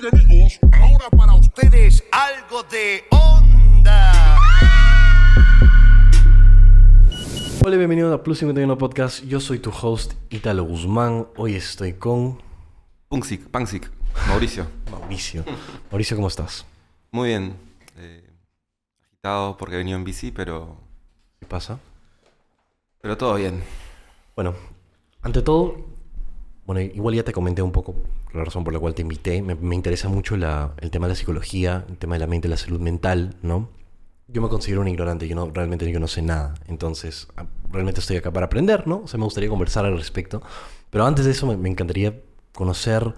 [0.00, 4.38] Bien amigos, ahora para ustedes algo de onda.
[7.62, 9.22] Hola, bienvenidos a Plus 51 Podcast.
[9.24, 11.26] Yo soy tu host, Italo Guzmán.
[11.36, 12.40] Hoy estoy con
[13.08, 13.90] Punksic, Panksic,
[14.28, 14.66] Mauricio.
[14.90, 15.44] Mauricio.
[15.90, 16.64] Mauricio, ¿cómo estás?
[17.10, 17.54] Muy bien.
[17.98, 18.30] eh,
[19.10, 20.78] agitado porque he venido en bici, pero,
[21.38, 21.78] ¿Qué pasa?
[23.02, 23.62] pero todo bien.
[24.34, 24.54] Bueno,
[25.20, 25.91] ante todo,
[26.66, 27.94] bueno, igual ya te comenté un poco
[28.32, 29.42] la razón por la cual te invité.
[29.42, 32.48] Me, me interesa mucho la- el tema de la psicología, el tema de la mente,
[32.48, 33.70] la salud mental, ¿no?
[34.28, 36.54] Yo me considero un ignorante, yo no, realmente yo no sé nada.
[36.68, 39.02] Entonces, a- realmente estoy acá para aprender, ¿no?
[39.04, 40.42] O sea, me gustaría conversar al respecto.
[40.90, 42.20] Pero antes de eso, me, me encantaría
[42.54, 43.14] conocer,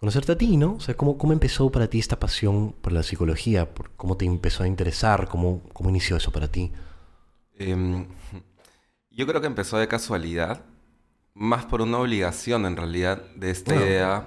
[0.00, 0.74] conocerte a ti, ¿no?
[0.74, 3.74] O sea, ¿cómo, cómo empezó para ti esta pasión por la psicología?
[3.74, 5.28] Por, ¿Cómo te empezó a interesar?
[5.28, 6.72] ¿Cómo, cómo inició eso para ti?
[7.58, 8.06] Em,
[9.10, 10.64] yo creo que empezó de casualidad,
[11.34, 14.24] más por una obligación en realidad de esta idea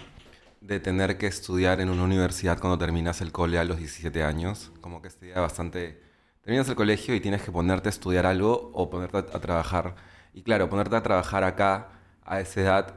[0.62, 4.72] de tener que estudiar en una universidad cuando terminas el cole a los 17 años.
[4.81, 6.02] Como que esta idea bastante...
[6.42, 9.95] Terminas el colegio y tienes que ponerte a estudiar algo o ponerte a, trabajar.
[10.34, 11.89] Y claro, ponerte a trabajar acá
[12.23, 12.95] a esa edad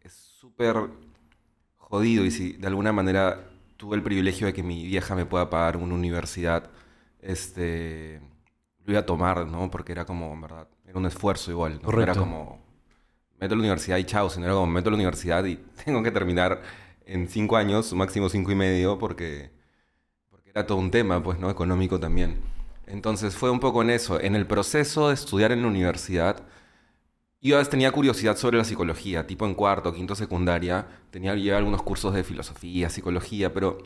[0.00, 0.76] es súper
[1.76, 5.48] jodido y si de alguna manera tuve el privilegio de que mi vieja me pueda
[5.48, 6.70] pagar una universidad,
[7.20, 8.20] este,
[8.84, 9.70] lo iba a tomar, ¿no?
[9.70, 11.90] Porque era como, en verdad, era un esfuerzo igual, ¿no?
[11.90, 12.20] No Era Correcto.
[12.20, 12.62] como,
[13.42, 16.00] meto a la universidad y chao, sino era como, meto a la universidad y tengo
[16.02, 16.62] que terminar
[17.04, 19.50] en cinco años, máximo cinco y medio, porque,
[20.30, 21.50] porque era todo un tema, pues, ¿no?
[21.50, 22.40] Económico también.
[22.86, 26.44] Entonces fue un poco en eso, en el proceso de estudiar en la universidad,
[27.40, 30.86] yo a veces tenía curiosidad sobre la psicología, tipo en cuarto, quinto, secundaria.
[31.10, 33.78] Tenía llevar algunos cursos de filosofía, psicología, pero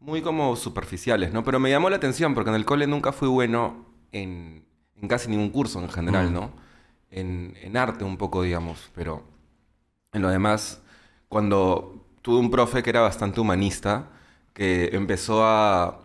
[0.00, 1.44] muy como superficiales, ¿no?
[1.44, 4.64] Pero me llamó la atención porque en el cole nunca fui bueno en,
[4.96, 6.32] en casi ningún curso en general.
[6.32, 6.50] ¿no?
[7.10, 9.24] En, en arte un poco, digamos, pero
[10.12, 10.80] en lo demás,
[11.28, 14.10] cuando tuve un profe que era bastante humanista,
[14.52, 16.00] que empezó a,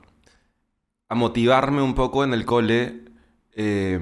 [1.09, 3.02] a motivarme un poco en el cole,
[3.53, 4.00] eh,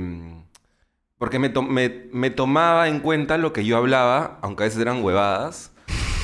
[1.18, 4.82] porque me, to- me- me tomaba en cuenta lo que yo hablaba, aunque a veces
[4.82, 5.72] eran huevadas,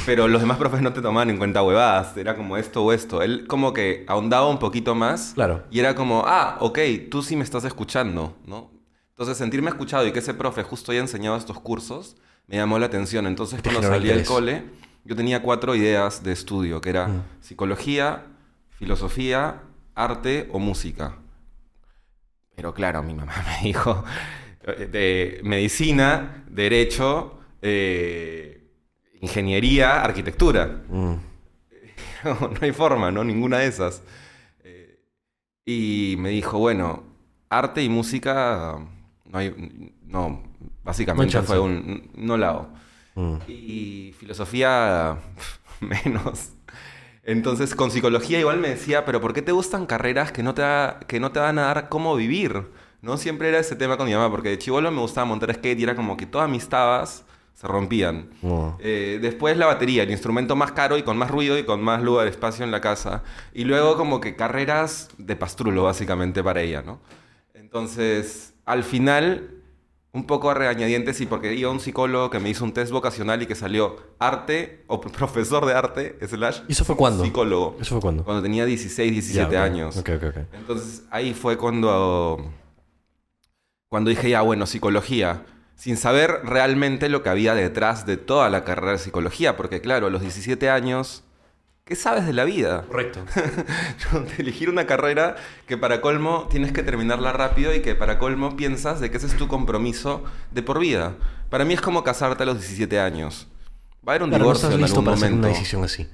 [0.06, 3.22] pero los demás profes no te tomaban en cuenta huevadas, era como esto o esto.
[3.22, 5.64] Él como que ahondaba un poquito más Claro.
[5.72, 6.80] y era como, ah, ok,
[7.12, 8.72] tú sí me estás escuchando, ¿no?
[9.20, 12.16] Entonces sentirme escuchado y que ese profe justo haya enseñado estos cursos
[12.48, 13.28] me llamó la atención.
[13.28, 14.64] Entonces cuando salí del cole,
[15.04, 17.24] yo tenía cuatro ideas de estudio, que era Mm.
[17.42, 18.24] psicología,
[18.78, 19.62] filosofía,
[19.94, 21.18] arte o música.
[22.56, 24.06] Pero claro, mi mamá me dijo
[24.64, 28.72] eh, de medicina, derecho, eh,
[29.20, 30.82] ingeniería, arquitectura.
[30.88, 31.14] Mm.
[32.24, 33.26] No, no hay forma, ¿no?
[33.26, 34.02] Ninguna de esas.
[34.64, 34.98] Eh,
[35.66, 37.04] y me dijo, bueno,
[37.50, 38.78] arte y música,
[39.30, 40.44] no hay, no,
[40.84, 42.70] básicamente fue un, no la hago.
[43.16, 43.36] Mm.
[43.48, 45.18] Y filosofía,
[45.80, 46.50] menos.
[47.24, 50.62] Entonces, con psicología igual me decía, pero ¿por qué te gustan carreras que no te,
[50.64, 52.68] da- que no te van a dar cómo vivir?
[53.02, 53.18] ¿No?
[53.18, 55.84] Siempre era ese tema con mi mamá, porque de chivolo me gustaba montar skate y
[55.84, 57.24] era como que todas mis tabas
[57.54, 58.30] se rompían.
[58.80, 62.02] Eh, después la batería, el instrumento más caro y con más ruido y con más
[62.02, 63.24] lugar, espacio en la casa.
[63.54, 67.00] Y luego como que carreras de pastrulo, básicamente, para ella, ¿no?
[67.54, 69.56] Entonces, al final,
[70.12, 72.92] un poco a regañadientes y porque iba a un psicólogo que me hizo un test
[72.92, 77.24] vocacional y que salió arte o profesor de arte, slash, ¿Y eso fue cuándo?
[77.24, 77.78] psicólogo.
[77.82, 78.24] ¿Eso fue cuándo?
[78.24, 79.66] Cuando tenía 16, 17 Ya, ok.
[79.66, 79.98] años.
[79.98, 80.38] Ok, ok, ok.
[80.54, 82.52] Entonces ahí fue cuando,
[83.90, 88.64] cuando dije, ya bueno, psicología, sin saber realmente lo que había detrás de toda la
[88.64, 91.24] carrera de psicología, porque claro, a los 17 años,
[91.90, 92.84] ¿qué sabes de la vida?
[92.88, 93.20] Correcto.
[94.38, 95.36] Elegir una carrera
[95.68, 99.28] que para colmo tienes que terminarla rápido y que para colmo piensas de que ese
[99.28, 101.16] es tu compromiso de por vida.
[101.50, 103.48] Para mí es como casarte a los 17 años.
[104.08, 105.48] Va a haber un Claro, no divorcio estás en listo algún para hacer momento.
[105.48, 106.08] una decisión así.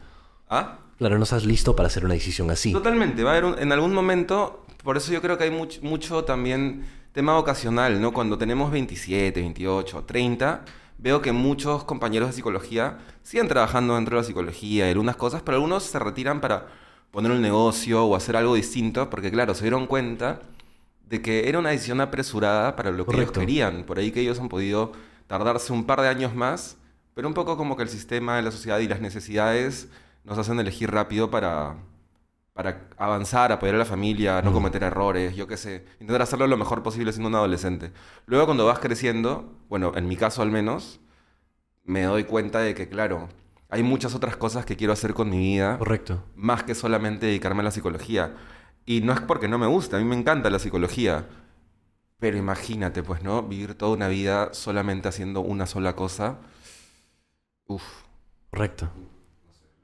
[0.50, 0.80] ¿Ah?
[0.97, 2.72] Claro, no estás listo para hacer una decisión así.
[2.72, 5.81] Totalmente, va a haber un- en algún momento, por eso yo creo que hay much-
[5.81, 8.12] mucho también tema vocacional, ¿no?
[8.14, 10.64] Cuando tenemos 27, 28, 30,
[10.97, 15.41] veo que muchos compañeros de psicología siguen trabajando dentro de la psicología y algunas cosas,
[15.41, 16.67] pero algunos se retiran para
[17.11, 20.41] poner un negocio o hacer algo distinto, porque claro, se dieron cuenta
[21.08, 24.40] de que era una decisión apresurada para lo que ellos querían, por ahí que ellos
[24.40, 24.91] han podido
[25.28, 26.78] tardarse un par de años más,
[27.14, 29.87] pero un poco como que el sistema de la sociedad y las necesidades
[30.23, 31.75] nos hacen elegir rápido para,
[32.55, 34.53] para avanzar, apoyar a la familia, no Mm.
[34.53, 37.91] cometer errores, yo qué sé, intentar hacerlo lo mejor posible siendo un adolescente.
[38.28, 41.02] Luego cuando vas creciendo, bueno, en mi caso al menos,
[41.84, 43.28] me doy cuenta de que, claro,
[43.69, 46.23] hay muchas otras cosas que quiero hacer con mi vida, Correcto.
[46.34, 48.34] más que solamente dedicarme a la psicología.
[48.85, 51.25] Y no es porque no me gusta, a mí me encanta la psicología.
[52.19, 53.43] Pero imagínate, pues, ¿no?
[53.43, 56.37] Vivir toda una vida solamente haciendo una sola cosa.
[57.67, 57.84] Uf.
[58.49, 58.90] Correcto.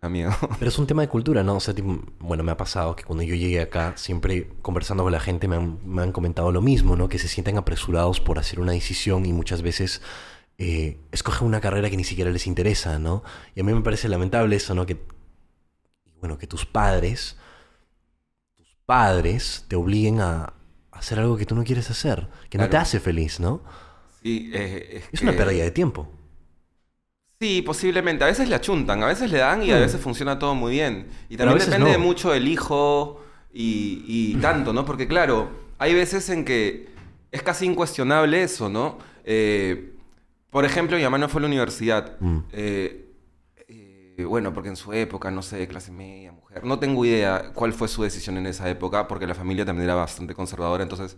[0.01, 0.31] Amigo.
[0.59, 1.55] Pero es un tema de cultura, ¿no?
[1.57, 5.11] O sea, tipo, bueno, me ha pasado que cuando yo llegué acá, siempre conversando con
[5.11, 7.07] la gente me han, me han comentado lo mismo, ¿no?
[7.07, 10.01] Que se sienten apresurados por hacer una decisión y muchas veces
[10.57, 13.23] eh, escogen una carrera que ni siquiera les interesa, ¿no?
[13.55, 14.87] Y a mí me parece lamentable eso, ¿no?
[14.87, 14.97] Que,
[16.19, 17.37] bueno, que tus padres,
[18.57, 20.53] tus padres te obliguen a,
[20.91, 23.63] hacer algo que tú no quieres hacer, que no te hace feliz, ¿no?
[24.21, 26.09] Sí, eh, Es una que- pérdida de tiempo.
[27.41, 28.23] Sí, posiblemente.
[28.23, 29.79] A veces le achuntan, a veces le dan y a Mm.
[29.79, 31.07] veces funciona todo muy bien.
[31.27, 31.91] Y también depende no.
[31.91, 33.19] de mucho del hijo
[33.51, 34.85] y, y tanto, ¿no?
[34.85, 35.49] Porque claro,
[35.79, 36.89] hay veces en que
[37.31, 38.99] es casi incuestionable eso, ¿no?
[39.25, 39.93] Eh,
[40.51, 42.15] por ejemplo, mi mamá no fue a la universidad.
[42.19, 42.37] Mm.
[42.51, 43.05] Eh,
[43.67, 46.63] eh, bueno, porque en su época, no sé, clase media, mujer.
[46.63, 49.95] No tengo idea cuál fue su decisión en esa época, porque la familia también era
[49.95, 51.17] bastante conservadora, entonces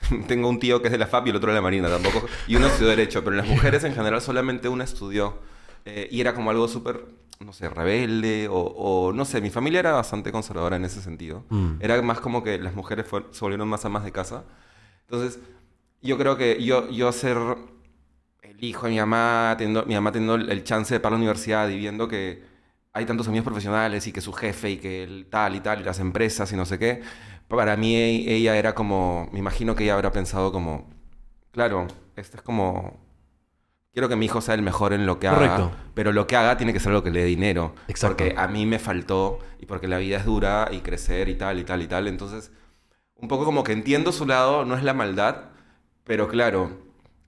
[0.28, 2.26] tengo un tío que es de la FAP y el otro de la Marina tampoco.
[2.46, 5.38] Y uno estudió Derecho, pero las mujeres en general solamente una estudió.
[5.84, 7.04] Eh, y era como algo súper,
[7.40, 11.44] no sé, rebelde o, o no sé, mi familia era bastante conservadora en ese sentido.
[11.48, 11.74] Mm.
[11.80, 14.44] Era más como que las mujeres fue- se volvieron más amas de casa.
[15.08, 15.38] Entonces,
[16.02, 17.36] yo creo que yo, yo ser
[18.42, 21.18] el hijo de mi mamá, teniendo, mi mamá teniendo el el chance de para la
[21.18, 22.42] universidad y viendo que
[22.98, 25.84] hay tantos amigos profesionales y que su jefe y que el tal y tal y
[25.84, 27.00] las empresas y no sé qué,
[27.48, 30.88] para mí e- ella era como, me imagino que ella habrá pensado como,
[31.52, 31.86] claro,
[32.16, 32.98] este es como,
[33.92, 35.70] quiero que mi hijo sea el mejor en lo que haga, Correcto.
[35.94, 38.16] pero lo que haga tiene que ser lo que le dé dinero, Exacto.
[38.16, 41.58] porque a mí me faltó y porque la vida es dura y crecer y tal
[41.60, 42.50] y tal y tal, entonces
[43.16, 45.50] un poco como que entiendo su lado, no es la maldad,
[46.04, 46.78] pero claro,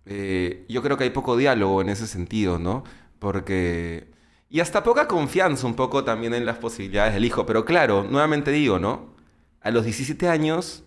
[0.07, 2.85] eh, yo creo que hay poco diálogo en ese sentido, ¿no?
[3.19, 4.10] Porque...
[4.51, 8.51] Y hasta poca confianza un poco también en las posibilidades del hijo, pero claro, nuevamente
[8.51, 9.15] digo, ¿no?
[9.61, 10.83] A los 17 años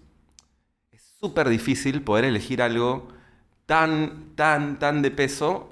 [0.92, 3.08] es súper difícil poder elegir algo
[3.66, 5.70] tan, tan, tan de peso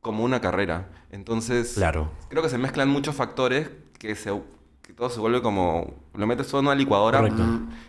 [0.00, 0.88] como una carrera.
[1.10, 2.12] Entonces, Claro.
[2.28, 4.30] creo que se mezclan muchos factores que, se,
[4.82, 5.94] que todo se vuelve como...
[6.14, 7.42] Lo metes todo en una licuadora Correcto.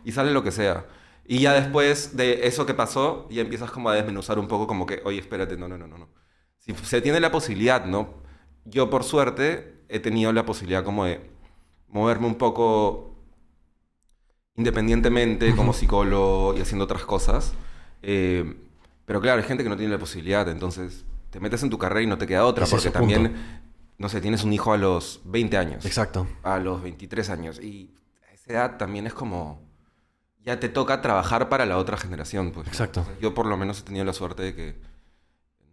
[0.04, 0.88] y sale lo que sea.
[1.25, 4.88] Y ya después de eso que pasó, ya empiezas como a desmenuzar un poco como
[4.88, 5.98] que, oye, espérate, no, no, no, no.
[6.00, 6.10] no.
[6.57, 8.25] Si se tiene la posibilidad, ¿no?
[8.69, 11.21] Yo por suerte he tenido la posibilidad como de
[11.89, 13.15] moverme un poco
[14.55, 17.53] independientemente como psicólogo y haciendo otras cosas.
[18.01, 18.55] Eh,
[19.05, 22.01] pero claro, hay gente que no tiene la posibilidad, entonces te metes en tu carrera
[22.01, 22.99] y no te queda otra, es porque punto.
[22.99, 23.35] también,
[23.97, 26.27] no sé, tienes un hijo a los 20 años Exacto.
[26.43, 27.59] a los 23 años.
[27.59, 27.93] Y
[28.29, 29.65] a esa edad también es como.
[30.43, 32.51] Ya te toca trabajar para la otra generación.
[32.51, 32.71] Pues, ¿no?
[32.71, 33.01] Exacto.
[33.01, 34.75] Entonces, yo por lo menos he tenido la suerte de que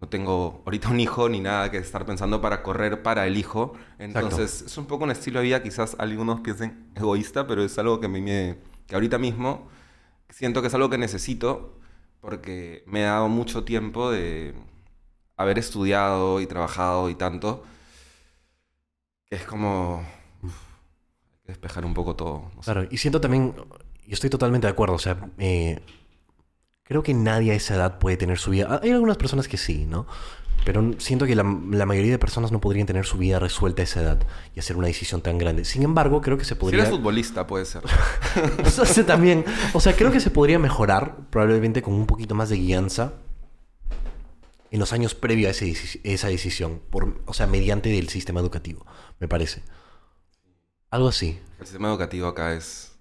[0.01, 3.75] no tengo ahorita un hijo ni nada que estar pensando para correr para el hijo.
[3.99, 8.01] Entonces es un poco un estilo de vida, quizás algunos piensen egoísta, pero es algo
[8.01, 8.59] que a mí me.
[8.87, 9.69] que ahorita mismo
[10.29, 11.79] siento que es algo que necesito
[12.21, 14.55] porque me ha dado mucho tiempo de
[15.37, 17.65] haber estudiado y trabajado y tanto
[19.27, 20.05] que es como
[20.43, 20.55] uf,
[21.45, 22.51] despejar un poco todo.
[22.55, 22.73] no sé.
[22.73, 23.55] Claro, y siento también,
[24.07, 25.81] y estoy totalmente de acuerdo, o sea, eh,
[26.85, 28.81] creo que nadie a esa edad puede tener su vida.
[28.83, 30.07] Hay algunas personas que sí, ¿no?
[30.65, 33.85] Pero siento que la, la mayoría de personas no podrían tener su vida resuelta a
[33.85, 35.65] esa edad y hacer una decisión tan grande.
[35.67, 36.81] Sin embargo, creo que se Si podría...
[36.83, 37.83] eres futbolista, puede ser.
[38.65, 39.45] Eso sí, también.
[39.75, 43.13] O sea, creo que se podría mejorar probablemente con un poquito más de guianza
[44.71, 46.81] en los años previos a ese esa decisión.
[46.91, 48.87] Por, o sea, mediante el sistema educativo,
[49.21, 49.63] me parece.
[50.91, 51.39] Algo así.
[51.61, 52.93] El sistema educativo acá es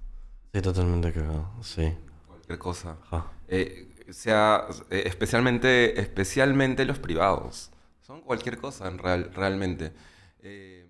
[0.48, 1.50] Estoy totalmente cagado.
[1.62, 1.94] Sí.
[2.28, 2.98] cualquier cosa.
[3.06, 3.32] Ajá.
[3.56, 7.72] Eh, sea, eh, especialmente, especialmente los privados.
[8.02, 9.94] Son cualquier cosa en real, realmente.
[10.40, 10.88] Eh,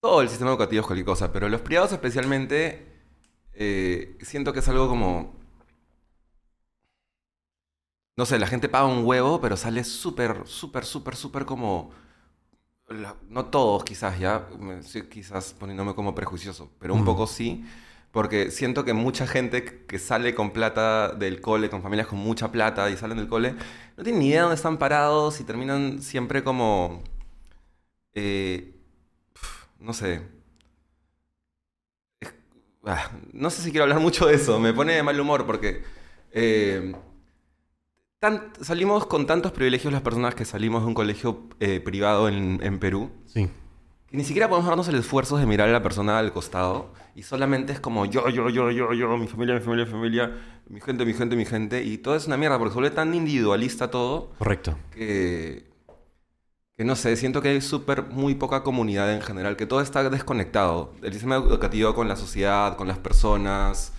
[0.00, 2.86] todo el sistema educativo es cualquier cosa, pero los privados especialmente
[3.54, 5.36] eh, siento que es algo como...
[8.16, 11.90] No sé, la gente paga un huevo, pero sale súper, súper, súper, súper como...
[12.88, 14.48] la- no todos quizás, ya,
[14.80, 17.64] estoy quizás poniéndome como prejuicioso, pero un poco sí,
[18.12, 22.52] porque siento que mucha gente que- sale con plata del cole, con familias con mucha
[22.52, 23.54] plata y salen del cole,
[23.96, 27.02] no tienen ni idea de dónde están parados y terminan siempre como...
[28.14, 28.74] eh,
[29.80, 30.22] no sé.
[32.84, 35.82] Ah, no sé si quiero hablar mucho de eso, me pone de mal humor porque...
[36.32, 36.94] eh,
[38.60, 42.78] salimos con tantos privilegios las personas que salimos de un colegio eh, privado en, en
[42.78, 43.48] Perú, Sí.
[44.12, 47.22] Que ni siquiera podemos darnos el esfuerzo de mirar a la persona al costado y
[47.22, 50.30] solamente es como yo, yo, yo, yo, yo, mi familia, mi familia, mi familia,
[50.68, 53.14] mi gente, mi gente, mi gente, y todo es una mierda porque se vuelve tan
[53.14, 54.76] individualista todo Correcto.
[54.90, 55.64] que,
[56.76, 60.06] que no sé, siento que hay súper muy poca comunidad en general, que todo está
[60.10, 63.94] desconectado, el sistema educativo con la sociedad, con las personas,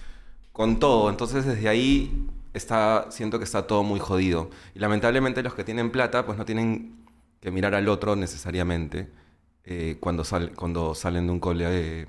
[0.51, 4.51] con todo, entonces desde ahí está, siento que está todo muy jodido.
[4.75, 7.03] Y lamentablemente los que tienen plata pues no tienen
[7.41, 9.23] que mirar al otro necesariamente.
[9.65, 12.05] Eh, cuando, sal- cuando salen de un cole eh,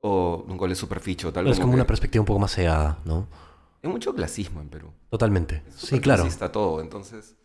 [0.00, 1.32] o de un cole superficio.
[1.32, 3.26] Tal Es como una perspectiva un poco más cegada, ¿no?
[3.82, 4.90] Hay mucho clasismo en Perú.
[5.10, 5.62] Totalmente.
[5.68, 6.22] Es Sí, claro.
[6.22, 6.80] clasista todo.
[6.80, 7.36] Entonces,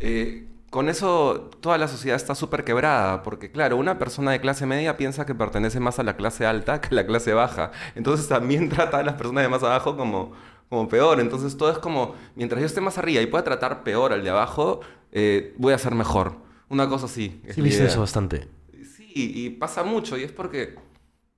[0.00, 4.64] eh, con eso toda la sociedad está súper quebrada, porque claro, una persona de clase
[4.64, 7.72] media piensa que pertenece más a la clase alta que a la clase baja.
[7.94, 10.32] Entonces también trata a las personas de más abajo como,
[10.68, 11.20] como peor.
[11.20, 14.30] Entonces todo es como, mientras yo esté más arriba y pueda tratar peor al de
[14.30, 14.80] abajo,
[15.12, 16.36] eh, voy a ser mejor.
[16.72, 17.40] Una cosa así.
[17.46, 18.48] es Sí, viste eso bastante.
[18.96, 20.74] Sí, y pasa mucho, y es porque,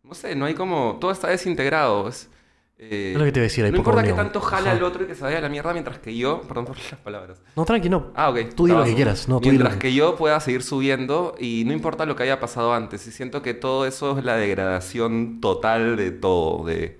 [0.03, 2.09] no sé, no hay como, todo está desintegrado.
[2.09, 2.31] Es,
[2.79, 4.25] eh, Es lo que te iba a decir, hay no importa que unión.
[4.27, 4.77] tanto jale Ajá.
[4.79, 7.01] al otro y que se vaya a la mierda mientras que yo, perdón por las
[7.01, 7.43] palabras.
[7.57, 8.13] No, tranqui, no.
[8.15, 8.55] Ah, ok.
[8.55, 9.29] Tú di lo que quieras.
[9.29, 12.15] No, tú di lo mientras que- que yo pueda seguir subiendo y no importa lo
[12.17, 13.07] que haya pasado antes.
[13.09, 16.99] Y siento que todo eso es la degradación total de todo, de,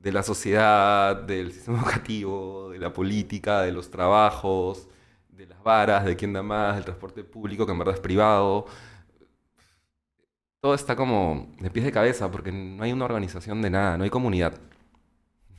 [0.00, 4.88] de la sociedad, del sistema educativo, de la política, de los trabajos,
[5.66, 8.66] varas, de quién da más, del transporte público que en verdad es privado.
[10.60, 14.04] Todo está como de pies de cabeza porque no hay una organización de nada, no
[14.04, 14.54] hay comunidad.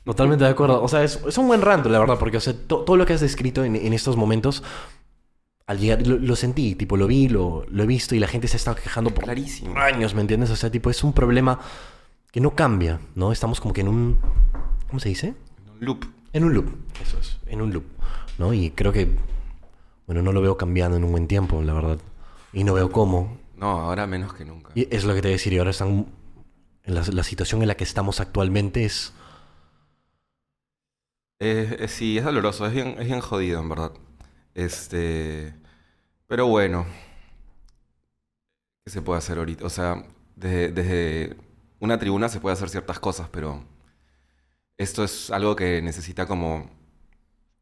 [0.04, 0.82] Totalmente de acuerdo.
[0.82, 3.06] O sea, es, es un buen ranto, la verdad, porque o sea, to- todo lo
[3.06, 4.62] que has descrito en, en estos momentos,
[5.66, 8.48] al llegar, lo, lo sentí, tipo, lo vi, lo, lo he visto y la gente
[8.48, 9.76] se está quejando por Clarísimo.
[9.78, 10.50] años, ¿me entiendes?
[10.50, 11.60] O sea, tipo, es un problema
[12.32, 13.32] que no cambia, ¿no?
[13.32, 14.18] Estamos como que en un...
[14.88, 15.34] ¿Cómo se dice?
[15.78, 16.04] Un loop.
[16.32, 16.68] En un loop,
[17.02, 17.84] eso es, en un loop,
[18.38, 18.52] ¿no?
[18.52, 19.14] Y creo que,
[20.08, 21.98] bueno, no lo veo cambiando en un buen tiempo, la verdad.
[22.54, 23.36] Y no veo cómo.
[23.58, 24.72] No, ahora menos que nunca.
[24.74, 26.06] Y es lo que te decía, y ahora están...
[26.84, 29.12] La, la situación en la que estamos actualmente es...
[31.40, 33.92] Eh, eh, sí, es doloroso, es bien, es bien jodido, en verdad.
[34.54, 35.54] Este.
[36.26, 36.86] Pero bueno.
[38.86, 39.66] ¿Qué se puede hacer ahorita?
[39.66, 41.36] O sea, desde, desde
[41.80, 43.62] una tribuna se puede hacer ciertas cosas, pero.
[44.78, 46.77] Esto es algo que necesita como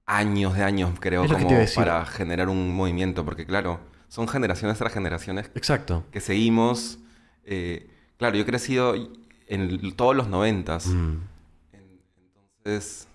[0.07, 3.25] años de años, creo, como para generar un movimiento.
[3.25, 6.05] Porque, claro, son generaciones tras generaciones Exacto.
[6.11, 6.99] que seguimos.
[7.45, 8.95] eh, claro, yo he crecido
[9.49, 10.87] en todos los noventas.
[10.87, 11.21] Mm.
[11.73, 12.01] En-
[12.59, 13.07] Entonces,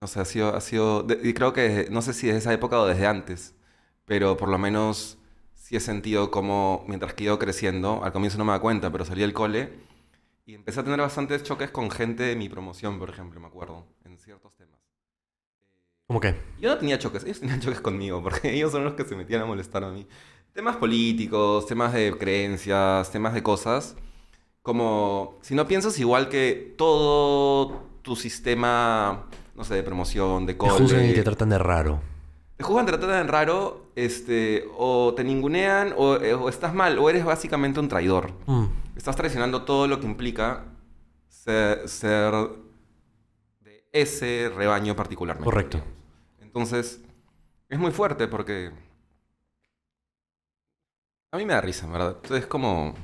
[0.00, 2.52] no sé, ha sido, ha sido, de- y creo que no sé si desde esa
[2.52, 3.54] época o desde antes,
[4.04, 5.16] pero por lo menos
[5.54, 8.90] sí he sentido como mientras que he ido creciendo, al comienzo no me da cuenta,
[8.92, 9.72] pero salí del cole
[10.46, 13.86] y empecé a tener bastantes choques con gente de mi promoción, por ejemplo, me acuerdo,
[14.24, 14.80] ciertos temas.
[16.06, 16.34] ¿Cómo qué?
[16.60, 19.42] Yo no tenía choques, ellos tenían choques conmigo, porque ellos son los que se metían
[19.42, 20.06] a molestar a mí.
[20.52, 23.96] Temas políticos, temas de creencias, temas de cosas.
[24.62, 30.58] Como, si no piensas igual que todo tu sistema, no sé, de promoción, de Te
[30.58, 30.72] cole...
[30.72, 32.00] juzgan y te tratan de raro.
[32.56, 37.10] Te juzgan, te tratan raro, este, o te ningunean, o, eh, o estás mal, o
[37.10, 38.32] eres básicamente un traidor.
[38.46, 38.66] Mm.
[38.96, 40.64] Estás traicionando todo lo que implica
[41.28, 42.63] ser, ser de
[43.94, 45.44] ese rebaño particularmente.
[45.44, 45.78] Correcto.
[45.78, 45.94] digamos.
[46.42, 47.00] Entonces,
[47.68, 48.70] es muy fuerte porque...
[51.32, 52.16] A mí me da risa, ¿verdad?
[52.32, 52.94] Es como...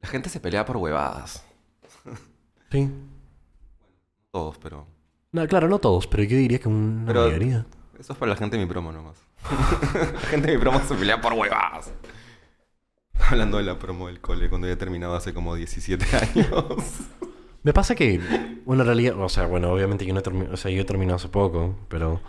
[0.00, 1.44] La gente se pelea por huevadas.
[2.70, 2.90] Sí.
[4.30, 4.86] Todos, pero...
[5.32, 7.64] No, claro, no todos, pero yo diría que una Pero- mayoría.
[7.98, 9.16] Eso es para la gente de mi promo nomás.
[10.12, 11.90] la gente de mi promo se pelea por huevadas.
[13.30, 16.64] Hablando de la promo del cole, cuando ya he terminado hace como 17 años.
[17.62, 18.20] Me pasa que,
[18.64, 20.84] bueno, en realidad, o sea, bueno, obviamente yo no he terminado, o sea, yo he
[20.84, 22.20] terminado hace poco, pero,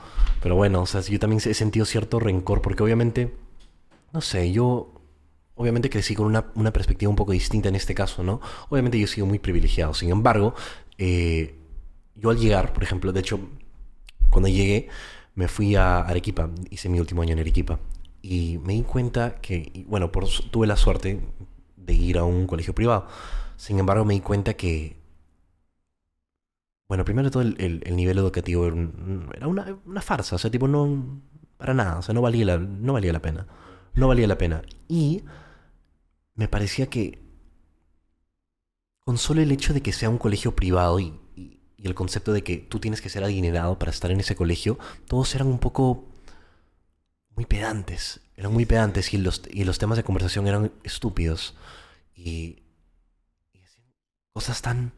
[0.41, 3.33] pero bueno, o sea, yo también he sentido cierto rencor porque obviamente,
[4.11, 4.91] no sé, yo
[5.55, 8.41] obviamente crecí con una, una perspectiva un poco distinta en este caso, ¿no?
[8.69, 10.55] Obviamente yo he sido muy privilegiado, sin embargo,
[10.97, 11.55] eh,
[12.15, 13.39] yo al llegar, por ejemplo, de hecho,
[14.29, 14.89] cuando llegué,
[15.35, 17.79] me fui a Arequipa, hice mi último año en Arequipa,
[18.21, 21.19] y me di cuenta que, bueno, por, tuve la suerte
[21.77, 23.07] de ir a un colegio privado,
[23.57, 24.98] sin embargo, me di cuenta que
[26.89, 30.37] bueno, primero de todo el, el- el nivel educativo era, un- era una, una farsa,
[30.37, 31.21] o sea, tipo, no,
[31.57, 33.47] para nada, o sea, no valía, la, no valía la pena,
[33.95, 34.63] no valía la pena.
[34.89, 35.23] Y
[36.35, 37.19] me parecía que
[39.01, 42.33] con solo el hecho de que sea un colegio privado y, y- y el concepto
[42.33, 44.77] de que tú tienes que ser adinerado para estar en ese colegio,
[45.07, 46.05] todos eran un poco
[47.35, 51.55] muy pedantes, eran muy pedantes y los, y los temas de conversación eran estúpidos.
[52.15, 52.63] Y,
[54.33, 54.91] cosas tan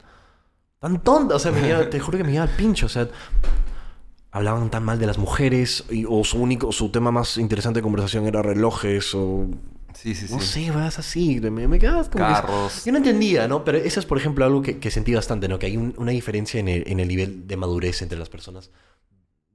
[0.81, 3.07] tan tonta, o sea, me lleva- te juro que me lleva al pincho, o sea,
[4.31, 7.83] hablaban tan mal de las mujeres y- o su único, su tema más interesante de
[7.83, 9.47] conversación era relojes o
[9.93, 10.33] Sí, sí, sí.
[10.33, 12.83] no sé, vas así, me, me quedabas como que- Carros.
[12.83, 13.63] yo no entendía, ¿no?
[13.63, 15.59] Pero eso es, por ejemplo, algo que, que sentí bastante, ¿no?
[15.59, 18.71] Que hay un- una diferencia en el, en el nivel de madurez entre las personas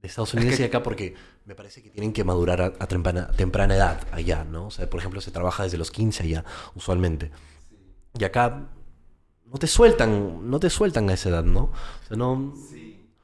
[0.01, 2.87] de Estados Unidos que- y acá porque me parece que tienen que madurar a, a
[2.87, 4.67] temprana, temprana edad allá, ¿no?
[4.67, 7.31] O sea, por ejemplo, se trabaja desde los 15 allá, usualmente.
[8.17, 8.69] Y acá
[9.51, 11.63] no te sueltan, no te sueltan a esa edad, ¿no?
[11.63, 12.53] O sea, no...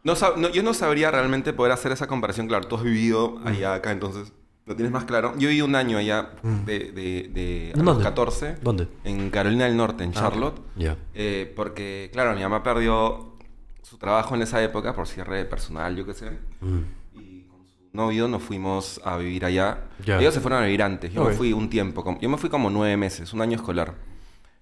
[0.05, 2.47] No sab- no, yo no sabría realmente poder hacer esa comparación.
[2.47, 4.33] Claro, tú has vivido allá, acá, entonces
[4.65, 5.31] lo tienes más claro.
[5.37, 6.65] Yo viví un año allá Mm.
[6.65, 8.03] de, de, de a ¿En los dónde?
[8.03, 8.87] 14 ¿Dónde?
[9.05, 10.59] en Carolina del Norte, en Ah, Charlotte.
[10.75, 10.97] Ya.
[11.13, 13.37] Eh, porque, claro, mi mamá perdió
[13.81, 16.31] su trabajo en esa época por cierre de personal, yo qué sé.
[16.59, 16.79] Mm.
[17.21, 19.85] Y con su novio nos fuimos a vivir allá.
[20.05, 21.13] Ellos se fueron a vivir antes.
[21.13, 22.03] Yo me fui un tiempo.
[22.19, 23.93] Yo me fui como nueve meses, un año escolar.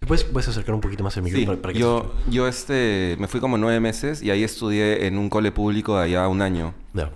[0.08, 3.16] ¿Puedes, puedes acercar un poquito más el Sí, micrófono para, para que yo, yo este,
[3.20, 6.42] me fui como nueve meses y ahí estudié en un cole público de allá un
[6.42, 6.74] año.
[6.94, 7.12] Ya.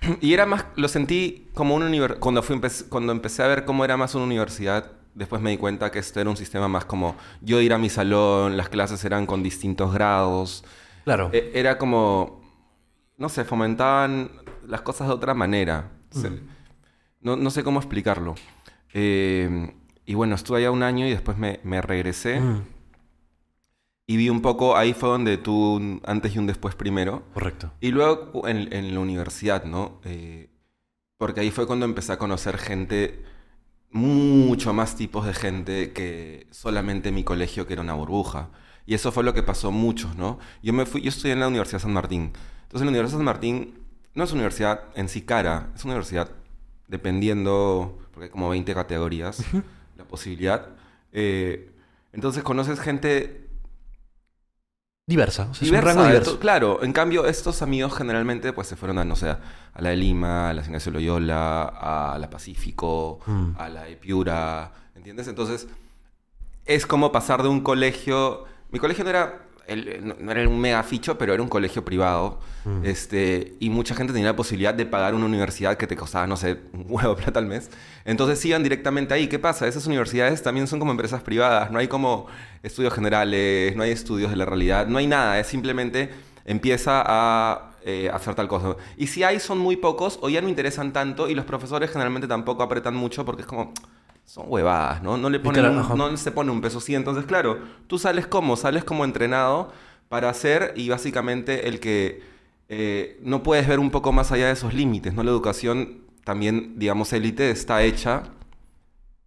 [0.20, 3.64] Y era más, lo sentí como una universidad, cuando, fui empe- cuando empecé a ver
[3.64, 6.84] cómo era más una universidad, después me di cuenta que esto era un sistema más
[6.84, 10.64] como yo ir a mi salón, las clases eran con distintos grados,
[11.02, 11.30] Claro.
[11.32, 12.42] E- era como,
[13.16, 14.30] no sé, fomentaban
[14.68, 15.90] las cosas de otra manera.
[16.10, 16.30] Se-
[17.22, 18.36] no, no sé cómo explicarlo.
[18.94, 19.74] Eh,
[20.08, 22.62] y bueno, estuve allá un año y después me, me regresé Mm,
[24.06, 27.24] y vi un poco, ahí fue donde tuve un antes y un después primero.
[27.34, 27.72] correcto.
[27.80, 30.00] Y luego en, en la universidad, ¿no?
[30.04, 30.48] Eh,
[31.18, 33.22] porque ahí fue cuando empecé a conocer gente,
[33.90, 38.48] mucho más tipos de gente que solamente mi colegio, que era una burbuja.
[38.86, 40.38] Y eso fue lo que pasó muchos, ¿no?
[40.62, 42.32] Yo me fui, yo estudié en la Universidad San Martín.
[42.62, 43.74] Entonces la Universidad San Martín
[44.14, 46.30] no es una universidad en sí cara, es una universidad
[46.86, 49.62] dependiendo, porque hay como 20 categorías, la
[50.08, 50.68] posibilidad.
[51.12, 51.70] Eh,
[52.12, 53.44] entonces conoces gente
[55.06, 55.48] Diversa.
[55.50, 56.38] O sea, es un diversa, rango diverso.
[56.38, 59.38] claro, en cambio, estos amigos generalmente pues se fueron a, no sé, a
[59.80, 63.52] la de Lima, a la Ignacio Loyola, a la Pacífico, Mm.
[63.56, 65.26] a la de Piura, ¿entiendes?
[65.28, 65.66] Entonces,
[66.66, 68.44] es como pasar de un colegio.
[68.70, 69.46] Mi colegio no era,
[70.02, 72.38] no no era un mega ficho, pero era un colegio privado.
[72.64, 72.84] Mm.
[72.84, 76.36] Este, y mucha gente tenía la posibilidad de pagar una universidad que te costaba, no
[76.36, 77.70] sé, un huevo de plata al mes.
[78.04, 79.28] Entonces iban directamente ahí.
[79.28, 79.66] ¿Qué pasa?
[79.66, 81.70] Esas universidades también son como empresas privadas.
[81.70, 82.26] No hay como
[82.62, 85.38] estudios generales, no hay estudios de la realidad, no hay nada.
[85.38, 86.10] Es simplemente
[86.44, 88.76] empieza a eh, hacer tal cosa.
[88.96, 92.26] Y si hay, son muy pocos o ya no interesan tanto y los profesores generalmente
[92.26, 93.72] tampoco apretan mucho porque es como...
[94.28, 95.16] Son huevadas, ¿no?
[95.16, 96.94] No le ponen no se pone un peso sí.
[96.94, 99.72] Entonces, claro, tú sales como, sales como entrenado
[100.10, 102.22] para hacer y básicamente el que
[102.68, 105.22] eh, no puedes ver un poco más allá de esos límites, ¿no?
[105.22, 108.24] La educación también, digamos, élite está hecha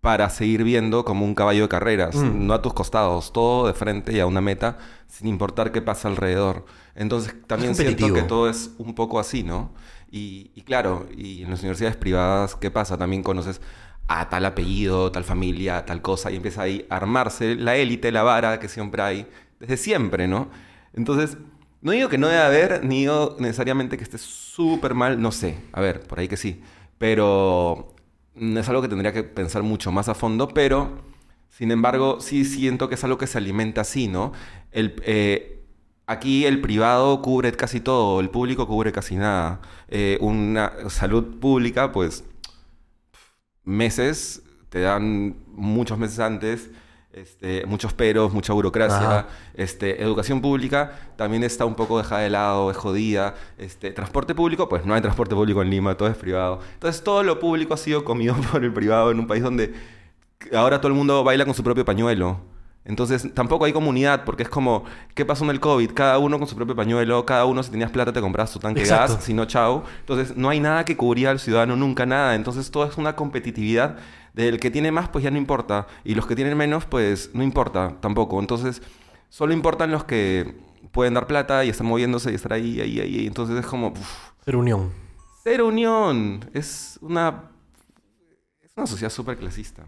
[0.01, 2.45] para seguir viendo como un caballo de carreras, Mm.
[2.45, 6.09] no a tus costados, todo de frente y a una meta, sin importar qué pasa
[6.09, 6.65] alrededor.
[6.93, 9.71] Entonces, también siento que todo es un poco así, ¿no?
[10.11, 12.97] Y, y claro, y en las universidades privadas, ¿qué pasa?
[12.97, 13.61] También conoces
[14.19, 18.23] a tal apellido, tal familia, tal cosa, y empieza ahí a armarse la élite, la
[18.23, 19.27] vara que siempre hay,
[19.59, 20.49] desde siempre, ¿no?
[20.93, 21.37] Entonces,
[21.81, 25.57] no digo que no debe haber, ni digo necesariamente que esté súper mal, no sé,
[25.71, 26.61] a ver, por ahí que sí,
[26.97, 27.95] pero
[28.35, 30.99] es algo que tendría que pensar mucho más a fondo, pero,
[31.49, 34.33] sin embargo, sí siento que es algo que se alimenta así, ¿no?
[34.71, 35.61] Eh,
[36.07, 39.61] aquí el privado cubre casi todo, el público cubre casi nada.
[39.87, 42.23] Eh, una salud pública, pues
[43.63, 46.69] meses, te dan muchos meses antes,
[47.13, 48.97] este, muchos peros, mucha burocracia.
[48.97, 49.27] Ajá.
[49.53, 53.35] Este, educación pública también está un poco dejada de lado, es jodida.
[53.57, 56.59] Este, transporte público, pues no hay transporte público en Lima, todo es privado.
[56.73, 59.73] Entonces todo lo público ha sido comido por el privado en un país donde
[60.53, 62.39] ahora todo el mundo baila con su propio pañuelo.
[62.83, 65.91] Entonces tampoco hay comunidad porque es como, ¿qué pasó en el COVID?
[65.93, 68.81] Cada uno con su propio pañuelo, cada uno si tenías plata te comprabas tu tanque
[68.81, 69.83] de gas, si no, chao.
[69.99, 72.33] Entonces no hay nada que cubría al ciudadano, nunca nada.
[72.33, 73.97] Entonces todo es una competitividad
[74.33, 75.85] del que tiene más, pues ya no importa.
[76.03, 78.39] Y los que tienen menos, pues no importa tampoco.
[78.39, 78.81] Entonces
[79.29, 80.55] solo importan los que
[80.91, 83.27] pueden dar plata y están moviéndose y estar ahí, ahí, ahí.
[83.27, 84.91] Entonces es como, uf, Ser unión.
[85.43, 86.49] cero unión.
[86.53, 87.43] Es una,
[88.63, 89.83] es una sociedad súper clasista.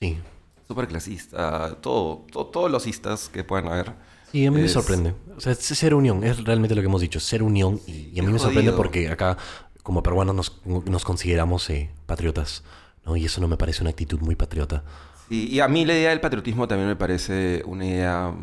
[0.00, 0.18] Sí.
[0.68, 1.76] Súper clasista.
[1.80, 3.92] Todo, to- todos los istas que puedan haber.
[4.30, 5.14] Sí, a mí me sorprende.
[5.36, 7.80] O sea, es ser unión, es realmente lo que hemos dicho, ser unión.
[7.86, 9.36] Y, y a mí me sorprende porque acá,
[9.82, 12.62] como peruanos, nos, nos consideramos eh, patriotas.
[13.04, 13.16] ¿no?
[13.16, 14.84] Y eso no me parece una actitud muy patriota.
[15.28, 18.34] Sí, y a mí la idea del patriotismo también me parece una idea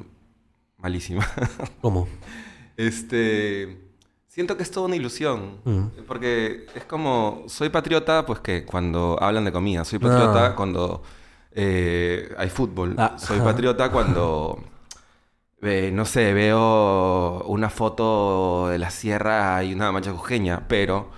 [0.77, 1.27] malísima.
[1.81, 2.07] ¿Cómo?
[2.77, 3.85] este.
[4.27, 5.59] Siento que es toda una ilusión.
[5.65, 5.85] Mm.
[6.07, 7.43] Porque es como.
[7.47, 9.83] Soy patriota, pues que cuando hablan de comida.
[9.85, 10.55] Soy patriota Ah.
[10.55, 11.01] cuando
[11.61, 12.95] eh, hay fútbol.
[12.97, 14.63] Ah, Soy patriota cuando.
[15.61, 21.09] eh, no sé, veo una foto de la sierra y una mancha jujeña, pero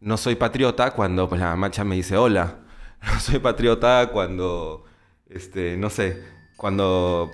[0.00, 2.58] no soy patriota cuando pues, la mancha me dice hola.
[3.02, 4.84] No soy patriota cuando,
[5.28, 6.22] este, no sé,
[6.56, 7.32] cuando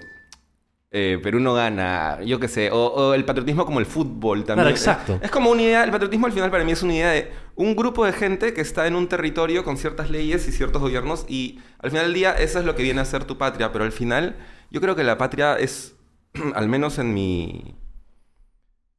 [0.90, 4.64] eh, Perú no gana, yo qué sé, o, o el patriotismo como el fútbol también.
[4.64, 5.14] Claro, exacto.
[5.16, 7.30] Es, es como una idea, el patriotismo al final para mí es una idea de
[7.58, 11.24] un grupo de gente que está en un territorio con ciertas leyes y ciertos gobiernos
[11.28, 13.84] y al final del día eso es lo que viene a ser tu patria, pero
[13.84, 14.36] al final
[14.70, 15.94] yo creo que la patria es,
[16.54, 17.74] al menos en mi,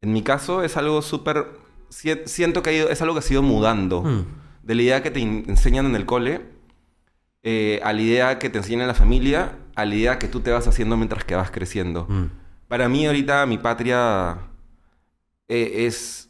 [0.02, 1.48] en mi caso, es algo súper,
[1.90, 4.02] si- siento que ha ido- es algo que ha sido mudando.
[4.04, 4.26] Mm.
[4.64, 6.42] de la idea que te enseñan en el cole,
[7.42, 10.42] eh, a la idea que te enseñan en la familia, a la idea que tú
[10.42, 12.06] te vas haciendo mientras que vas creciendo.
[12.08, 12.26] Mm.
[12.68, 14.38] Para mí ahorita mi patria
[15.48, 16.29] eh, es,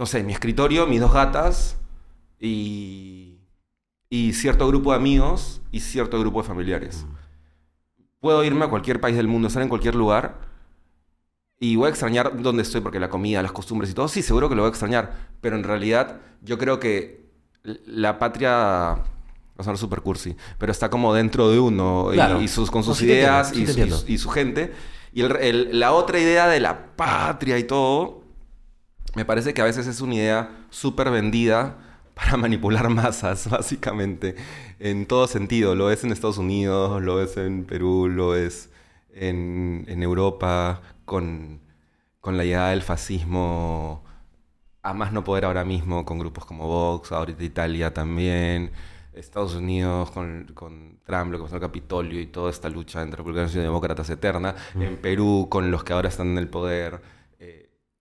[0.00, 1.76] no sé, mi escritorio, mis dos gatas
[2.40, 3.36] y,
[4.08, 7.04] y cierto grupo de amigos y cierto grupo de familiares.
[8.18, 10.38] Puedo irme a cualquier país del mundo, estar en cualquier lugar
[11.58, 14.48] y voy a extrañar dónde estoy porque la comida, las costumbres y todo, sí, seguro
[14.48, 17.26] que lo voy a extrañar, pero en realidad yo creo que
[17.62, 19.04] la patria va
[19.58, 22.40] a sonar super cursi, pero está como dentro de uno y- Claro.
[22.40, 23.96] y, sus, con No, sus sí ideas entiendo, sí te y, su- y entiendo.
[24.06, 24.72] su- y su gente.
[25.12, 28.19] Y el- el- la otra idea de la patria y todo,
[29.14, 31.76] me parece que a veces es una idea súper vendida
[32.14, 34.36] para manipular masas, básicamente,
[34.78, 35.74] en todo sentido.
[35.74, 38.70] Lo es en Estados Unidos, lo es en Perú, lo es
[39.14, 41.60] en, en Europa, con,
[42.20, 44.04] con la llegada del fascismo
[44.82, 48.72] a más no poder ahora mismo, con grupos como Vox, ahorita Italia también,
[49.12, 53.02] Estados Unidos con, con Trump, lo que pasó en el Capitolio y toda esta lucha
[53.02, 57.00] entre republicanos y demócratas eterna, en Perú con los que ahora están en el poder.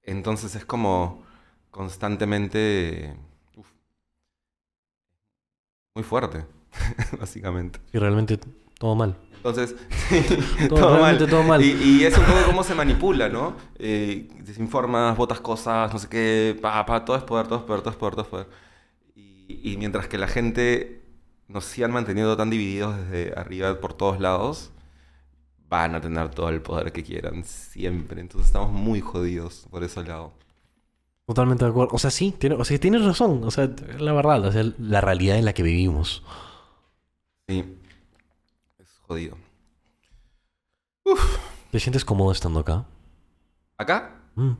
[0.09, 1.23] Entonces es como
[1.71, 3.15] constantemente...
[3.55, 3.67] uf,
[5.95, 6.45] muy fuerte,
[7.19, 7.79] básicamente.
[7.93, 8.39] Y realmente
[8.79, 9.15] todo mal.
[9.35, 9.75] Entonces,
[10.69, 11.61] Todo, realmente todo mal.
[11.63, 13.55] Y, y es un poco cómo se manipula, ¿no?
[13.77, 17.81] Eh, desinformas, votas cosas, no sé qué, pa, pa, todo es poder, todo es poder,
[17.81, 18.47] todo es poder, todo es poder.
[19.15, 21.03] Y, y mientras que la gente
[21.47, 24.71] nos sigan manteniendo tan divididos desde arriba por todos lados,
[25.69, 28.19] van a tener todo el poder que quieran, siempre.
[28.19, 30.33] Entonces estamos muy jodidos por ese lado.
[31.25, 31.93] Totalmente de acuerdo.
[31.93, 33.43] O sea, sí, tiene, o sea, tienes razón.
[33.43, 36.23] O sea, es la verdad, o sea, la realidad en la que vivimos.
[37.47, 37.77] Sí,
[38.79, 39.37] es jodido.
[41.71, 42.85] ¿Te sientes cómodo estando acá?
[43.77, 44.15] ¿Acá?
[44.35, 44.53] Mm.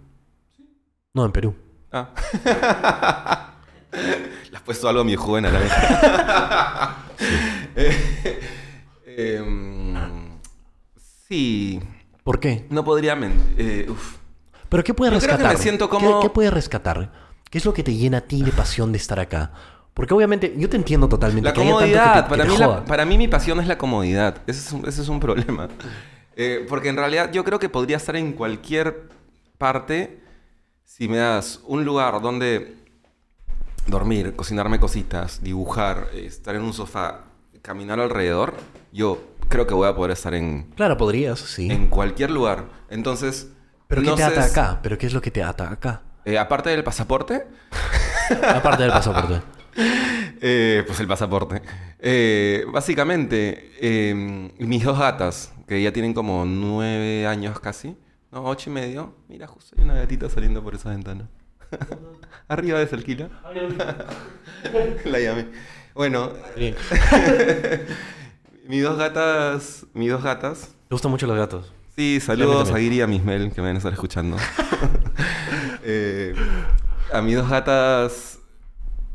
[1.14, 1.56] No, en Perú.
[1.92, 2.14] Ah.
[3.92, 5.74] Le has puesto algo a mi joven a la vez.
[9.12, 10.19] Eh, em,
[11.30, 11.80] sí.
[12.24, 12.66] ¿Por qué?
[12.70, 13.92] No podría mentir.
[14.68, 15.58] ¿Pero qué puede Yo creo que rescatar?
[15.58, 17.12] me siento ¿Qué- como- ¿Qué, puede rescatar?
[17.50, 19.52] ¿Qué es lo que te llena a ti de pasión de estar acá?
[19.94, 21.50] Porque obviamente yo te entiendo totalmente.
[21.50, 22.24] La que te- comodidad.
[22.24, 24.42] que para, mí la- para mí mi pasión es la comodidad.
[24.48, 25.68] Ese es un, ese es un problema.
[26.42, 29.10] Eh, porque en realidad yo creo que podría estar en cualquier
[29.58, 30.22] parte
[30.86, 32.78] si me das un lugar donde
[33.88, 37.26] dormir, cocinarme cositas, dibujar, eh, estar en un sofá,
[37.62, 38.54] caminar alrededor.
[38.92, 41.70] Yo creo que voy a poder estar en, Claro, podrías, sí.
[41.72, 42.66] en cualquier lugar.
[42.90, 43.52] Entonces...
[43.88, 44.80] ¿Pero qué no te sé ata acá?
[44.84, 46.04] ¿Pero qué es lo que te ata acá?
[46.26, 47.48] eh, aparte del pasaporte,
[48.48, 49.42] Aparte del pasaporte.
[50.42, 51.62] Eh, pues el pasaporte.
[52.00, 54.14] Eh, básicamente, eh,
[54.58, 57.98] mis dos gatas, que ya tienen como nueve años casi,
[58.32, 59.16] no, ocho y medio.
[59.28, 61.28] Mira, justo hay una gatita saliendo por esa ventana.
[62.48, 63.30] Arriba de esa alquila.
[65.06, 65.48] La llamé.
[66.00, 66.76] Bueno, Bien.
[68.70, 70.70] mis dos gatas, mis dos gatas.
[70.88, 71.74] ¿Te gustan mucho los gatos?
[71.94, 72.78] Sí, saludos a.
[72.78, 74.38] Guiri y a Mismel que me van a estar escuchando.
[75.84, 76.34] Eh,
[77.12, 78.40] a mis dos gatas,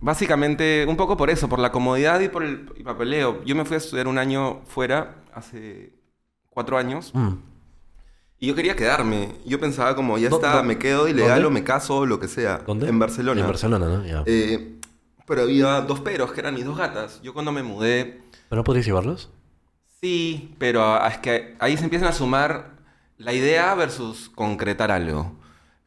[0.01, 3.43] básicamente, un poco por eso, por la comodidad y por el y papeleo.
[3.47, 5.95] Yo me fui a estudiar un año fuera, hace
[6.51, 7.35] cuatro años, Mm.
[8.41, 9.33] y yo quería quedarme.
[9.47, 11.47] Yo pensaba como, ya ¿Dó- está, me quedo ilegal dónde?
[11.47, 12.59] o me caso o lo que sea.
[12.67, 12.89] ¿Dónde?
[12.89, 13.41] En Barcelona.
[13.41, 14.05] En Barcelona, ¿no?
[14.05, 14.23] Ya.
[14.27, 14.81] Eh,
[15.27, 17.21] pero había dos peros, que eran mis dos gatas.
[17.23, 18.21] Yo cuando me mudé...
[18.49, 19.31] ¿Pero no podrías llevarlos?
[20.01, 22.73] Sí, pero ah, es que ahí se empiezan a sumar
[23.17, 25.33] la idea versus concretar algo.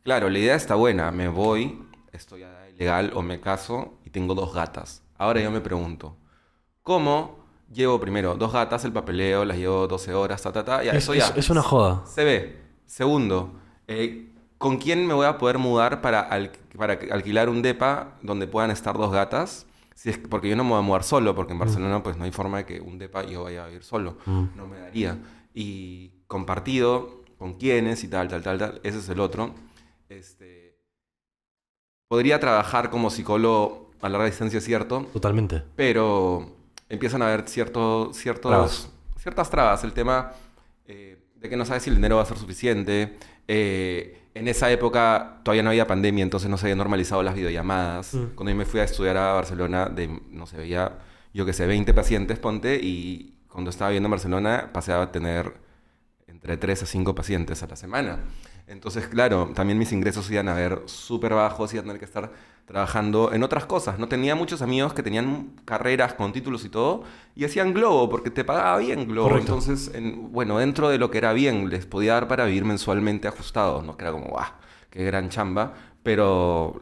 [0.04, 1.12] Claro, la idea está buena.
[1.12, 5.04] Me voy, estoy ilegal o me caso y tengo dos gatas.
[5.18, 6.16] Ahora yo me pregunto,
[6.84, 10.84] ¿cómo llevo primero dos gatas, el papeleo, las llevo 12 horas, ta, ta, ta?
[10.84, 11.36] Ya, Es, eso es- ya.
[11.36, 12.04] es una joda.
[12.08, 12.58] Se ve.
[12.86, 13.52] Segundo,
[13.88, 18.48] eh, ¿con quién me voy a poder mudar para, al- para alquilar un depa donde
[18.48, 19.66] puedan estar dos gatas?
[19.96, 22.18] Si es que- porque yo no me voy a mudar solo, porque en Barcelona pues
[22.18, 24.18] no hay forma de que un depa yo vaya a vivir solo.
[24.26, 24.44] Mm.
[24.56, 25.18] No me daría.
[25.54, 28.82] Y compartido, con quiénes y tal, tal, tal, tal.
[28.84, 29.54] Ese es el otro.
[30.10, 30.78] Este,
[32.08, 35.64] podría trabajar como psicólogo a larga distancia, cierto, Totalmente.
[35.76, 36.56] pero
[36.90, 38.90] empiezan a haber cierto, ciertos, Trabas.
[39.18, 39.84] ciertas trabas.
[39.84, 40.32] El tema
[40.86, 43.18] eh, de que no sabes si el dinero va a ser suficiente.
[43.48, 48.14] Eh, en esa época todavía no había pandemia, entonces no se habían normalizado las videollamadas.
[48.14, 48.36] Mm.
[48.36, 51.00] Cuando yo me fui a estudiar a Barcelona, de, no se veía,
[51.34, 55.54] yo que sé, 20 pacientes, ponte, y cuando estaba viviendo en Barcelona pasé a tener
[56.28, 58.20] entre 3 a 5 pacientes a la semana.
[58.68, 62.32] Entonces, claro, también mis ingresos iban a ver súper bajos, iba a tener que estar
[62.66, 63.98] trabajando en otras cosas.
[63.98, 67.04] No tenía muchos amigos que tenían carreras con títulos y todo,
[67.34, 69.30] y hacían Globo, porque te pagaba bien Globo.
[69.30, 69.54] Correcto.
[69.54, 73.30] Entonces, en- bueno, dentro de lo que era bien, les podía dar para vivir mensualmente
[73.30, 74.52] ajustados, no que era como, ¡guau!
[74.90, 75.74] ¡Qué gran chamba!
[76.04, 76.78] Pero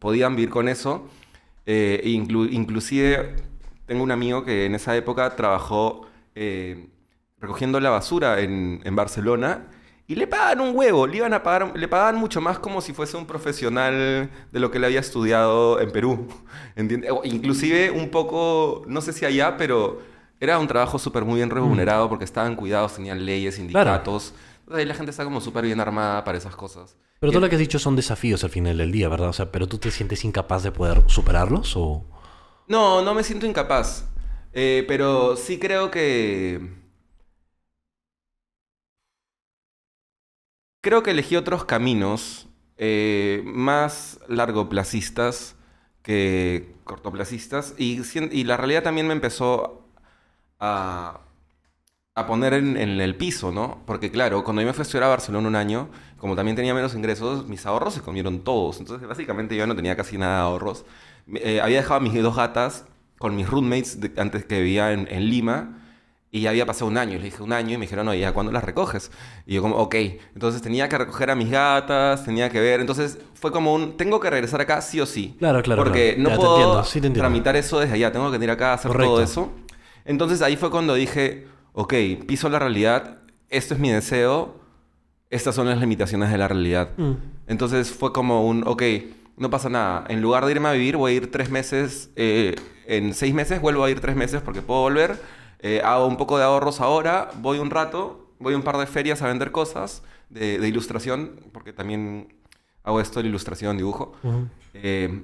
[0.00, 1.06] podían vivir con eso.
[1.66, 3.36] Eh, inclu- inclusive
[3.86, 6.88] tengo un amigo que en esa época trabajó eh,
[7.40, 9.66] recogiendo la basura en, en Barcelona
[10.08, 12.94] y le pagaban un huevo, le iban a pagar, le pagaban mucho más como si
[12.94, 16.26] fuese un profesional de lo que él había estudiado en Perú.
[16.76, 17.10] ¿entiende?
[17.10, 20.00] O inclusive un poco, no sé si allá, pero
[20.40, 24.32] era un trabajo súper muy bien remunerado porque estaban cuidados, tenían leyes, sindicatos.
[24.60, 26.96] Entonces ahí la gente está como súper bien armada para esas cosas.
[27.20, 29.28] Pero Y todo lo que has dicho son desafíos al final del día, ¿verdad?
[29.28, 32.06] O sea, pero tú te sientes incapaz de poder superarlos o...
[32.66, 34.06] No, no me siento incapaz.
[34.54, 36.77] Eh, pero sí creo que.
[40.80, 45.56] Creo que elegí otros caminos eh, más largoplacistas
[46.02, 47.74] que cortoplacistas.
[47.78, 48.00] Y,
[48.32, 49.84] y la realidad también me empezó
[50.60, 51.20] a,
[52.26, 53.82] poner en, el piso, ¿no?
[53.86, 56.74] Porque claro, cuando yo me fui a estudiar a Barcelona un año, como también tenía
[56.74, 58.80] menos ingresos, mis ahorros se comieron todos.
[58.80, 60.84] Entonces, básicamente yo no tenía casi nada de ahorros.
[61.34, 62.86] Eh, había dejado a mis dos gatas
[63.18, 65.87] con mis roommates antes que vivía en, en Lima.
[66.30, 67.12] Y ya había pasado un año.
[67.12, 69.10] Y les dije un año y me dijeron, oye, ¿ya cuándo las recoges?
[69.46, 69.94] Y yo como, ok.
[70.34, 72.80] Entonces tenía que recoger a mis gatas, tenía que ver.
[72.80, 75.36] Entonces fue como un, tengo que regresar acá sí o sí.
[75.38, 76.22] Claro, claro, Porque claro.
[76.22, 77.20] no Ya, te puedo entiendo, sí te entiendo.
[77.20, 78.12] tramitar eso desde allá.
[78.12, 79.12] Tengo que venir acá a hacer Correcto.
[79.14, 79.52] todo eso.
[80.04, 81.94] Entonces ahí fue cuando dije, ok,
[82.26, 83.18] piso la realidad.
[83.48, 84.56] Esto es mi deseo.
[85.30, 86.90] Estas son las limitaciones de la realidad.
[86.98, 87.12] Mm.
[87.46, 88.82] Entonces fue como un, ok,
[89.38, 90.04] no pasa nada.
[90.08, 92.10] En lugar de irme a vivir, voy a ir tres meses.
[92.16, 92.54] eh,
[92.86, 95.20] en seis meses vuelvo a ir tres meses porque puedo volver.
[95.60, 98.86] Eh, hago un poco de ahorros ahora, voy un rato, voy a un par de
[98.86, 102.34] ferias a vender cosas de, de ilustración, porque también
[102.84, 104.12] hago esto de ilustración, dibujo.
[104.74, 105.22] Eh,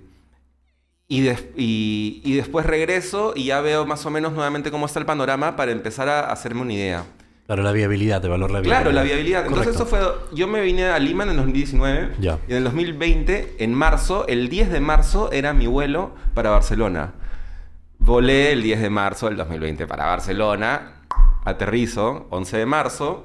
[1.07, 5.07] y, y- y después regreso y ya veo más o menos nuevamente cómo está el
[5.07, 7.05] panorama para empezar a hacerme una idea.
[7.47, 8.81] Claro, la viabilidad, de valor la viabilidad.
[8.81, 9.47] Claro, la viabilidad.
[9.47, 9.97] Entonces Correcto.
[9.99, 10.35] eso fue...
[10.37, 12.38] Yo me vine a Lima en el 2019 Ya.
[12.49, 17.12] y en el 2020, en marzo, el 10 de marzo era mi vuelo para Barcelona.
[18.05, 21.01] Volé el 10 de marzo del 2020 para Barcelona,
[21.45, 23.25] aterrizo, 11 de marzo.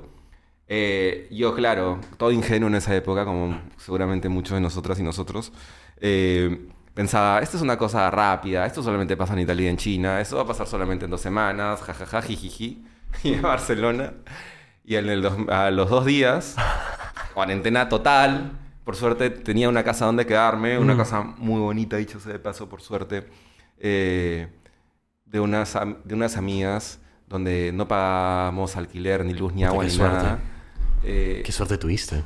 [0.67, 5.51] Eh, yo, claro, todo ingenuo en esa época, como seguramente muchos de nosotras y nosotros,
[5.99, 10.21] eh, pensaba, esto es una cosa rápida, esto solamente pasa en Italia y en China,
[10.21, 12.83] esto va a pasar solamente en dos semanas, jajaja, jijiji.
[13.23, 14.13] Y a Barcelona,
[14.85, 16.55] y en el dos- a los dos días,
[17.33, 18.51] cuarentena total.
[18.85, 20.97] Por suerte tenía una casa donde quedarme, una Mm.
[20.97, 23.27] casa muy bonita, dicho sea de paso, por suerte,
[23.79, 24.47] eh,
[25.31, 30.15] de, unas, de unas amigas donde no pagamos alquiler, ni luz, ni agua, ni suerte.
[30.17, 30.39] nada.
[31.03, 32.23] Eh, Qué suerte tuviste.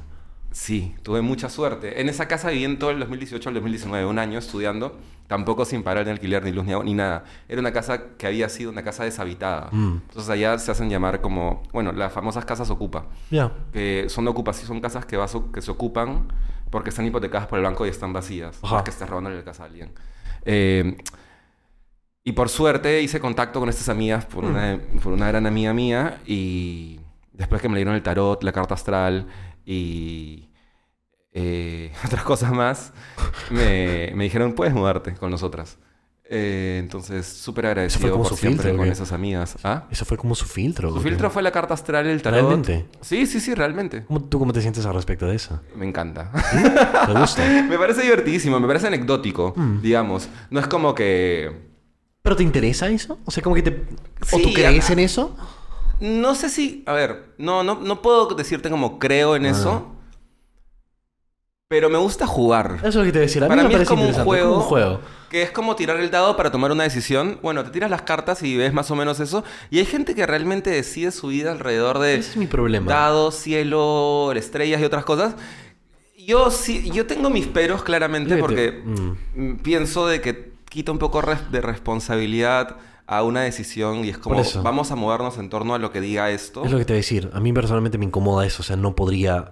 [0.52, 2.00] Sí, tuve mucha suerte.
[2.00, 5.82] En esa casa viví en todo el 2018 al 2019, un año estudiando, tampoco sin
[5.82, 7.24] parar ni alquiler, ni luz, ni agua, ni nada.
[7.50, 9.70] Era una casa que había sido una casa deshabitada.
[9.72, 10.02] Mm.
[10.08, 13.52] Entonces allá se hacen llamar como, bueno, las famosas casas ocupa Ya.
[13.74, 16.28] que son ocupaciones, son casas que, vas, que se ocupan
[16.70, 18.60] porque están hipotecadas por el banco y están vacías.
[18.62, 18.74] Ajá.
[18.74, 19.92] No es que estés robándole la casa a alguien.
[20.46, 20.98] Eh,
[22.24, 26.22] y por suerte hice contacto con estas amigas por, una, por una gran amiga mía
[26.26, 27.00] y
[27.34, 29.28] después que me leyeron el tarot, la carta astral
[29.66, 30.50] y
[31.34, 32.94] eh, otras cosas más,
[33.50, 35.78] me, me dijeron, puedes mudarte con nosotras.
[36.36, 39.58] Eh, entonces, súper agradecido como por siempre filtro, ¿o con esas amigas.
[39.64, 39.88] ¿Ah?
[39.92, 40.92] Eso fue como su filtro.
[40.92, 42.40] Su filtro fue la carta astral, el tarot.
[42.40, 42.86] ¿Realmente?
[43.02, 44.06] Sí, sí, sí, realmente.
[44.06, 45.62] ¿Cómo- ¿Tú cómo te sientes al respecto de eso?
[45.76, 46.32] Me encanta.
[47.06, 47.44] ¿Te gusta?
[47.70, 49.82] me parece divertidísimo, me parece anecdótico, Mm.
[49.82, 50.30] digamos.
[50.50, 51.73] No es como que...
[52.24, 53.20] ¿Pero te interesa eso?
[53.26, 53.84] O sea, como que te...
[54.32, 55.36] ¿O tú crees en eso?
[56.00, 56.82] No sé si...
[56.86, 59.50] A ver, no, no, no puedo decirte como creo en Ah.
[59.50, 59.90] eso.
[61.68, 62.76] Pero me gusta jugar.
[62.80, 63.42] Eso es lo que te decía.
[63.42, 64.50] A mí Para me mí es como un juego.
[64.52, 65.00] como un juego.
[65.30, 67.40] Que es como tirar el dado para tomar una decisión.
[67.42, 69.44] Bueno, te tiras las cartas y ves más o menos eso.
[69.70, 72.16] Y hay gente que realmente decide su vida alrededor de...
[72.16, 72.90] Ese es mi problema.
[72.90, 75.36] Dado, cielo, estrellas y otras cosas.
[76.26, 78.82] Yo sí, yo tengo mis peros claramente porque
[79.36, 84.42] mm, pienso de que quita un poco de responsabilidad a una decisión y es como
[84.64, 86.64] vamos a movernos en torno a lo que diga esto.
[86.66, 87.30] Es lo que te voy a decir.
[87.34, 88.62] A mí personalmente me incomoda eso.
[88.62, 89.52] O sea, no podría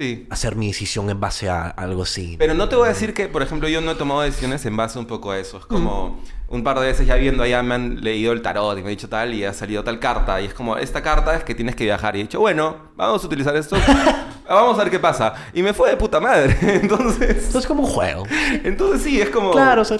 [0.00, 0.26] Sí.
[0.30, 2.36] hacer mi decisión en base a algo así.
[2.38, 4.76] Pero no te voy a decir que, por ejemplo, yo no he tomado decisiones en
[4.76, 5.58] base un poco a eso.
[5.58, 6.54] Es como Mm.
[6.54, 8.96] un par de veces ya viendo allá me han leído el tarot y me han
[8.96, 10.40] dicho tal y ha salido tal carta.
[10.40, 12.16] Y es como, esta carta es que tienes que viajar.
[12.16, 13.76] Y he dicho, bueno, vamos a utilizar esto.
[14.48, 15.34] vamos a ver qué pasa.
[15.54, 16.56] Y me fue de puta madre.
[16.82, 18.24] entonces, Eso es como un juego.
[18.64, 19.52] entonces sí, es como...
[19.52, 19.98] Claro, o sea...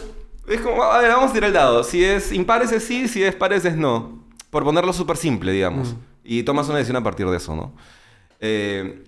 [0.49, 1.85] Es como, a ver, vamos a tirar el dado.
[1.85, 4.25] Si es impares es sí, si es pares es no.
[4.51, 5.95] Por ponerlo súper simple, digamos.
[6.25, 7.75] Y tomas una decisión a partir de eso, ¿no?
[8.41, 9.05] Eh,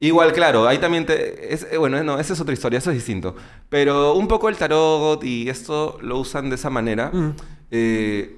[0.00, 1.52] igual, claro, ahí también te...
[1.54, 3.34] es- eh, bueno, no, esa es otra historia, eso es distinto.
[3.70, 7.10] Pero un poco el tarot y esto lo usan de esa manera.
[7.12, 7.34] Mm.
[7.70, 8.36] Eh,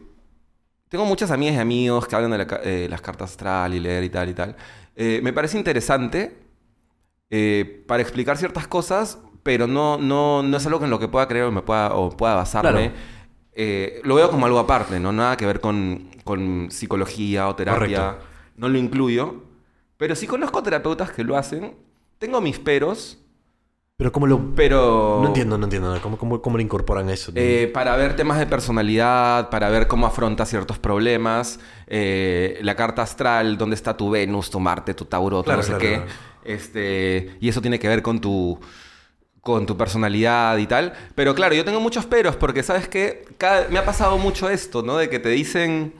[0.88, 4.04] tengo muchas amigas y amigos que hablan de la eh, las cartas astral y leer
[4.04, 4.56] y tal y tal.
[4.96, 6.36] Eh, me parece interesante
[7.30, 11.28] eh, para explicar ciertas cosas, pero no, no, no es algo en lo que pueda
[11.28, 12.70] creer o me pueda, o pueda basarme.
[12.70, 12.92] Claro.
[13.52, 15.12] Eh, lo veo como algo aparte, ¿no?
[15.12, 18.06] Nada que ver con, con psicología o terapia.
[18.06, 18.26] Correcto.
[18.56, 19.44] No lo incluyo.
[19.96, 21.74] Pero sí conozco terapeutas que lo hacen.
[22.18, 23.18] Tengo mis peros,
[23.98, 24.54] Pero ¿cómo lo...?
[24.54, 25.20] pero...
[25.22, 25.98] No entiendo, no entiendo.
[26.02, 27.32] ¿Cómo, cómo, cómo lo incorporan eso?
[27.34, 33.00] Eh, para ver temas de personalidad, para ver cómo afronta ciertos problemas, eh, la carta
[33.00, 35.94] astral, dónde está tu Venus, tu Marte, tu Tauro, tu no sé claro, qué.
[35.94, 36.10] claro.
[36.44, 38.60] Este, y eso tiene que ver con tu,
[39.40, 40.92] con tu personalidad y tal.
[41.14, 43.24] Pero claro, yo tengo muchos peros porque, ¿sabes qué?
[43.38, 44.98] Cada- me ha pasado mucho esto, ¿no?
[44.98, 45.94] De que te dicen...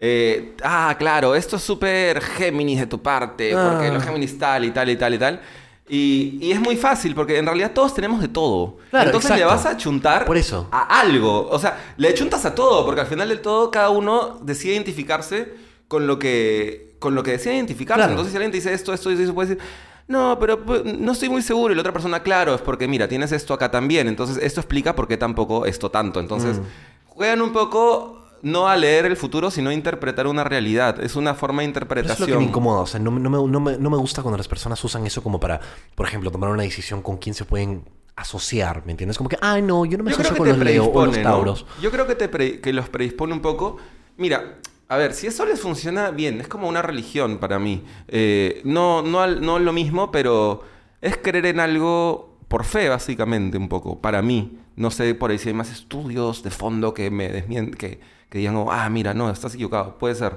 [0.00, 3.90] eh, ah, claro, esto es súper Géminis de tu parte, porque Ah.
[3.94, 5.40] los Géminis tal y tal y tal y tal.
[5.88, 8.76] Y, y es muy fácil, porque en realidad todos tenemos de todo.
[8.90, 10.68] Claro, Entonces le vas a chuntar Por eso.
[10.70, 11.48] a algo.
[11.50, 15.54] O sea, le chuntas a todo, porque al final del todo cada uno decide identificarse
[15.88, 17.98] con lo que, con lo que decide identificarse.
[18.00, 18.12] Claro.
[18.12, 19.64] Entonces, si alguien te dice esto, esto y eso, puede decir,
[20.08, 21.72] no, pero pues, no estoy muy seguro.
[21.72, 24.08] Y la otra persona, claro, es porque mira, tienes esto acá también.
[24.08, 26.20] Entonces, esto explica por qué tampoco esto tanto.
[26.20, 26.62] Entonces, Mm.
[27.06, 31.02] juegan un poco no a leer el futuro, sino a interpretar una realidad.
[31.02, 32.14] Es una forma de Pero interpretación.
[32.14, 32.80] Eso es lo que me incomoda.
[32.80, 35.06] O sea, no, me- no, me, no, me, no me gusta cuando las personas usan
[35.06, 35.60] eso como para,
[35.94, 37.84] por ejemplo, tomar una decisión con quién se pueden
[38.16, 38.82] asociar.
[38.86, 39.16] ¿Me entiendes?
[39.16, 41.66] Como que, ay, no, yo no me Yo asocio que con los Leo o.
[41.80, 43.76] Yo creo que, te pre- que los predispone un poco.
[44.16, 47.84] Mira, a ver, si eso les funciona bien, es como una religión para mí.
[48.08, 50.62] Eh, no, no lo mismo, pero
[51.00, 54.58] es creer en algo por fe, básicamente, un poco, para mí.
[54.76, 58.38] No sé por ahí si hay más estudios de fondo que me desmienten, que, que
[58.38, 60.36] digan, oh, ah, mira, no, estás equivocado, puede ser.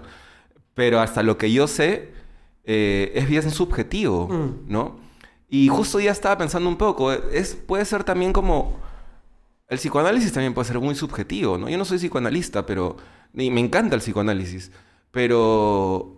[0.74, 2.12] Pero hasta lo que yo sé,
[2.64, 4.72] eh, es bien subjetivo, Mm.
[4.72, 5.00] ¿no?
[5.50, 8.80] Y justo ya estaba pensando un poco, es, puede ser también como...
[9.68, 11.70] El psicoanálisis también puede ser muy subjetivo, ¿no?
[11.70, 12.98] Yo no soy psicoanalista, pero...
[13.34, 14.72] Y me encanta el psicoanálisis,
[15.12, 16.18] pero...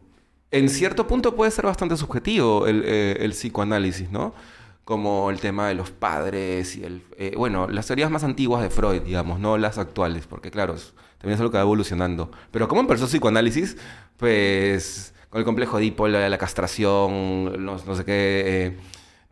[0.51, 4.35] En cierto punto puede ser bastante subjetivo el, eh, el psicoanálisis, ¿no?
[4.83, 7.03] Como el tema de los padres y el...
[7.17, 10.75] eh, bueno, las teorías más antiguas de Freud, digamos, no las actuales, porque claro,
[11.19, 12.31] también es algo que va evolucionando.
[12.51, 13.77] Pero ¿cómo empezó el psicoanálisis?
[14.17, 18.43] Pues con el complejo de Edipo, la, castración, no, no sé qué...
[18.45, 18.77] eh,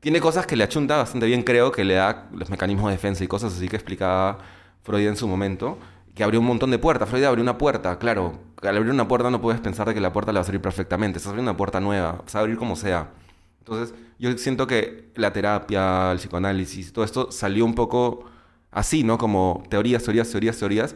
[0.01, 3.23] tiene cosas que le achunta bastante bien, creo, que le da los mecanismos de defensa
[3.23, 4.39] y cosas así que explicaba
[4.81, 5.77] Freud en su momento,
[6.15, 7.07] que abrió un montón de puertas.
[7.07, 8.39] Freud abrió una puerta, claro.
[8.63, 10.61] Al abrir una puerta no puedes pensar de que la puerta la vas a abrir
[10.61, 11.17] perfectamente.
[11.17, 13.09] Estás abriendo una puerta nueva, se va a abrir como sea.
[13.61, 18.25] Entonces, yo siento que la terapia, el psicoanálisis, todo esto salió un poco
[18.71, 19.17] así, ¿no?
[19.17, 20.95] Como teorías, teorías, teorías, teorías.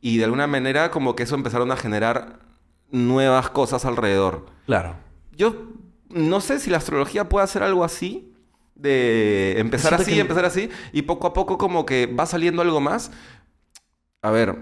[0.00, 2.38] Y de alguna manera como que eso empezaron a generar
[2.90, 4.46] nuevas cosas alrededor.
[4.66, 4.96] Claro.
[5.36, 5.72] Yo
[6.10, 8.30] no sé si la astrología puede hacer algo así.
[8.76, 10.68] De empezar así, que- empezar así.
[10.92, 13.10] Y poco a poco como que va saliendo algo más.
[14.22, 14.56] A ver,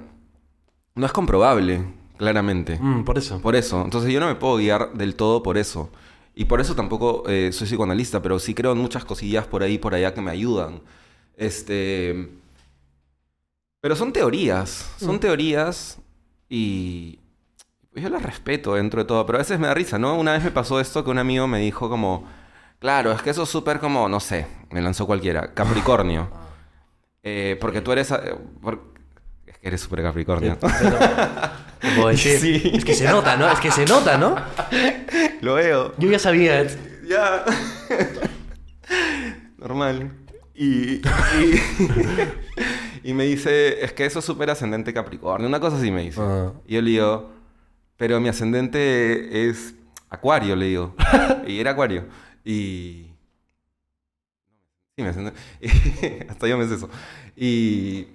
[0.94, 1.84] no es comprobable,
[2.18, 2.78] claramente.
[2.80, 3.40] Mm, por eso.
[3.40, 3.82] Por eso.
[3.82, 5.90] Entonces yo no me puedo guiar del todo por eso.
[6.34, 9.78] Y por eso tampoco eh, soy psicoanalista, pero sí creo en muchas cosillas por ahí,
[9.78, 10.80] por allá que me ayudan.
[11.36, 12.28] Este.
[13.80, 14.90] Pero son teorías.
[14.98, 15.20] Son Mm.
[15.20, 15.98] teorías
[16.48, 17.18] y.
[17.94, 20.16] Yo las respeto dentro de todo, pero a veces me da risa, ¿no?
[20.18, 22.24] Una vez me pasó esto que un amigo me dijo como.
[22.78, 25.52] Claro, es que eso es súper como, no sé, me lanzó cualquiera.
[25.54, 26.30] Capricornio.
[27.22, 28.10] Eh, porque tú eres.
[28.10, 28.91] eh, por-
[29.62, 30.58] eres súper Capricornio.
[30.60, 30.96] Pero-
[31.80, 32.38] ¿qué puedo decir?
[32.38, 32.72] Sí.
[32.74, 33.50] Es que se nota, ¿no?
[33.50, 34.36] Es que se nota, ¿no?
[35.40, 35.94] Lo veo.
[35.98, 36.66] Yo ya sabía.
[37.06, 37.44] Ya.
[39.58, 40.12] Normal.
[40.54, 41.02] Y, y,
[43.04, 45.48] y me dice, es que eso es súper ascendente Capricornio.
[45.48, 46.20] Una cosa así me dice.
[46.22, 46.52] Ah.
[46.66, 47.30] Y yo le digo,
[47.96, 49.74] pero mi ascendente es
[50.10, 50.94] Acuario, le digo.
[51.46, 52.04] y era Acuario.
[52.44, 53.06] Y...
[54.96, 55.40] Sí, mi ascendente.
[56.28, 56.90] Hasta yo me sé eso.
[57.36, 58.08] Y...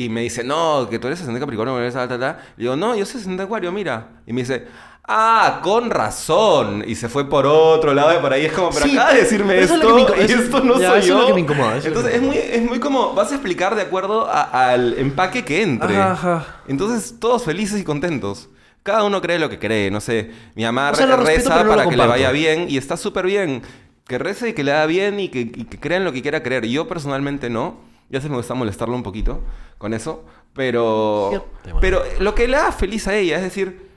[0.00, 2.36] Y me dice, no, que tú eres ascendente Capricornio, que eres tal, tal, tal.
[2.56, 4.06] Le digo, no, yo soy ascendente Acuario, mira.
[4.28, 4.66] Y me dice,
[5.08, 6.84] ah, con razón.
[6.86, 9.20] Y se fue por otro lado y por ahí es como, pero Sí, acaba de
[9.22, 11.18] decirme es esto me y esto no ya, soy eso es yo.
[11.20, 13.82] lo que me incomoda, es Entonces es muy, es muy como, vas a explicar de
[13.82, 15.96] acuerdo a- al empaque que entre.
[15.96, 16.46] Ajá, ajá.
[16.68, 18.48] Entonces todos felices y contentos.
[18.84, 20.30] Cada uno cree lo que cree, no sé.
[20.54, 22.96] Mi mamá O sea, lo respeto, reza no para que le vaya bien y está
[22.96, 23.62] súper bien.
[24.06, 26.22] Que rece y que le haga bien y que, y que crea en lo que
[26.22, 26.66] quiera creer.
[26.66, 27.87] Yo personalmente no.
[28.10, 29.40] Ya se me gusta molestarlo un poquito
[29.78, 30.24] con eso.
[30.54, 31.30] Pero,
[31.80, 33.88] pero lo que le haga feliz a ella, es decir,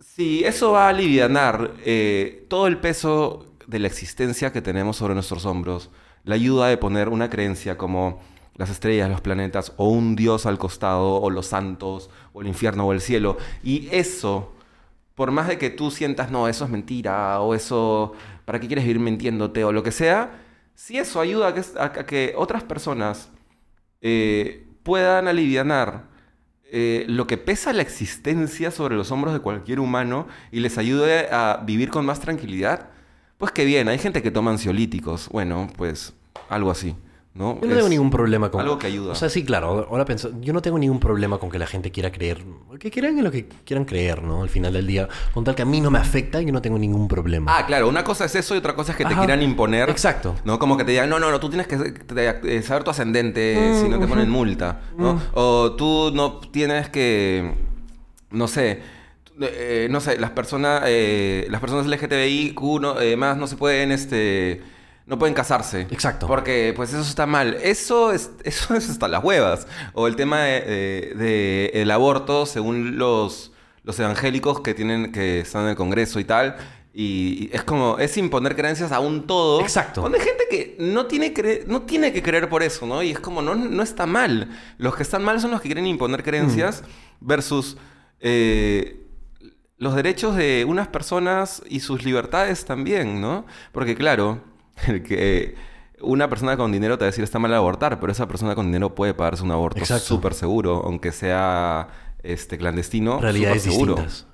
[0.00, 5.14] si eso va a alivianar eh, todo el peso de la existencia que tenemos sobre
[5.14, 5.90] nuestros hombros,
[6.24, 8.20] la ayuda de poner una creencia como
[8.56, 12.86] las estrellas, los planetas, o un dios al costado, o los santos, o el infierno,
[12.86, 14.52] o el cielo, y eso,
[15.14, 18.84] por más de que tú sientas, no, eso es mentira, o eso, ¿para qué quieres
[18.84, 20.40] vivir mintiéndote, o lo que sea,
[20.74, 23.30] si eso ayuda a que, a- a que otras personas
[24.00, 26.08] eh, puedan alivianar
[26.70, 31.28] eh, lo que pesa la existencia sobre los hombros de cualquier humano y les ayude
[31.30, 32.90] a vivir con más tranquilidad,
[33.38, 36.12] pues qué bien, hay gente que toma ansiolíticos, bueno, pues
[36.48, 36.94] algo así,
[37.34, 37.54] ¿no?
[37.60, 38.60] Yo no Es tengo ningún problema con...
[38.60, 39.12] Algo que ayuda.
[39.12, 39.86] O sea, sí, claro.
[39.90, 42.42] Ahora pienso, yo no tengo ningún problema con que la gente quiera creer,
[42.80, 44.42] que crean en lo que quieran creer, ¿no?
[44.42, 46.78] Al final del día, con tal que a mí no me afecta, yo no tengo
[46.78, 47.56] ningún problema.
[47.56, 49.20] Ah, claro, una cosa es eso y otra cosa es que te Ajá.
[49.24, 49.88] quieran imponer.
[49.90, 50.34] Exacto.
[50.44, 50.58] ¿No?
[50.58, 51.76] Como que te digan, no, no, no, tú tienes que
[52.16, 55.20] eh, saber tu ascendente Mm, si no te ponen multa, ¿no?
[55.34, 57.54] O tú no tienes que,
[58.30, 58.80] no sé,
[59.40, 63.92] eh, no sé, las personas, eh, las personas LGTBIQ no, eh, más no se pueden,
[63.92, 64.62] este,
[65.08, 65.88] no pueden casarse.
[65.90, 66.26] Exacto.
[66.28, 67.56] Porque, pues, eso está mal.
[67.62, 69.66] Eso es, eso es hasta las huevas.
[69.94, 73.50] O el tema de, de- de el aborto, según los,
[73.82, 76.56] los evangélicos que tienen, que están en el Congreso y tal.
[76.92, 79.60] Y es como, es imponer creencias a un todo.
[79.60, 80.00] Exacto.
[80.00, 83.02] Cuando hay gente que no tiene, cre- no tiene que creer por eso, ¿no?
[83.02, 84.48] Y es como, no, no está mal.
[84.78, 86.82] Los que están mal son los que quieren imponer creencias
[87.20, 87.76] versus
[88.20, 89.06] eh,
[89.76, 93.46] los derechos de unas personas y sus libertades también, ¿no?
[93.70, 94.40] Porque claro,
[94.86, 95.54] el que
[96.00, 98.66] una persona con dinero te va a decir está mal abortar, pero esa persona con
[98.66, 101.88] dinero puede pagarse un aborto súper seguro, aunque sea
[102.22, 103.20] este clandestino.
[103.20, 103.94] Realidades seguro.
[103.94, 104.26] distintas.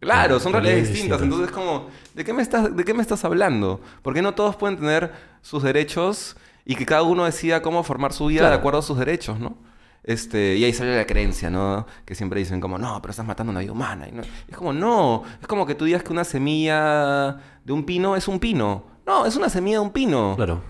[0.00, 1.20] Claro, Claro, son realidades distintas.
[1.20, 1.48] distintas.
[1.48, 3.80] Entonces, como, ¿de qué, me estás, ¿de qué me estás hablando?
[4.02, 8.12] ¿Por qué no todos pueden tener sus derechos y que cada uno decida cómo formar
[8.12, 8.54] su vida Claro.
[8.54, 9.56] de acuerdo a sus derechos, ¿no?
[10.04, 11.84] Este, y ahí sale la creencia, ¿no?
[12.04, 14.06] Que siempre dicen como, no, pero estás matando una vida humana.
[14.08, 17.84] Y no- es como, no, es como que tú digas que una semilla de un
[17.84, 18.84] pino es un pino.
[19.08, 20.34] No, es una semilla de un pino.
[20.36, 20.62] Claro.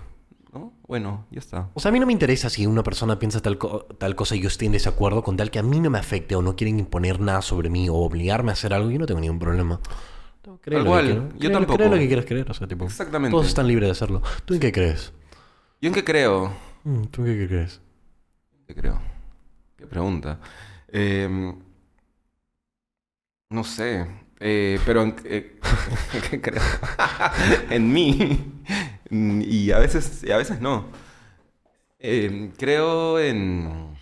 [0.53, 0.73] ¿No?
[0.87, 1.69] Bueno, ya está.
[1.75, 4.35] O sea, a mí no me interesa si una persona piensa tal, co- tal cosa
[4.35, 6.55] y yo estoy en desacuerdo con tal que a mí no me afecte o no
[6.55, 9.79] quieren imponer nada sobre mí o obligarme a hacer algo, yo no tengo ningún problema.
[10.47, 11.77] No, que cual, quiera- yo cree- tampoco.
[11.77, 12.85] cree lo que quieras creer, o sea, tipo.
[12.85, 13.31] Exactamente.
[13.31, 14.21] Todos están libres de hacerlo.
[14.45, 15.13] ¿Tú en qué crees?
[15.81, 16.51] ¿Yo en qué creo?
[16.85, 17.81] Mm, ¿Tú en qué crees?
[18.65, 18.99] ¿Qué creo?
[19.77, 20.39] ¿Qué pregunta?
[20.87, 21.53] Eh,
[23.51, 24.07] no sé.
[24.39, 25.59] Eh, pero en, eh,
[26.29, 26.61] ¿qué creo?
[27.69, 28.53] en mí.
[29.11, 30.85] Y a veces, a veces no.
[31.99, 33.97] Eh, creo en.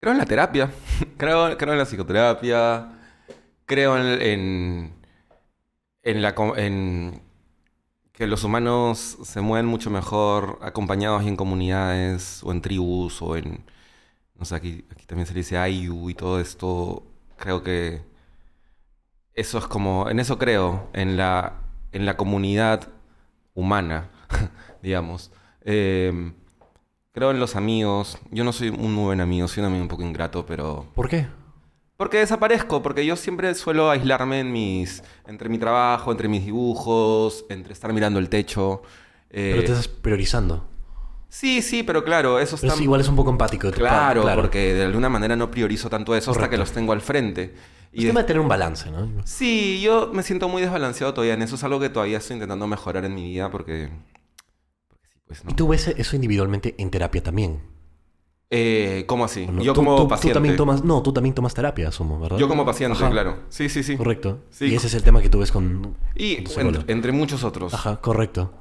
[0.00, 0.70] Creo en la terapia.
[1.16, 2.92] creo, creo en la psicoterapia.
[3.66, 4.92] Creo en.
[6.02, 6.24] en,
[6.56, 7.22] en
[8.12, 13.36] que los humanos se mueven mucho mejor acompañados y en comunidades o en tribus o
[13.36, 13.64] en...
[14.36, 17.04] No sé, aquí, aquí también se le dice Ayu y todo esto.
[17.42, 18.02] Creo que
[19.34, 20.08] eso es como...
[20.08, 21.54] En eso creo, en la,
[21.90, 22.86] en la comunidad
[23.52, 24.10] humana,
[24.82, 25.32] digamos.
[25.62, 26.32] Eh,
[27.10, 28.16] creo en los amigos.
[28.30, 30.86] Yo no soy un muy buen amigo, soy un amigo un poco ingrato, pero...
[30.94, 31.26] ¿Por qué?
[31.96, 37.44] Porque desaparezco, porque yo siempre suelo aislarme en mis, entre mi trabajo, entre mis dibujos,
[37.48, 38.82] entre estar mirando el techo.
[39.30, 40.68] eh, Pero te estás priorizando.
[41.34, 42.78] Sí, sí, pero claro, eso Pero está...
[42.78, 43.66] es igual es un poco empático.
[43.68, 46.92] de parte, Claro, porque de alguna manera no priorizo tanto eso hasta que los tengo
[46.92, 47.54] al frente.
[47.90, 49.08] Es Y tema de- de tener un balance, ¿no?
[49.24, 51.54] Sí, yo me siento muy desbalanceado todavía en eso.
[51.54, 53.88] Es algo que todavía estoy intentando mejorar en mi vida porque...
[54.88, 55.50] porque sí, pues, ¿no?
[55.50, 57.60] Y tú ves eso individualmente en terapia también.
[58.50, 59.48] Eh, ¿Cómo así?
[59.62, 60.32] Yo Tú- como tú, paciente.
[60.32, 62.36] Tú también tomas, no, tú también tomas terapia, asumo, ¿verdad?
[62.36, 63.10] Yo como paciente, Ajá.
[63.10, 63.38] claro.
[63.48, 63.96] Sí, sí, sí.
[63.96, 64.40] Correcto.
[64.50, 64.66] Sí.
[64.66, 65.96] Y ese es el tema que tú ves con...
[66.14, 67.72] Y con tu entre muchos otros.
[67.72, 68.52] Ajá, correcto.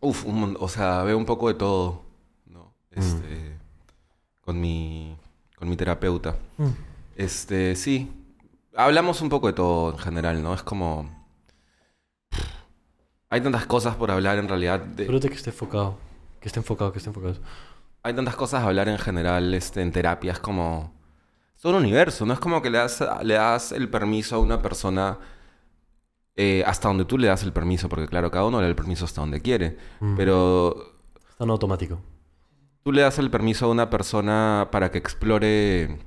[0.00, 2.03] Uf, un o sea, veo un poco de todo,
[2.96, 3.02] ¿no?
[3.02, 3.06] Mm.
[3.06, 3.56] Este,
[4.40, 5.16] con mi,
[5.56, 6.36] con mi terapeuta.
[6.58, 6.68] Mm.
[7.16, 8.10] Este, sí.
[8.76, 10.52] Hablamos un poco de todo en general, ¿no?
[10.54, 11.24] Es como...
[13.30, 14.80] Hay tantas cosas por hablar en realidad.
[14.80, 15.96] de- Espérate que esté enfocado.
[16.40, 17.36] Que esté enfocado, que esté enfocado.
[18.02, 20.32] hay tantas cosas a hablar en general este, en terapia.
[20.32, 20.92] Es como...
[21.56, 22.34] Es todo un universo, ¿no?
[22.34, 25.18] Es como que le das, le das el permiso a una persona
[26.36, 28.76] eh, hasta donde tú le das el permiso, porque claro, cada uno le da el
[28.76, 29.78] permiso hasta donde quiere.
[30.00, 30.16] Mm.
[30.16, 30.76] Pero
[31.30, 32.00] Está en automático.
[32.84, 35.98] Tú le das el permiso a una persona para que explore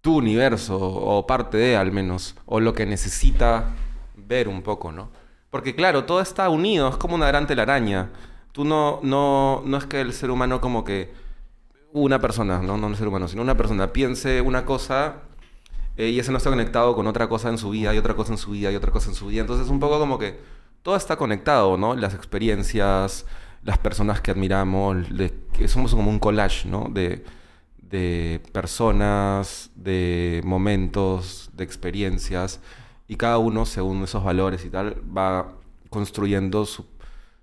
[0.00, 3.74] tu universo, o parte de al menos, o lo que necesita
[4.16, 5.10] ver un poco, ¿no?
[5.50, 8.10] Porque claro, todo está unido, es como una gran telaraña.
[8.52, 11.12] Tú no, no, no es que el ser humano como que
[11.92, 15.22] una persona, no, no el ser humano, sino una persona piense una cosa
[15.96, 18.32] eh, y ese no está conectado con otra cosa en su vida, y otra cosa
[18.32, 19.42] en su vida, y otra cosa en su vida.
[19.42, 20.40] Entonces un poco como que
[20.82, 21.94] todo está conectado, ¿no?
[21.94, 23.26] Las experiencias,
[23.64, 26.88] las personas que admiramos, de- que somos como un collage, ¿no?
[26.92, 27.24] De,
[27.78, 32.60] de personas, de momentos, de experiencias,
[33.08, 35.52] y cada uno, según esos valores y tal, va
[35.90, 36.84] construyendo su,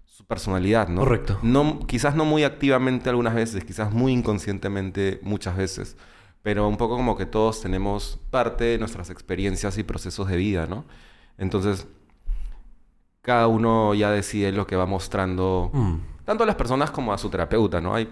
[0.05, 1.01] su personalidad, ¿no?
[1.01, 1.39] Correcto.
[1.41, 5.95] No, quizás no muy activamente algunas veces, quizás muy inconscientemente muchas veces,
[6.43, 10.65] pero un poco como que todos tenemos parte de nuestras experiencias y procesos de vida,
[10.67, 10.85] ¿no?
[11.37, 11.87] Entonces,
[13.21, 15.95] cada uno ya decide lo que va mostrando, Mm.
[16.25, 17.93] Tanto a las personas como a su terapeuta, ¿no?
[17.95, 18.09] Hay,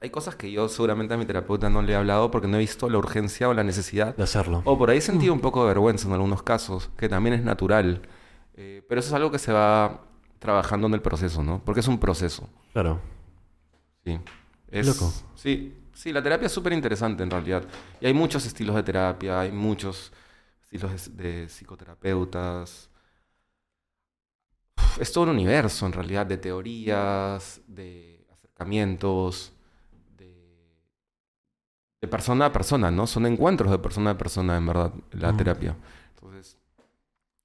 [0.00, 2.60] hay cosas que yo seguramente a mi terapeuta no le he hablado porque no he
[2.60, 4.62] visto la urgencia o la necesidad De hacerlo.
[4.64, 7.42] o por ahí he sentido un poco de vergüenza en algunos casos, que también es
[7.42, 8.02] natural.
[8.54, 10.00] Eh, pero eso es algo que se va
[10.38, 11.62] trabajando en el proceso, ¿no?
[11.64, 12.48] Porque es un proceso.
[12.72, 13.00] Claro.
[14.04, 14.18] Sí.
[14.70, 15.12] Es, Loco.
[15.34, 17.64] Sí, sí, la terapia es súper interesante en realidad.
[18.00, 20.12] Y hay muchos estilos de terapia, hay muchos
[20.62, 22.90] estilos de, de psicoterapeutas.
[24.98, 29.52] Es todo un universo en realidad de teorías, de acercamientos,
[30.16, 30.32] de,
[32.00, 33.06] de persona a persona, ¿no?
[33.06, 35.76] Son encuentros de persona a persona, en verdad, la terapia.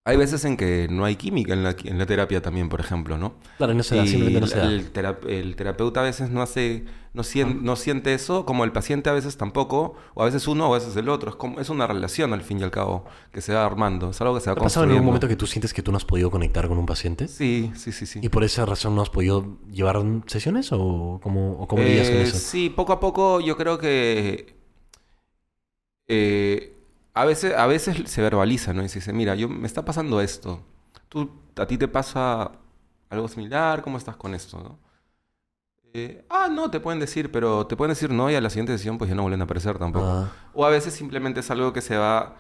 [0.04, 3.20] Hay veces en que no hay química en la, en la terapia también, por ejemplo,
[3.20, 3.36] ¿no?
[3.58, 4.66] Claro, no se da, simplemente no se da.
[4.66, 8.72] el, tera- el terapeuta a veces no hace, no, sien- no siente eso, como el
[8.72, 11.30] paciente a veces tampoco, o a veces uno o a veces el otro.
[11.30, 14.20] Es, como, es una relación al fin y al cabo que se va armando, es
[14.22, 15.06] algo que se va ¿Te ha pasado en algún construyendo.
[15.06, 17.28] momento que tú sientes que tú no has podido conectar con un paciente?
[17.28, 18.20] Sí, sí, sí, sí.
[18.24, 22.18] ¿Y por esa razón no has podido llevar sesiones o cómo, o cómo lidias con
[22.18, 22.39] Eh, eso?
[22.39, 24.56] Sí, poco a poco yo creo que
[26.08, 26.74] eh,
[27.14, 28.84] a veces, a veces se verbaliza, ¿no?
[28.84, 30.62] Y se dice, mira, yo, me está pasando esto.
[31.09, 32.51] ¿Tú, ¿A ti te pasa
[33.09, 33.82] algo similar?
[33.82, 34.57] ¿Cómo estás con esto?
[34.59, 34.80] no?
[35.93, 38.72] Eh, ah, no, te pueden decir, pero te pueden decir no y a la siguiente
[38.78, 40.05] sesión pues ya no vuelven a aparecer tampoco.
[40.05, 42.38] Ah, O a veces simplemente es algo que se va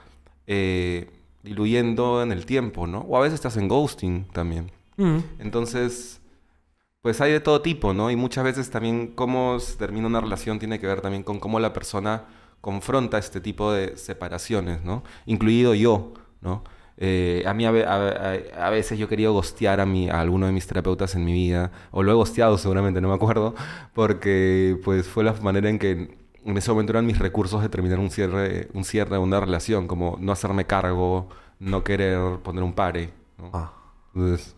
[0.47, 1.11] eh,
[1.43, 2.99] diluyendo en el tiempo, ¿no?
[3.01, 4.71] O a veces te hacen ghosting también.
[4.95, 6.21] mm, Entonces,
[7.01, 8.09] pues hay de todo tipo, ¿no?
[8.09, 11.59] Y muchas veces también cómo se termina una relación tiene que ver también con cómo
[11.59, 12.23] la persona
[12.61, 15.03] confronta este tipo de separaciones, ¿no?
[15.25, 16.63] Incluido yo, ¿no?
[16.97, 20.09] Eh, a mí a, ve- a- a- a veces yo he querido gostear a, mi,
[20.09, 23.15] a alguno de mis terapeutas en mi vida, o lo he gosteado seguramente, no me
[23.15, 23.55] acuerdo,
[23.93, 27.99] porque pues fue la manera en que en ese momento eran mis recursos de terminar
[27.99, 32.73] un cierre, un cierre de una relación, como no hacerme cargo, no querer poner un
[32.73, 33.49] pare, ¿no?
[33.53, 33.73] ah.
[34.13, 34.55] Entonces,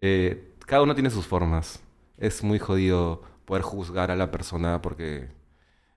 [0.00, 1.82] eh, cada uno tiene sus formas.
[2.18, 5.28] Es muy jodido poder juzgar a la persona porque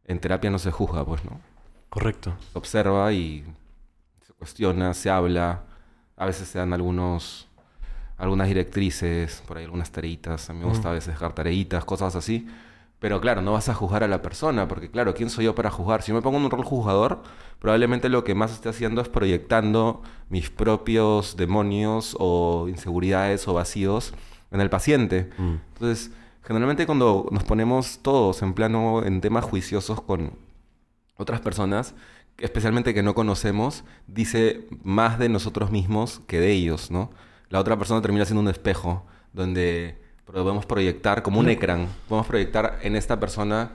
[0.06, 1.40] en terapia no se juzga, pues, ¿no?
[1.90, 2.34] Correcto.
[2.52, 3.46] Se observa y
[4.26, 5.64] se cuestiona, se habla.
[6.18, 7.48] A veces se dan algunos,
[8.18, 10.50] algunas directrices, por ahí algunas tareitas.
[10.50, 12.48] A mí me gusta a veces dejar tareitas, cosas así.
[13.04, 15.70] Pero claro, no vas a juzgar a la persona, porque claro, ¿quién soy yo para
[15.70, 16.02] juzgar?
[16.02, 17.22] Si yo me pongo en un rol juzgador,
[17.60, 24.14] probablemente lo que más esté haciendo es proyectando mis propios demonios o inseguridades o vacíos
[24.52, 25.30] en el paciente.
[25.38, 25.56] Mm.
[25.74, 26.12] Entonces,
[26.44, 30.34] generalmente cuando nos ponemos todos en plano, en temas juiciosos con
[31.18, 31.96] otras personas,
[32.38, 37.12] especialmente que no conocemos, dice más de nosotros mismos que de ellos, ¿no?
[37.50, 42.80] La otra persona termina siendo un espejo donde podemos proyectar como un ecran, podemos proyectar
[42.82, 43.72] en esta persona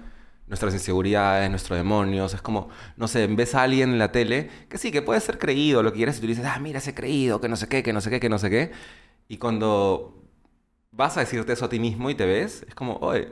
[0.48, 4.78] nuestras inseguridades, nuestros demonios, es como, no sé, ves a alguien en la tele que
[4.78, 7.40] sí, que puede ser creído, lo que quieras, y tú dices, ah, mira ese creído,
[7.40, 8.72] que no sé qué, que no sé qué, que no sé qué,
[9.28, 10.17] y cuando
[10.98, 13.28] vas a decirte eso a ti mismo y te ves, es como, oye,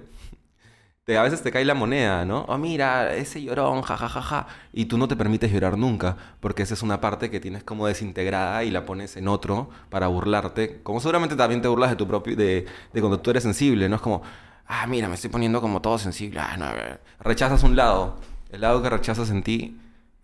[1.04, 2.44] te, a veces te cae la moneda, ¿no?
[2.48, 4.20] Oh, mira, ese llorón, jajajaja.
[4.20, 4.56] Ja, ja, ja.
[4.72, 7.86] Y tú no te permites llorar nunca, porque esa es una parte que tienes como
[7.86, 10.80] desintegrada y la pones en otro para burlarte.
[10.82, 13.96] Como seguramente también te burlas de tu propio, de, de cuando tú eres sensible, ¿no?
[13.96, 14.22] Es como,
[14.66, 16.40] ah, mira, me estoy poniendo como todo sensible.
[16.40, 16.98] Ah, no, eh".
[17.20, 18.16] rechazas un lado.
[18.50, 19.76] El lado que rechazas en ti,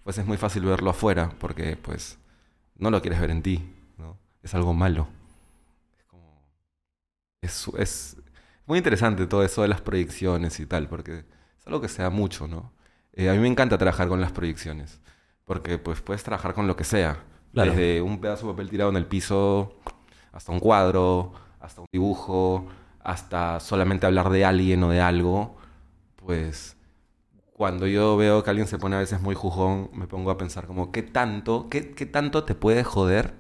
[0.05, 2.19] pues es muy fácil verlo afuera, porque pues
[2.77, 3.69] no lo quieres ver en ti,
[3.99, 4.17] ¿no?
[4.43, 5.09] Es algo malo.
[7.43, 7.69] Es.
[7.79, 8.17] Es, es
[8.67, 11.19] muy interesante todo eso de las proyecciones y tal, porque
[11.59, 12.73] es algo que se da mucho, ¿no?
[13.13, 15.01] Eh, a mí me encanta trabajar con las proyecciones,
[15.45, 17.73] porque pues puedes trabajar con lo que sea, Claro.
[17.73, 19.77] desde un pedazo de papel tirado en el piso,
[20.33, 22.69] hasta un cuadro, hasta un dibujo,
[23.01, 25.57] hasta solamente hablar de alguien o de algo,
[26.17, 26.77] pues
[27.55, 30.67] cuando yo veo que alguien se pone a veces muy jujón, me pongo a pensar
[30.67, 33.35] como, ¿qué tanto, qué, qué tanto te puede joder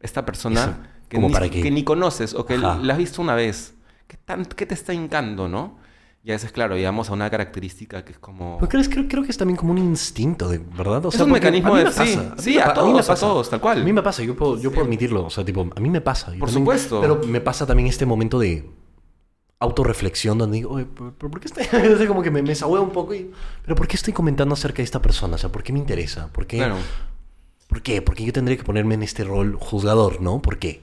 [0.00, 0.76] esta persona Eso,
[1.20, 2.78] que, ni, para que- ni conoces o que Ajá.
[2.82, 3.74] la has visto una vez?
[4.06, 5.78] ¿Qué, tan, ¿Qué te está hincando, no?
[6.24, 8.56] Y a veces, claro, llegamos a una característica que es como...
[8.58, 11.04] Pero crees- creo, creo que es también como un instinto, de, ¿verdad?
[11.06, 13.26] O Es un mecanismo a de- me sí, mí sí, a mí todos, a pasa.
[13.26, 13.80] todos, tal cual.
[13.80, 15.24] A mí me pasa, yo puedo, yo puedo admitirlo.
[15.26, 16.32] O sea, tipo, a mí me pasa.
[16.32, 17.00] Yo Por también- supuesto.
[17.00, 18.70] Pero me pasa también este momento de
[19.58, 21.64] autorreflexión donde digo, oye, ¿pero, por qué estoy...?
[21.98, 23.30] sea, como que me, me un poco y...
[23.62, 25.34] ¿Pero por qué estoy comentando acerca de esta persona?
[25.34, 26.28] O sea, ¿por qué me interesa?
[26.32, 26.58] ¿Por qué?
[26.58, 26.76] Claro,
[27.68, 28.02] ¿Por qué?
[28.02, 30.40] ¿Por qué yo tendría que ponerme en este rol juzgador, no?
[30.42, 30.82] ¿Por qué?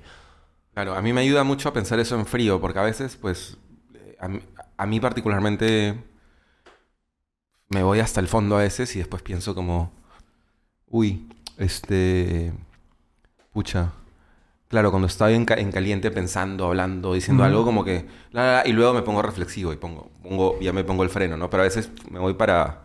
[0.83, 3.57] Claro, a mí me ayuda mucho a pensar eso en frío, porque a veces, pues,
[3.93, 4.41] eh, a, mí-
[4.77, 5.95] a mí particularmente
[7.69, 9.91] me voy hasta el fondo a veces y después pienso como,
[10.87, 12.53] uy, este,
[13.53, 13.93] pucha.
[14.69, 18.07] Claro, cuando estoy en, ca- en caliente pensando, hablando, diciendo algo como que...
[18.31, 21.09] la, la, la, y luego me pongo reflexivo y pongo, pongo, ya me pongo el
[21.09, 21.49] freno, ¿no?
[21.49, 22.63] Pero a veces me voy para...
[22.65, 22.81] A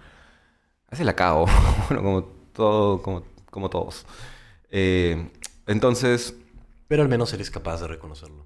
[0.93, 1.47] veces la cago,
[1.91, 4.07] bueno, como todo, como, como todos.
[4.71, 5.31] Eh,
[5.67, 6.37] entonces,
[6.89, 8.45] Pero al menos eres capaz de reconocerlo.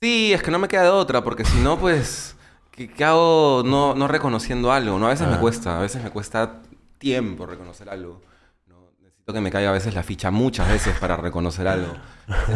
[0.00, 2.34] sí, es que no me queda de otra, porque si no, pues,
[2.70, 4.98] ¿qué, qué hago no, no reconociendo algo?
[4.98, 5.06] ¿no?
[5.06, 5.40] A veces me Ah.
[5.40, 6.62] cuesta, a veces me cuesta
[6.98, 8.20] tiempo reconocer algo.
[8.66, 8.76] ¿no?
[9.02, 11.92] necesito que me caiga a veces la ficha muchas veces para reconocer algo.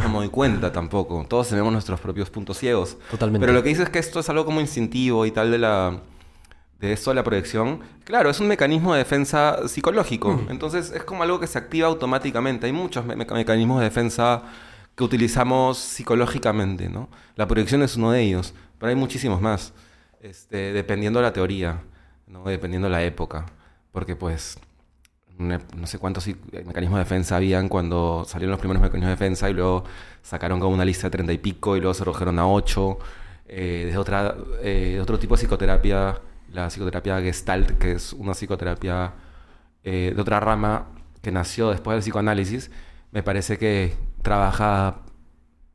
[0.03, 1.27] No me doy cuenta tampoco.
[1.29, 2.97] Todos tenemos nuestros propios puntos ciegos.
[3.11, 3.45] Totalmente.
[3.45, 6.01] Pero lo que dices es que esto es algo como instintivo y tal de la
[6.81, 10.33] de esto de la proyección, claro, es un mecanismo de defensa psicológico.
[10.33, 10.51] Mm.
[10.51, 12.67] Entonces es como algo que se activa automáticamente.
[12.67, 14.43] Hay muchos me- meca- mecanismos de defensa
[14.97, 17.09] que utilizamos psicológicamente, ¿no?
[17.37, 19.73] La proyección es uno de ellos, pero hay muchísimos más,
[20.21, 21.83] este, dependiendo de la teoría,
[22.27, 22.45] ¿no?
[22.45, 23.47] Dependiendo de la época.
[23.93, 24.59] Porque pues
[25.39, 29.51] no sé cuántos psi- mecanismos de defensa habían cuando salieron los primeros mecanismos de defensa
[29.51, 29.85] y luego
[30.23, 32.99] sacaron como una lista de treinta y pico y luego se redujeron a ocho.
[33.47, 36.21] Eh, de, otra, eh, de otro tipo de psicoterapia,
[36.53, 39.13] la psicoterapia gestalt, que es una psicoterapia
[39.83, 40.87] eh, de otra rama
[41.21, 42.71] que nació después del psicoanálisis,
[43.13, 43.95] me parece que
[44.25, 44.97] trabaja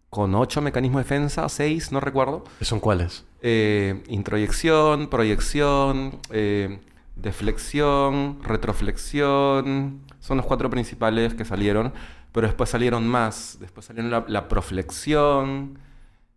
[0.10, 2.43] con ocho mecanismos de defensa, seis, no recuerdo.
[2.60, 3.26] ¿Qué son cuáles?
[3.41, 6.82] Eh, introyección, proyección, eh,
[7.16, 10.02] deflexión, retroflexión.
[10.20, 11.93] Son los cuatro principales que salieron.
[12.34, 13.58] Pero después salieron más.
[13.62, 15.80] Después salieron la, la proflexión.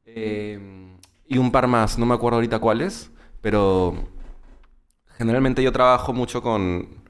[0.06, 0.88] eh,
[1.26, 1.98] y un par más.
[1.98, 3.10] No me acuerdo ahorita cuáles.
[3.40, 3.94] Pero
[5.18, 7.01] generalmente yo trabajo mucho con,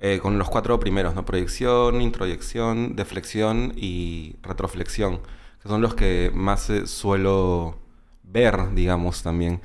[0.00, 1.24] eh, con los cuatro primeros, ¿no?
[1.24, 5.20] Proyección, introyección, deflexión y retroflexión.
[5.62, 7.76] Que son los que más eh, suelo
[8.22, 9.60] ver, digamos, también.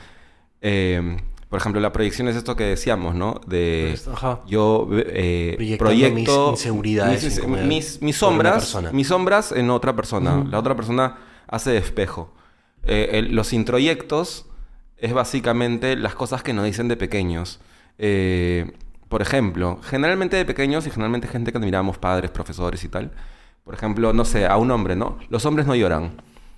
[0.61, 1.17] Eh,
[1.49, 3.39] por ejemplo, la proyección es esto que decíamos, ¿no?
[3.45, 4.41] De Ajá.
[4.47, 6.11] yo eh, proyecto
[6.51, 7.23] mis inseguridades,
[7.67, 10.43] mis, mis- sombras, mis sombras en otra persona.
[10.49, 11.17] La otra persona
[11.47, 12.33] hace de espejo.
[12.85, 14.47] Eh, el- los introyectos
[14.97, 17.59] es básicamente las cosas que nos dicen de pequeños.
[17.99, 18.71] Eh,
[19.13, 23.11] por ejemplo, generalmente de pequeños y generalmente gente que admiramos, padres, profesores y tal.
[23.63, 25.19] Por ejemplo, no sé, a un hombre, ¿no?
[25.29, 26.13] Los hombres no lloran.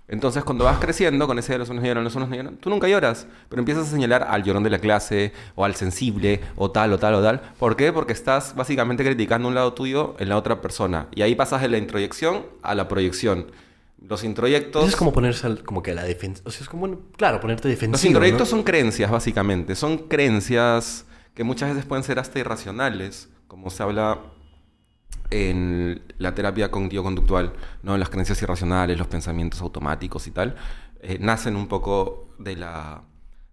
[0.07, 2.55] Entonces, cuando vas creciendo con ese de los hombres no lloran, los hombres no lloran,
[2.55, 6.39] tú nunca lloras, pero empiezas a señalar al llorón de la clase, o al sensible,
[6.55, 7.41] o tal, o tal, o tal.
[7.59, 7.91] ¿Por qué?
[7.91, 11.07] Porque estás básicamente criticando un lado tuyo en la otra persona.
[11.13, 13.47] Y ahí pasas de la introyección a la proyección.
[14.07, 14.87] Los introyectos...
[14.87, 16.41] Es como ponerse al- como que a la defensa.
[16.45, 17.91] O sea, es como, claro, ponerte defensivo.
[17.91, 18.55] Los introyectos ¿no?
[18.57, 19.75] son creencias, básicamente.
[19.75, 21.04] Son creencias
[21.35, 24.19] que muchas veces pueden ser hasta irracionales, como se habla
[25.29, 27.97] en la terapia cognitivo-conductual, ¿no?
[27.97, 30.55] Las creencias irracionales, los pensamientos automáticos y tal,
[31.01, 33.03] eh, nacen un poco de la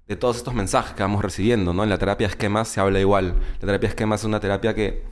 [0.09, 1.85] de todos estos mensajes que vamos recibiendo, ¿no?
[1.85, 3.35] En la terapia esquemas se habla igual.
[3.61, 5.05] La terapia esquemas es una terapia que,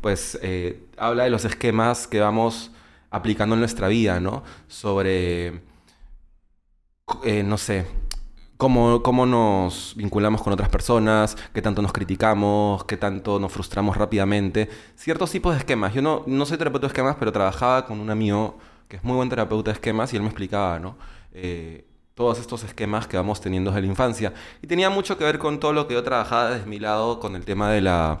[0.00, 2.72] pues, eh, habla de los esquemas que vamos
[3.10, 4.42] aplicando en nuestra vida, ¿no?
[4.66, 5.62] Sobre,
[7.24, 7.86] eh, no sé,
[8.58, 13.96] cómo, cómo nos vinculamos con otras personas, qué tanto nos criticamos, qué tanto nos frustramos
[13.96, 14.68] rápidamente.
[14.96, 15.94] Ciertos tipos de esquemas.
[15.94, 19.14] Yo no, no soy terapeuta de esquemas, pero trabajaba con un amigo que es muy
[19.16, 20.96] buen terapeuta de esquemas y él me explicaba, ¿no?
[21.32, 21.84] Eh,
[22.14, 24.32] todos estos esquemas que vamos teniendo desde la infancia.
[24.60, 27.36] Y tenía mucho que ver con todo lo que yo trabajaba desde mi lado con
[27.36, 28.20] el tema de la...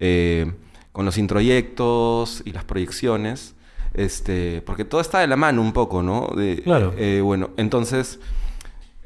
[0.00, 0.52] eh,
[0.90, 3.54] con los introyectos y las proyecciones.
[3.94, 6.28] Este, porque todo está de la mano un poco, ¿no?
[6.34, 6.92] De- Claro.
[6.98, 8.18] eh, bueno, entonces...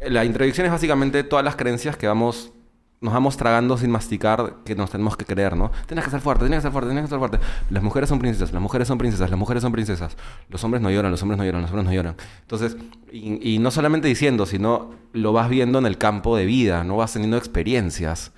[0.08, 2.52] La introyección es básicamente todas las creencias que vamos,
[3.00, 5.70] nos vamos tragando sin masticar, que nos tenemos que creer, ¿no?
[5.86, 7.38] Tienes que ser fuerte, tienes que ser fuerte, tienes que ser fuerte.
[7.68, 10.16] Las mujeres son princesas, las mujeres son princesas, las mujeres son princesas.
[10.48, 12.16] Los hombres no lloran, los hombres no lloran, los hombres no lloran.
[12.42, 12.76] Entonces,
[13.12, 16.96] y, y no solamente diciendo, sino lo vas viendo en el campo de vida, no
[16.96, 18.32] vas teniendo experiencias.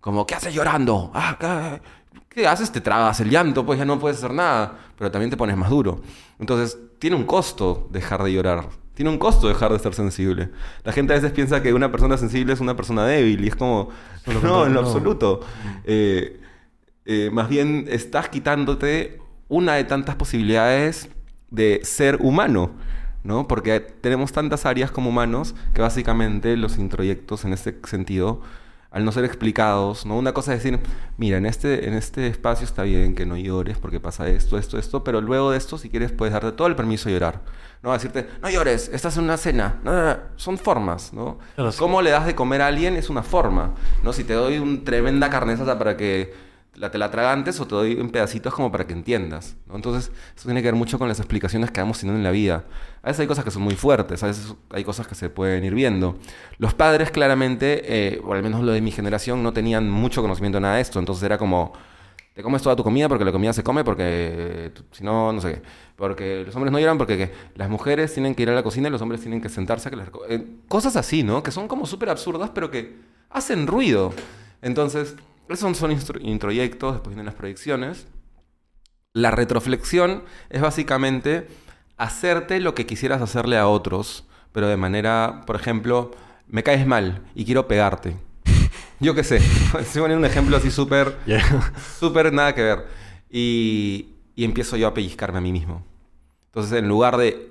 [0.00, 1.10] Como, ¿qué haces llorando?
[1.12, 1.82] Ah, ¿qué,
[2.28, 2.70] qué haces?
[2.70, 5.70] Te tragas el llanto, pues ya no puedes hacer nada, pero también te pones más
[5.70, 6.00] duro.
[6.38, 8.68] Entonces, tiene un costo dejar de llorar.
[9.00, 10.50] Tiene un costo dejar de ser sensible.
[10.84, 13.56] La gente a veces piensa que una persona sensible es una persona débil y es
[13.56, 13.88] como,
[14.26, 14.86] No, no, en lo no.
[14.86, 15.40] absoluto.
[15.84, 16.38] Eh,
[17.06, 21.08] eh, más bien estás quitándote una de tantas posibilidades
[21.50, 22.72] de ser humano,
[23.24, 23.48] ¿no?
[23.48, 28.42] Porque tenemos tantas áreas como humanos que básicamente los introyectos en este sentido,
[28.90, 30.18] al no ser explicados, ¿no?
[30.18, 30.78] Una cosa es decir,
[31.16, 34.76] mira, en este, en este espacio está bien que no llores porque pasa esto, esto,
[34.78, 37.40] esto, pero luego de esto, si quieres, puedes darte todo el permiso de llorar.
[37.82, 39.80] No decirte, no llores, estás en una cena.
[39.82, 41.38] No, no, no, Son formas, ¿no?
[41.54, 41.78] Claro, sí.
[41.78, 42.96] ¿Cómo le das de comer a alguien?
[42.96, 44.12] Es una forma, ¿no?
[44.12, 46.34] Si te doy una tremenda carne para que
[46.74, 49.76] la, te la tragantes o te doy en pedacitos como para que entiendas, ¿no?
[49.76, 52.64] Entonces, eso tiene que ver mucho con las explicaciones que vamos teniendo en la vida.
[53.02, 55.64] A veces hay cosas que son muy fuertes, a veces hay cosas que se pueden
[55.64, 56.18] ir viendo.
[56.58, 60.56] Los padres claramente, eh, o al menos lo de mi generación, no tenían mucho conocimiento
[60.56, 61.72] de nada de esto, entonces era como...
[62.34, 65.40] Te comes toda tu comida porque la comida se come, porque eh, si no, no
[65.40, 65.62] sé qué.
[65.96, 67.32] Porque los hombres no lloran porque ¿qué?
[67.56, 69.90] las mujeres tienen que ir a la cocina y los hombres tienen que sentarse a
[69.90, 71.42] que les eh, cosas así, ¿no?
[71.42, 72.96] Que son como súper absurdas, pero que
[73.30, 74.12] hacen ruido.
[74.62, 75.16] Entonces,
[75.48, 78.06] esos son introyectos, después vienen las proyecciones.
[79.12, 81.48] La retroflexión es básicamente
[81.96, 86.12] hacerte lo que quisieras hacerle a otros, pero de manera, por ejemplo,
[86.46, 88.16] me caes mal y quiero pegarte.
[89.00, 89.40] Yo qué sé,
[89.84, 91.42] se pone un ejemplo así súper Ya.
[91.98, 92.86] súper nada que ver.
[93.30, 95.84] Y, y empiezo yo a pellizcarme a mí mismo.
[96.46, 97.50] Entonces, en lugar de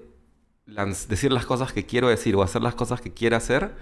[1.08, 3.74] decir las cosas que quiero decir o hacer las cosas que quiero hacer,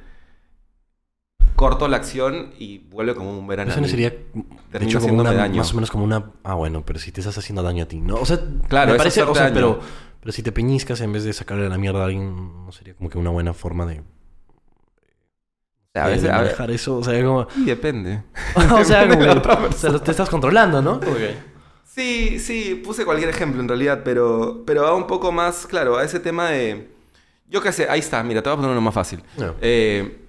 [1.55, 3.72] corto la acción y vuelve como un verano.
[3.72, 5.57] Eso no sería, de hecho, como una, daño.
[5.57, 6.32] más o menos como una...
[6.43, 8.15] Ah, bueno, pero si te estás haciendo daño a ti, ¿no?
[8.15, 9.80] O sea, Claro, me parece, o sea, pero,
[10.22, 13.09] pero si te peñiscas en vez de sacarle la mierda a alguien, no sería como
[13.09, 14.03] que una buena forma de,
[15.99, 16.97] A de- veces, de a ver, manejar eso.
[16.97, 17.47] O sea, como...
[17.55, 18.23] y depende.
[18.55, 20.99] o sea, como Depende que o sea, te estás controlando, ¿no?
[21.83, 26.03] Sí, sí, puse cualquier ejemplo en realidad, pero, pero va un poco más, claro, a
[26.03, 26.91] ese tema de...
[27.49, 29.23] Yo qué sé, ahí está, mira, te voy a poner uno más fácil.
[29.37, 29.55] No.
[29.61, 30.19] Eh,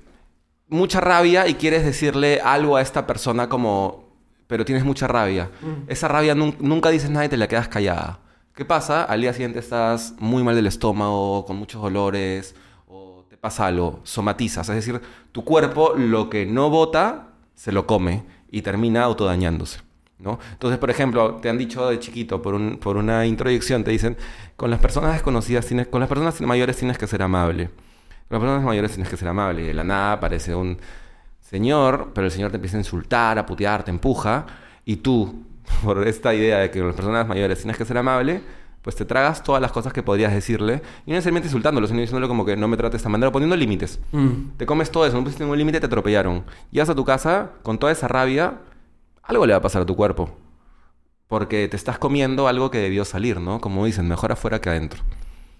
[0.68, 4.08] mucha rabia y quieres decirle algo a esta persona como...
[4.46, 5.50] Pero tienes mucha rabia.
[5.88, 8.20] Esa rabia nun- nunca dices nada y te la quedas callada.
[8.54, 9.04] ¿Qué pasa?
[9.04, 12.54] Al día siguiente estás muy mal del estómago, con muchos dolores,
[13.40, 14.68] pasa algo, somatizas.
[14.68, 15.00] Es decir,
[15.32, 19.80] tu cuerpo lo que no bota, se lo come y termina autodañándose.
[20.18, 20.38] ¿no?
[20.52, 24.16] Entonces, por ejemplo, te han dicho de chiquito, por, un- por una introyección, te dicen,
[24.56, 27.66] con las personas desconocidas, tienes, con las personas mayores tienes que ser amable.
[28.28, 29.62] Con las personas mayores tienes que ser amable.
[29.62, 30.78] Y de la nada aparece un
[31.40, 34.46] señor, pero el señor te empieza a insultar, a putear, te empuja,
[34.84, 35.44] y tú,
[35.84, 38.42] por esta idea de que con las personas mayores tienes que ser amable,
[38.82, 42.28] pues te tragas todas las cosas que podrías decirle, y no necesariamente insultándolo, sino diciéndole
[42.28, 43.98] como que no me trates de esta manera, poniendo límites.
[44.12, 44.56] Mm.
[44.56, 46.44] Te comes todo eso, no pusiste ningún límite, te atropellaron.
[46.70, 48.60] Llegas a tu casa con toda esa rabia,
[49.22, 50.30] algo le va a pasar a tu cuerpo.
[51.26, 53.60] Porque te estás comiendo algo que debió salir, ¿no?
[53.60, 55.02] Como dicen, mejor afuera que adentro.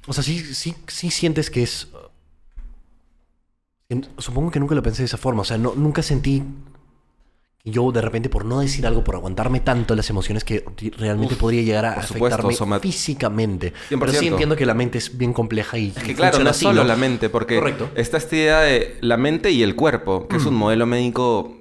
[0.07, 1.89] O sea, sí, sí, sí sientes que es...
[3.91, 5.43] en- Supongo que nunca lo pensé de esa forma.
[5.43, 6.43] O sea, no, nunca sentí
[7.71, 10.64] yo de repente por no decir algo, por aguantarme tanto las emociones que
[10.97, 13.73] realmente Uf, podría llegar a supuesto, afectarme físicamente.
[13.91, 13.99] 100%.
[14.01, 16.64] Pero sí entiendo que la mente es bien compleja y Es que claro, no así,
[16.64, 16.89] solo ¿no?
[16.89, 17.91] la mente, porque Correcto.
[17.95, 21.55] está esta idea de la mente y el cuerpo, que es un modelo médico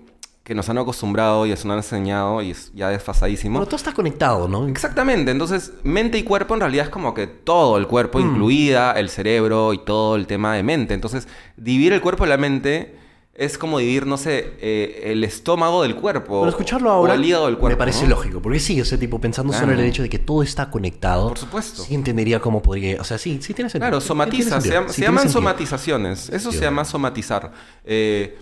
[0.47, 3.59] que nos han acostumbrado y nos han enseñado y es ya desfasadísimo.
[3.59, 4.65] Pero todo está conectado, ¿no?
[4.69, 9.09] Exactamente, entonces mente y cuerpo en realidad es como que todo el cuerpo, incluida el
[9.09, 10.93] cerebro y todo el tema de mente.
[10.93, 11.27] Entonces,
[11.57, 12.95] dividir el cuerpo y la mente
[13.39, 16.39] es como dividir, no sé, eh, el estómago del cuerpo.
[16.41, 17.75] Pero escucharlo ahora O el hígado del cuerpo.
[17.75, 18.09] me parece ¿no?
[18.15, 18.41] lógico.
[18.41, 21.29] Porque sí, o sea, tipo, pensando solo en el hecho de que todo está conectado.
[21.29, 21.83] Por supuesto.
[21.83, 22.99] Sí entendería cómo podría...
[22.99, 23.89] O sea, sí, sí tiene sentido.
[23.91, 24.73] Claro, somatiza, se, sentido.
[24.73, 25.39] llama- Sí se tiene llaman sentido.
[25.41, 26.29] somatizaciones.
[26.29, 27.51] Eso se llama somatizar.
[27.85, 28.39] Eh,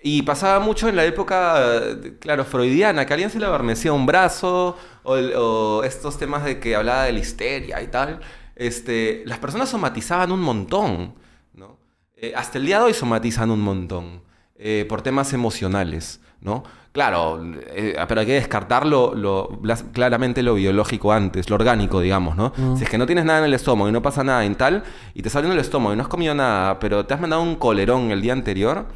[0.00, 1.80] y pasaba mucho en la época,
[2.20, 7.02] claro, freudiana, que alguien se le adormecía un brazo, o estos temas de que hablaba
[7.04, 8.20] de la histeria y tal.
[8.54, 11.14] Este, las personas somatizaban un montón,
[11.54, 11.78] ¿no?
[12.16, 14.22] Eh, hasta el día de hoy somatizan un montón,
[14.58, 16.62] eh, por temas emocionales, ¿no?
[16.92, 17.40] Claro,
[17.76, 22.34] eh, pero hay que descartar lo, lo- las- claramente lo biológico antes, lo orgánico, digamos,
[22.36, 22.52] ¿no?
[22.76, 24.82] Si es que no tienes nada en el estómago y no pasa nada en tal,
[25.14, 27.42] y te sale en el estómago y no has comido nada, pero te has mandado
[27.42, 28.86] un colerón el día anterior,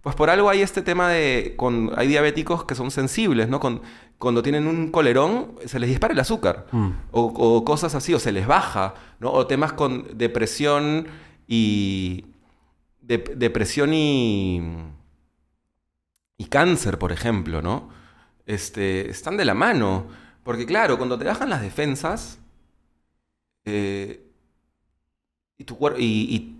[0.00, 1.52] pues por algo hay este tema de...
[1.58, 3.60] Con, hay diabéticos que son sensibles, ¿no?
[3.60, 3.82] Con,
[4.16, 6.66] cuando tienen un colerón, se les dispara el azúcar.
[6.72, 6.88] Mm.
[7.10, 9.30] O, o cosas así, o se les baja, ¿no?
[9.32, 11.06] O temas con depresión
[11.46, 12.24] y...
[13.02, 14.62] de- depresión y...
[16.40, 17.90] y cáncer, por ejemplo, ¿no?
[18.46, 20.06] Este, están de la mano.
[20.42, 22.38] Porque claro, cuando te bajan las defensas...
[23.66, 24.26] eh,
[25.58, 25.98] y tu cuerpo...
[26.00, 26.56] Y,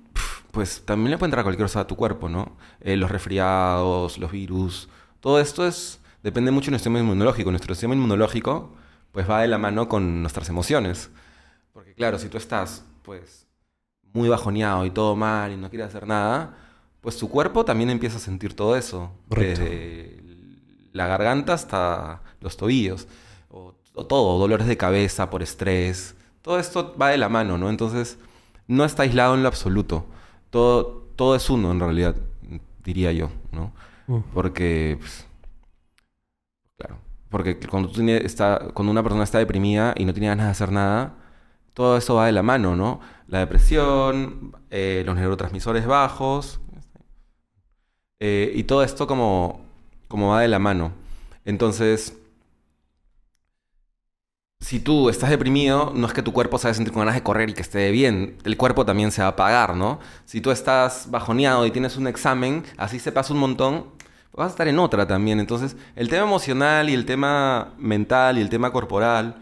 [0.50, 2.58] pues también le puede entrar cualquier cosa a tu cuerpo, ¿no?
[2.80, 4.90] Eh, los resfriados, los virus...
[5.20, 6.02] Todo esto es...
[6.22, 7.50] Depende mucho de nuestro sistema inmunológico.
[7.50, 8.74] Nuestro sistema inmunológico
[9.12, 11.10] pues va de la mano con nuestras emociones.
[11.72, 13.46] Porque claro, si tú estás pues
[14.12, 16.54] muy bajoneado y todo mal y no quieres hacer nada,
[17.00, 19.10] pues tu cuerpo también empieza a sentir todo eso.
[19.28, 19.62] Correcto.
[19.62, 20.22] Desde
[20.92, 23.08] la garganta hasta los tobillos.
[23.50, 26.14] O, o todo, dolores de cabeza por estrés.
[26.42, 27.70] Todo esto va de la mano, ¿no?
[27.70, 28.18] Entonces,
[28.66, 30.06] no está aislado en lo absoluto.
[30.50, 32.16] Todo, todo es uno, en realidad,
[32.84, 33.72] diría yo, ¿no?
[34.06, 34.20] Mm.
[34.34, 35.26] Porque, pues,
[36.76, 36.98] claro,
[37.28, 40.52] porque cuando, tú tienes- está, cuando una persona está deprimida y no tiene ganas de
[40.52, 41.14] hacer nada,
[41.74, 43.00] todo eso va de la mano, ¿no?
[43.28, 46.60] La depresión, eh, los neurotransmisores bajos,
[48.20, 49.60] eh, y todo esto como,
[50.08, 50.92] como va de la mano.
[51.44, 52.16] Entonces,
[54.60, 57.14] si tú estás deprimido, no es que tu cuerpo se va a sentir con ganas
[57.14, 58.36] de correr y que esté bien.
[58.44, 59.98] El cuerpo también se va a apagar, ¿no?
[60.26, 63.86] Si tú estás bajoneado y tienes un examen, así se pasa un montón,
[64.34, 65.40] vas a estar en otra también.
[65.40, 69.36] Entonces, el tema emocional y el tema mental y el tema corporal,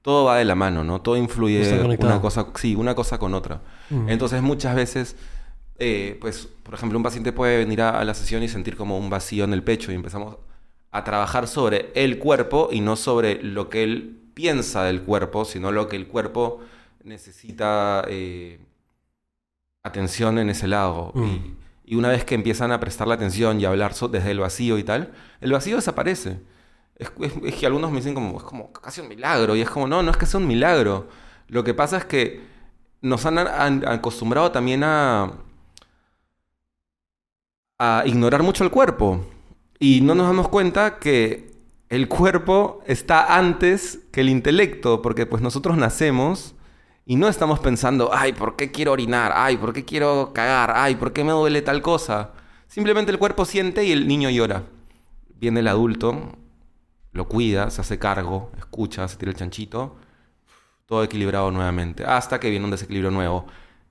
[0.00, 1.00] todo va de la mano, ¿no?
[1.00, 3.60] Todo influye una cosa, sí, una cosa con otra.
[3.90, 4.10] Mm.
[4.10, 5.16] Entonces, muchas veces,
[5.78, 8.98] eh, pues, por ejemplo, un paciente puede venir a, a la sesión y sentir como
[8.98, 10.36] un vacío en el pecho y empezamos
[10.90, 15.72] a trabajar sobre el cuerpo y no sobre lo que él piensa del cuerpo, sino
[15.72, 16.60] lo que el cuerpo
[17.04, 18.60] necesita eh,
[19.82, 21.12] atención en ese lado.
[21.14, 21.24] Mm.
[21.24, 24.38] Y, y una vez que empiezan a prestarle atención y a hablar so- desde el
[24.40, 26.40] vacío y tal, el vacío desaparece.
[26.96, 29.56] Es, es- es que algunos me dicen como, es como casi un milagro.
[29.56, 31.08] Y es como, no, no es que sea un milagro.
[31.48, 32.40] Lo que pasa es que
[33.00, 35.32] nos han, han acostumbrado también a,
[37.82, 39.26] a ignorar mucho el cuerpo.
[39.80, 41.50] Y no nos damos cuenta que
[41.88, 46.54] el cuerpo está antes que el intelecto, porque pues nosotros nacemos
[47.06, 49.32] y no estamos pensando, ay, ¿por qué quiero orinar?
[49.34, 50.74] Ay, ¿por qué quiero cagar?
[50.76, 52.30] Ay, ¿por qué me duele tal cosa?
[52.68, 54.62] Simplemente el cuerpo siente y el niño llora.
[55.40, 56.36] Viene el adulto,
[57.10, 59.96] lo cuida, se hace cargo, escucha, se tira el chanchito,
[60.86, 63.46] todo equilibrado nuevamente, hasta que viene un desequilibrio nuevo.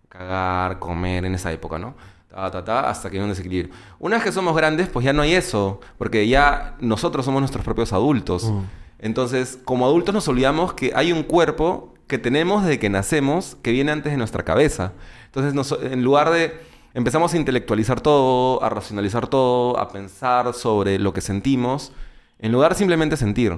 [0.08, 1.96] Cagar, comer en esa época, ¿no?
[2.34, 3.74] Ta, ta, ta, hasta que viene un desequilibrio.
[4.00, 7.64] Una vez que somos grandes, pues ya no hay eso, porque ya nosotros somos nuestros
[7.66, 8.46] propios adultos.
[8.50, 8.60] Mm.
[9.00, 13.72] Entonces, como adultos nos olvidamos que hay un cuerpo que tenemos desde que nacemos que
[13.72, 14.94] viene antes de nuestra cabeza.
[15.26, 16.58] Entonces, nos- en lugar de
[16.94, 21.92] empezamos a intelectualizar todo, a racionalizar todo, a pensar sobre lo que sentimos,
[22.40, 23.58] en lugar de simplemente sentir.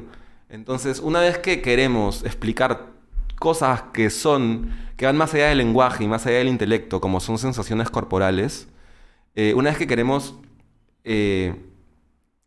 [0.50, 2.93] Entonces, una vez que queremos explicar
[3.48, 7.20] cosas que son, que van más allá del lenguaje y más allá del intelecto, como
[7.20, 8.68] son sensaciones corporales,
[9.36, 10.36] eh, una vez que queremos
[11.04, 11.54] eh,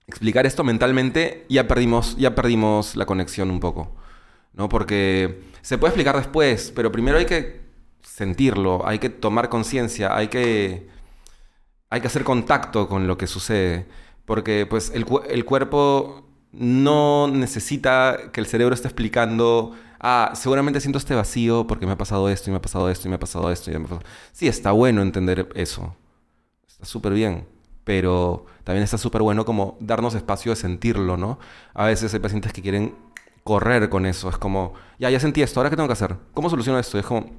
[0.07, 3.95] explicar esto mentalmente, ya perdimos, ya perdimos la conexión un poco.
[4.55, 4.69] ¿no?
[4.69, 7.61] Porque se puede explicar después, pero primero hay que
[8.03, 10.89] sentirlo, hay que tomar conciencia, hay que,
[11.91, 13.87] hay que hacer contacto con lo que sucede.
[14.25, 19.73] Porque pues el, cu- el cuerpo no necesita que el cerebro esté explicando,
[20.07, 23.09] ah, seguramente siento este vacío porque me ha pasado esto y me ha pasado esto
[23.09, 24.03] y me ha pasado esto y me ha pasado...
[24.33, 25.97] Sí, está bueno entender eso.
[26.67, 27.49] Está súper bien.
[27.83, 31.39] Pero también está súper bueno como darnos espacio de sentirlo, ¿no?
[31.75, 32.95] A veces hay pacientes que quieren
[33.43, 34.29] correr con eso.
[34.29, 36.17] Es como, ya, ya sentí esto, ¿ahora qué tengo que hacer?
[36.35, 36.99] ¿Cómo soluciono esto?
[36.99, 37.31] Y es como,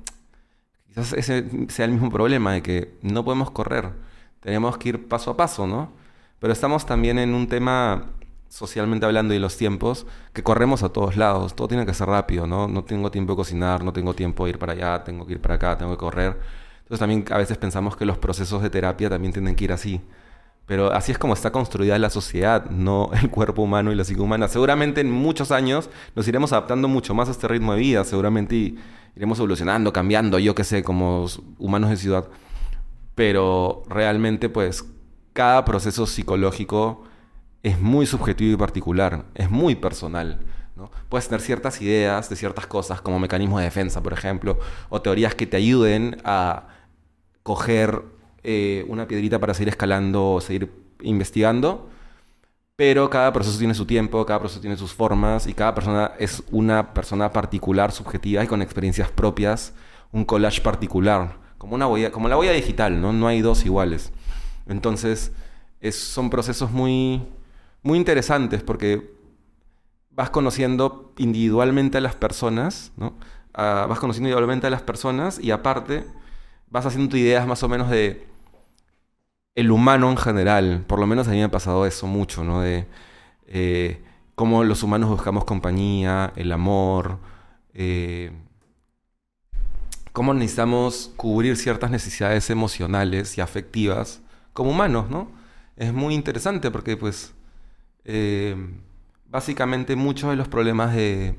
[0.88, 3.91] quizás ese sea el mismo problema de que no podemos correr.
[4.41, 5.91] Tenemos que ir paso a paso, ¿no?
[6.39, 8.11] Pero estamos también en un tema,
[8.50, 11.56] socialmente hablando, y los tiempos, que corremos a todos lados.
[11.56, 12.68] Todo tiene que ser rápido, ¿no?
[12.68, 15.41] No tengo tiempo de cocinar, no tengo tiempo de ir para allá, tengo que ir
[15.41, 16.38] para acá, tengo que correr.
[16.80, 20.02] Entonces también a veces pensamos que los procesos de terapia también tienen que ir así.
[20.66, 24.22] Pero así es como está construida la sociedad, no el cuerpo humano y la psique
[24.22, 24.48] humana.
[24.48, 28.04] Seguramente en muchos años nos iremos adaptando mucho más a este ritmo de vida.
[28.04, 28.76] Seguramente
[29.16, 31.26] iremos evolucionando, cambiando, yo qué sé, como
[31.58, 32.28] humanos de ciudad.
[33.16, 34.86] Pero realmente, pues,
[35.34, 37.04] cada proceso psicológico
[37.68, 40.39] es muy subjetivo y particular, es muy personal.
[40.76, 40.91] ¿no?
[41.09, 44.59] Puedes tener ciertas ideas de ciertas cosas, como mecanismos de defensa, por ejemplo,
[44.89, 46.68] o teorías que te ayuden a
[47.43, 48.03] coger
[48.43, 51.89] eh, una piedrita para seguir escalando o seguir investigando.
[52.76, 56.43] Pero cada proceso tiene su tiempo, cada proceso tiene sus formas y cada persona es
[56.51, 59.74] una persona particular, subjetiva y con experiencias propias,
[60.11, 63.13] un collage particular, como, una huella, como la huella digital, ¿no?
[63.13, 64.11] No hay dos iguales.
[64.68, 65.32] Entonces,
[65.82, 67.24] es- son procesos muy,
[67.88, 69.10] muy interesantes porque
[70.12, 73.14] vas conociendo individualmente a las personas, ¿no?
[73.54, 76.04] Ah, vas conociendo individualmente a las personas y aparte
[76.70, 78.28] vas haciendo ideas más o menos de
[79.56, 80.84] el humano en general.
[80.86, 82.62] Por lo menos a mí me ha pasado eso mucho, ¿no?
[82.62, 82.88] De
[83.48, 84.04] eh,
[84.36, 87.20] cómo los humanos buscamos compañía, el amor,
[87.74, 88.32] eh,
[90.12, 94.22] cómo necesitamos cubrir ciertas necesidades emocionales y afectivas
[94.54, 95.32] como humanos, ¿no?
[95.78, 97.34] Es muy interesante porque, pues,
[98.08, 98.55] eh,
[99.30, 101.36] básicamente muchos de los problemas de,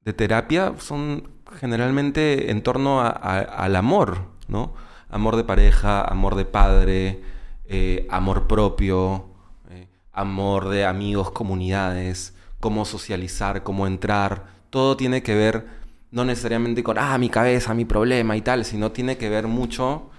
[0.00, 1.28] de terapia son
[1.60, 4.74] generalmente en torno al amor, ¿no?
[5.10, 7.22] Amor de pareja, amor de padre,
[7.66, 9.26] eh, amor propio,
[9.70, 14.46] eh, amor de amigos, comunidades, cómo socializar, cómo entrar.
[14.70, 15.66] Todo tiene que ver
[16.10, 20.10] no necesariamente con, ah, mi cabeza, mi problema y tal, sino tiene que ver mucho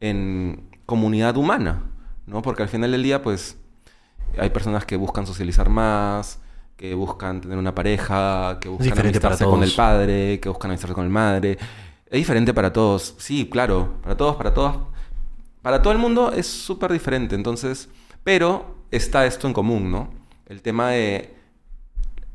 [0.00, 1.84] en comunidad humana,
[2.26, 2.42] ¿no?
[2.42, 3.58] Porque al final del día, pues,
[4.38, 6.40] hay personas que buscan socializar más,
[6.76, 11.04] que buscan tener una pareja, que buscan amistarse con el padre, que buscan amistarse con
[11.04, 11.58] el madre.
[12.06, 14.76] Es diferente para todos, sí, claro, para todos, para todas.
[15.62, 17.88] Para todo el mundo es súper diferente, entonces,
[18.24, 20.10] pero está esto en común, ¿no?
[20.46, 21.36] El tema de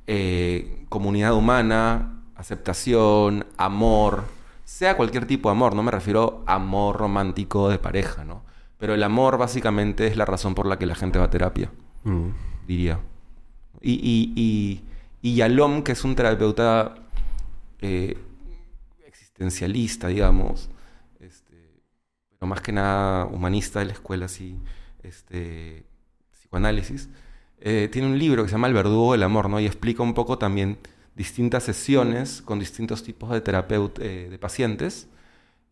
[0.07, 4.23] eh, comunidad humana, aceptación, amor,
[4.63, 8.46] sea cualquier tipo de amor, no me refiero a amor romántico de pareja, ¿no?
[8.77, 11.71] Pero el amor básicamente es la razón por la que la gente va a terapia,
[12.03, 12.29] Mm.
[12.67, 12.99] diría.
[13.81, 14.81] Y, y, y,
[15.21, 16.95] y Yalom, que es un terapeuta
[17.81, 18.17] eh,
[19.05, 20.69] existencialista, digamos,
[21.19, 21.81] este,
[22.37, 24.55] pero más que nada humanista de la escuela, así,
[25.03, 25.85] este,
[26.33, 27.09] psicoanálisis,
[27.59, 29.59] eh, tiene un libro que se llama El verdugo del amor, ¿no?
[29.59, 30.77] Y explica un poco también
[31.15, 35.07] distintas sesiones con distintos tipos de terapeutas, de pacientes.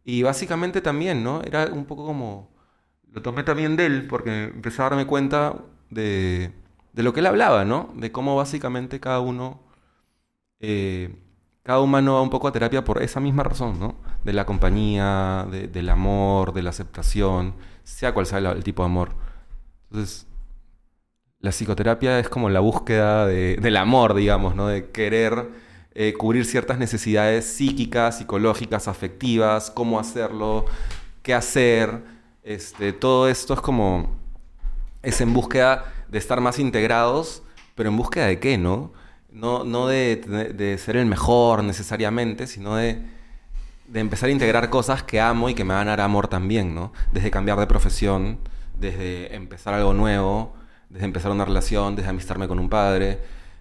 [0.03, 1.41] Y básicamente también, ¿no?
[1.43, 2.49] Era un poco como...
[3.15, 5.55] Lo tomé también de él porque empecé a darme cuenta
[5.89, 6.51] de,
[6.93, 7.93] de lo que él hablaba, ¿no?
[7.95, 9.61] De cómo básicamente cada uno,
[10.59, 11.15] eh,
[11.63, 13.95] cada humano va un poco a terapia por esa misma razón, ¿no?
[14.25, 18.87] De la compañía, de- del amor, de la aceptación, sea cual sea el, tipo de
[18.87, 19.15] amor.
[19.89, 20.27] Entonces,
[21.39, 24.67] la psicoterapia es como la búsqueda de- del amor, digamos, ¿no?
[24.67, 25.49] De querer
[25.97, 30.65] eh, cubrir ciertas necesidades psíquicas, psicológicas, afectivas, cómo hacerlo,
[31.23, 32.01] qué hacer.
[32.45, 34.17] Este, todo esto es como
[35.03, 37.43] es en búsqueda de estar más integrados,
[37.75, 38.93] pero en búsqueda de qué, ¿no?
[39.31, 40.17] No, no de,
[40.55, 43.01] de- ser el mejor necesariamente, sino de,
[43.87, 46.75] de empezar a integrar cosas que amo y que me van a dar amor también,
[46.75, 46.93] ¿no?
[47.11, 48.39] Desde cambiar de profesión,
[48.79, 50.53] desde empezar algo nuevo,
[50.89, 53.19] desde empezar una relación, desde amistarme con un padre,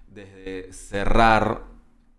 [0.08, 1.62] desde cerrar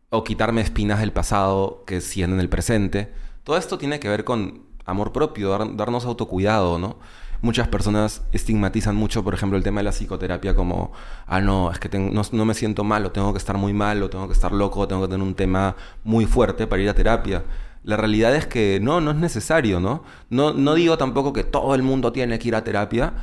[0.09, 3.13] o quitarme espinas del pasado que siguen en el presente.
[3.43, 6.97] Todo esto tiene que ver con amor propio, dar- darnos autocuidado, ¿no?
[7.41, 10.93] Muchas personas estigmatizan mucho, por ejemplo, el tema de la psicoterapia como,
[11.27, 13.73] ah, no, es que ten- no, no me siento mal, o tengo que estar muy
[13.73, 16.81] mal, o tengo que estar loco, o tengo que tener un tema muy fuerte para
[16.81, 17.43] ir a terapia.
[17.83, 20.03] La realidad es que no, no es necesario, ¿no?
[20.29, 23.13] No, no digo tampoco que todo el mundo tiene que ir a terapia,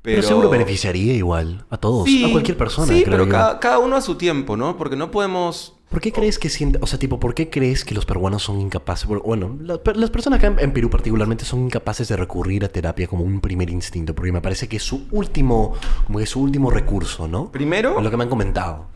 [0.00, 0.16] pero...
[0.18, 2.86] Pero, seguro beneficiaría igual a todos, Sí, a cualquier persona.
[2.92, 4.76] Sí, creo pero cada, cada uno a su tiempo, ¿no?
[4.76, 5.74] Porque no podemos...
[5.92, 8.58] ¿Por qué crees que siente, o sea, tipo, por qué crees que los peruanos son
[8.60, 12.68] incapaces, bueno, la- las personas acá en, en Perú particularmente son incapaces de recurrir a
[12.68, 14.14] terapia como un primer instinto?
[14.14, 15.74] Porque me parece que es su último,
[16.06, 17.52] como que es su último recurso, ¿no?
[17.52, 17.96] Primero...
[17.98, 18.86] Es lo que me han comentado.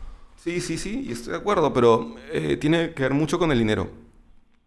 [0.43, 3.59] Sí, sí, sí, y estoy de acuerdo, pero eh, tiene que ver mucho con el
[3.59, 3.89] dinero.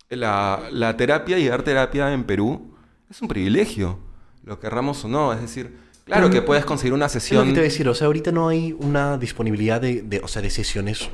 [0.09, 2.75] La, la terapia y dar terapia en Perú
[3.11, 3.99] es un privilegio,
[4.45, 5.33] lo querramos o no.
[5.33, 7.89] Es decir, claro que puedes conseguir una Es lo sesión que te voy a decir,
[7.89, 11.09] o sea, ahorita no hay una disponibilidad de, de, o sea, de sesiones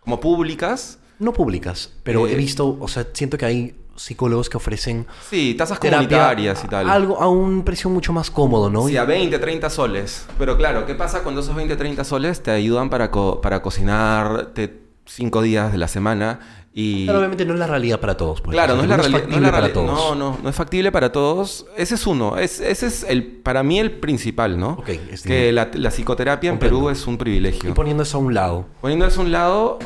[0.00, 0.98] como públicas.
[1.18, 2.32] no públicas, pero Eh.
[2.32, 6.88] he visto, o sea, siento que hay psicólogos que ofrecen Sí, tasas comunitarias y tal.
[6.88, 8.88] algo a un precio mucho más cómodo, ¿no?
[8.88, 10.24] Sí, a 20, 30 soles.
[10.38, 14.80] Pero claro, ¿qué pasa cuando esos 20, 30 soles te ayudan para, co- para cocinarte
[15.04, 17.04] cinco días de la semana y...
[17.06, 18.40] Pero obviamente no es la realidad para todos.
[18.40, 18.54] pues.
[18.54, 19.22] Claro, no es la realidad.
[19.22, 19.86] No, es factible la para todos.
[19.90, 21.66] no, no, no es factible para todos.
[21.76, 22.36] Ese es uno.
[22.36, 24.70] Es, ese es el, para mí el principal, ¿no?
[24.74, 26.58] Ok, es que la, la psicoterapia en.
[26.58, 27.70] Perú es un privilegio.
[27.70, 28.66] Y poniendo eso a un lado.
[28.80, 29.78] Poniendo eso a un lado,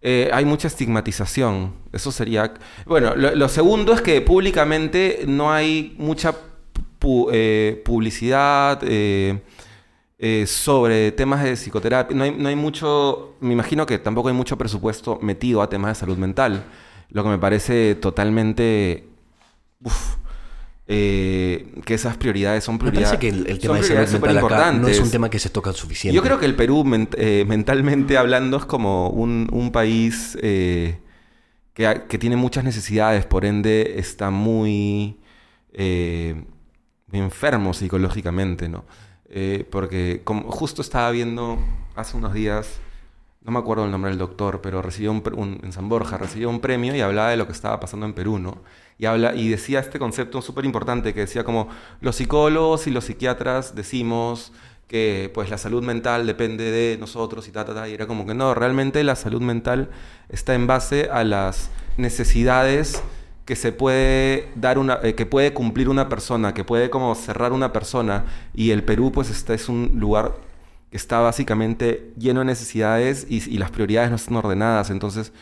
[0.00, 1.72] eh, hay mucha estigmatización.
[1.92, 2.54] Eso sería...
[2.86, 6.34] Bueno, lo, lo segundo es que públicamente no hay mucha
[7.00, 9.42] pu- eh, publicidad eh,
[10.18, 12.16] eh, sobre temas de psicoterapia.
[12.16, 13.36] No hay, no hay mucho...
[13.40, 16.64] Me imagino que tampoco hay mucho presupuesto metido a temas de salud mental.
[17.10, 19.08] Lo que me parece totalmente...
[19.82, 20.16] uf,
[20.90, 23.18] eh, que esas prioridades son Me prioridades.
[23.18, 25.72] parece que el, tema de salud mental acá no es un tema que se toca
[25.74, 26.16] suficiente.
[26.16, 30.98] Yo creo que el Perú, ment- eh, mentalmente hablando, es como un, un país eh,
[31.74, 35.18] que, que tiene muchas necesidades, por ende está muy,
[35.76, 38.84] muy enfermo psicológicamente, ¿no?
[39.30, 41.58] Eh, porque como justo estaba viendo
[41.96, 42.78] hace unos días,
[43.42, 46.48] no me acuerdo el nombre del doctor, pero recibió un, un- en San Borja, recibió
[46.50, 48.58] un premio y hablaba de lo que estaba pasando en Perú, ¿no?
[48.98, 51.68] Y, habla, y decía este concepto súper importante que decía como
[52.00, 54.52] los psicólogos y los psiquiatras decimos
[54.88, 58.26] que pues la salud mental depende de nosotros y ta, ta, ta, y era como
[58.26, 59.90] que no, realmente la salud mental
[60.30, 63.02] está en base a las necesidades
[63.48, 67.54] que se puede dar una, eh, que puede cumplir una persona, que puede como cerrar
[67.54, 70.34] una persona, y el Perú pues este es un lugar
[70.90, 75.32] que está básicamente lleno de necesidades y, y las prioridades no están ordenadas, entonces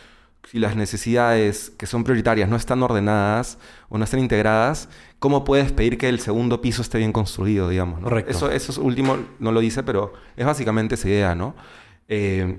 [0.49, 3.57] si las necesidades que son prioritarias no están ordenadas
[3.89, 4.87] o no están integradas,
[5.19, 7.99] ¿cómo puedes pedir que el segundo piso esté bien construido, digamos?
[7.99, 8.05] ¿no?
[8.05, 8.31] Correcto.
[8.31, 11.55] Eso, eso es último, no lo dice, pero es básicamente esa idea, ¿no?
[12.07, 12.55] Eh,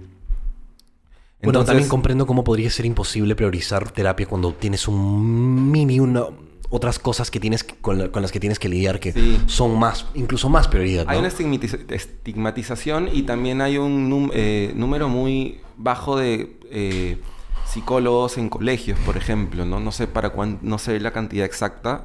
[1.42, 6.24] Bueno, entonces- también comprendo cómo podría ser imposible priorizar terapia cuando tienes un mini, una,
[6.70, 9.40] otras cosas que tienes con, la- con las que tienes que lidiar que Sí.
[9.46, 11.04] son más, incluso más prioridad.
[11.04, 11.10] ¿no?
[11.12, 17.18] Hay una estigmatiz- estigmatización y también hay un eh, número muy bajo de eh,
[17.66, 19.78] psicólogos en colegios, por ejemplo, ¿no?
[19.80, 22.04] No sé para cuán, no sé la cantidad exacta,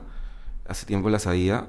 [0.67, 1.67] hace tiempo la sabía,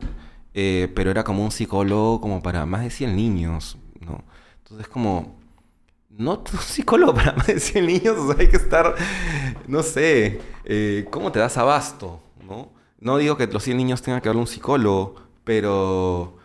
[0.53, 4.23] eh, pero era como un psicólogo como para más de 100 niños, ¿no?
[4.62, 5.37] Entonces como,
[6.17, 8.95] no un psicólogo para más de 100 niños, o sea, hay que estar,
[9.67, 12.73] no sé, eh, ¿cómo te das abasto, no?
[13.01, 16.39] No digo que los 100 niños tengan que darle un psicólogo, pero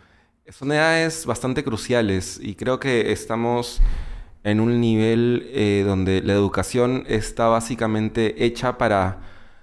[0.48, 3.80] son edades bastante cruciales y creo que estamos
[4.42, 9.18] en un nivel eh, donde la educación está básicamente hecha para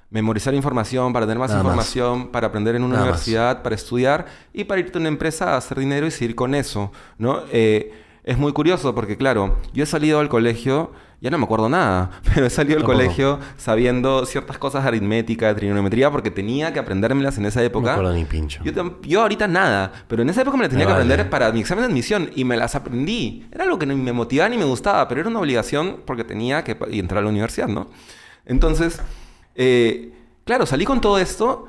[0.09, 1.71] memorizar información, para tener más Nada más.
[1.73, 3.09] información, para aprender en una Nada más.
[3.27, 6.55] universidad, para estudiar y para irte a una empresa a hacer dinero y seguir con
[6.55, 7.41] eso, ¿no?
[7.51, 7.91] Eh,
[8.27, 12.11] es muy curioso porque, claro, yo he salido al colegio, ya no me acuerdo nada,
[12.33, 12.97] pero he salido Tampoco.
[12.97, 17.63] colegio sabiendo ciertas cosas de aritmética, de trigonometría, porque tenía que aprendérmelas en esa No
[17.63, 17.91] me época.
[17.93, 18.61] acuerdo ni pincho.
[19.03, 21.05] Yo, ahorita nada, pero en esa época me las tenía Me que vale.
[21.05, 23.47] aprender para mi examen de admisión y me las aprendí.
[23.51, 26.63] Era algo que ni me motivaba ni me gustaba, pero era una obligación porque tenía
[26.63, 27.89] que entrar a la universidad, ¿no?
[28.45, 29.01] Entonces,
[29.55, 30.11] eh,
[30.43, 31.67] claro, salí con todo esto,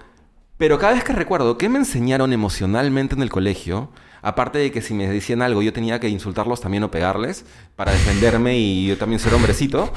[0.56, 3.90] pero cada vez que recuerdo qué me enseñaron emocionalmente en el colegio,
[4.22, 7.44] aparte de que si me decían algo yo tenía que insultarlos también o pegarles
[7.76, 9.92] para defenderme y yo también ser hombrecito.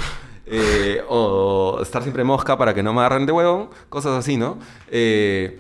[0.46, 4.58] eh, o estar siempre mosca para que no me agarren de huevo, cosas así, ¿no?
[4.90, 5.60] Eh,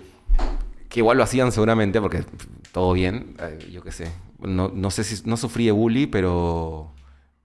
[0.89, 2.25] que igual lo hacían seguramente porque
[2.73, 4.11] todo bien, eh, yo qué sé.
[4.39, 6.91] No, no sé si no sufrí de bully, pero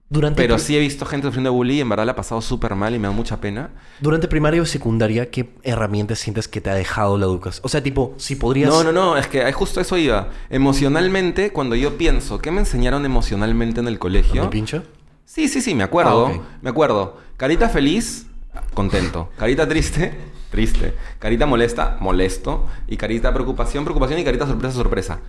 [0.09, 2.41] Durante, pero sí he visto gente sufriendo de bully y en verdad la ha pasado
[2.41, 3.71] súper mal y me da mucha pena.
[3.99, 7.61] durante primaria o secundaria, ¿qué herramientas sientes que te ha dejado la educación?
[7.65, 8.69] O sea, tipo, si podrías...
[8.69, 10.29] No, no, no, es que justo eso iba.
[10.49, 14.43] Emocionalmente, cuando yo pienso, ¿qué me enseñaron emocionalmente en el colegio?
[14.43, 14.83] ¿Me pincho?
[15.25, 16.27] Sí, sí, sí, me acuerdo.
[16.27, 16.41] Ah.
[16.61, 17.17] Me acuerdo.
[17.35, 18.27] Carita feliz,
[18.73, 19.29] contento.
[19.37, 20.17] Carita triste,
[20.51, 20.93] triste.
[21.19, 22.65] Carita molesta, molesto.
[22.87, 24.19] Y carita preocupación, preocupación.
[24.19, 25.19] Y carita sorpresa, sorpresa.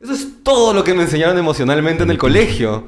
[0.00, 2.84] Eso es todo lo que me enseñaron emocionalmente en el colegio.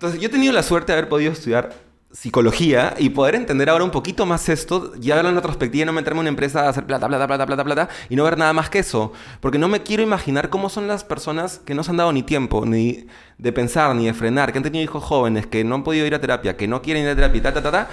[0.00, 1.74] Entonces, yo he tenido la suerte de haber podido estudiar
[2.10, 5.92] psicología y poder entender ahora un poquito más esto, ya verlo en retrospectiva y no
[5.92, 8.54] meterme en una empresa a hacer plata, plata, plata, plata, plata y no ver nada
[8.54, 9.12] más que eso.
[9.40, 12.22] Porque no me quiero imaginar cómo son las personas que no se han dado ni
[12.22, 15.84] tiempo, ni de pensar, ni de frenar, que han tenido hijos jóvenes, que no han
[15.84, 17.88] podido ir a terapia, que no quieren ir a terapia, ta, ta, ta, ta,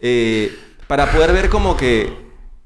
[0.00, 0.54] eh,
[0.86, 2.12] para poder ver como que,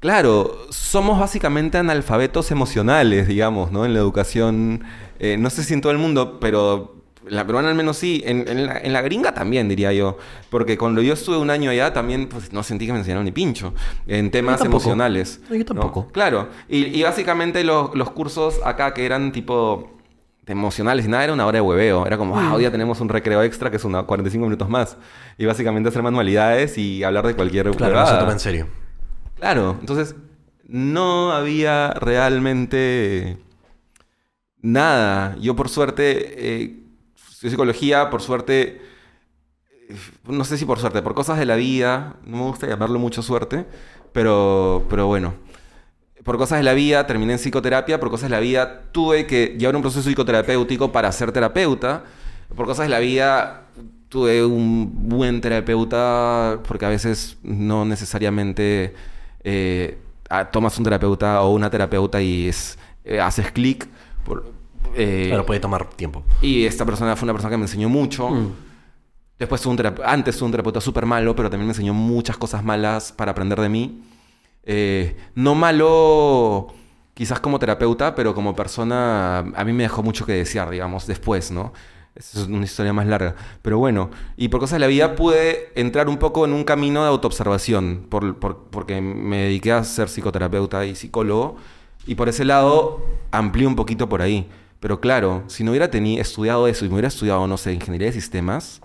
[0.01, 3.85] claro, somos básicamente analfabetos emocionales, digamos, ¿no?
[3.85, 4.83] En la educación,
[5.19, 8.47] eh, no sé si en todo el mundo, pero la peruana al menos sí, en,
[8.47, 10.17] en la, en la gringa también, diría yo,
[10.49, 13.31] porque cuando yo estuve un año allá también pues, no sentí que me enseñaron ni
[13.31, 13.73] pincho
[14.07, 15.41] en temas emocionales.
[15.49, 16.07] No, yo tampoco.
[16.11, 19.93] Claro, y, y básicamente los, los cursos acá que eran tipo
[20.45, 22.05] emocionales y nada, era una hora de hueveo.
[22.05, 24.97] Era como, ah, hoy día tenemos un recreo extra que es una 45 minutos más.
[25.37, 28.67] Y básicamente hacer manualidades y hablar de cualquier Claro, no se toma en serio.
[29.35, 30.15] Claro, entonces
[30.67, 33.37] no había realmente
[34.61, 35.35] nada.
[35.39, 36.82] Yo por suerte, eh,
[37.43, 38.81] estudié psicología, por suerte,
[39.89, 39.95] eh,
[40.27, 43.21] no sé si por suerte, por cosas de la vida, no me gusta llamarlo mucho
[43.21, 43.65] suerte,
[44.13, 45.33] pero, pero bueno.
[46.23, 49.55] Por cosas de la vida terminé en psicoterapia, por cosas de la vida tuve que
[49.59, 52.05] llevar un proceso psicoterapéutico para ser terapeuta.
[52.55, 53.63] Por cosas de la vida
[54.07, 58.93] tuve un buen terapeuta porque a veces no necesariamente
[59.43, 59.97] eh,
[60.53, 62.49] tomas un terapeuta o una terapeuta y
[63.03, 63.89] eh, haces clic.
[64.23, 64.62] por-
[64.95, 66.23] eh, Claro, puede tomar tiempo.
[66.41, 68.29] y esta persona fue una persona que me enseñó mucho.
[68.29, 68.51] Mm.
[69.39, 73.31] Después un antes un terapeuta súper malo, pero también me enseñó muchas cosas malas para
[73.31, 74.01] aprender de mí.
[74.63, 76.67] Eh, no malo
[77.13, 81.51] quizás como terapeuta, pero como persona a mí me dejó mucho que desear, digamos, después,
[81.51, 81.73] ¿no?
[82.15, 83.35] Es una historia más larga.
[83.63, 87.01] Pero bueno, y por cosas de la vida pude entrar un poco en un camino
[87.01, 91.57] de autoobservación, por, por- porque me dediqué a ser psicoterapeuta y psicólogo,
[92.05, 94.47] y por ese lado amplié un poquito por ahí.
[94.83, 98.07] Pero claro, si no hubiera teni- estudiado eso y me hubiera estudiado, no sé, ingeniería
[98.07, 98.81] de sistemas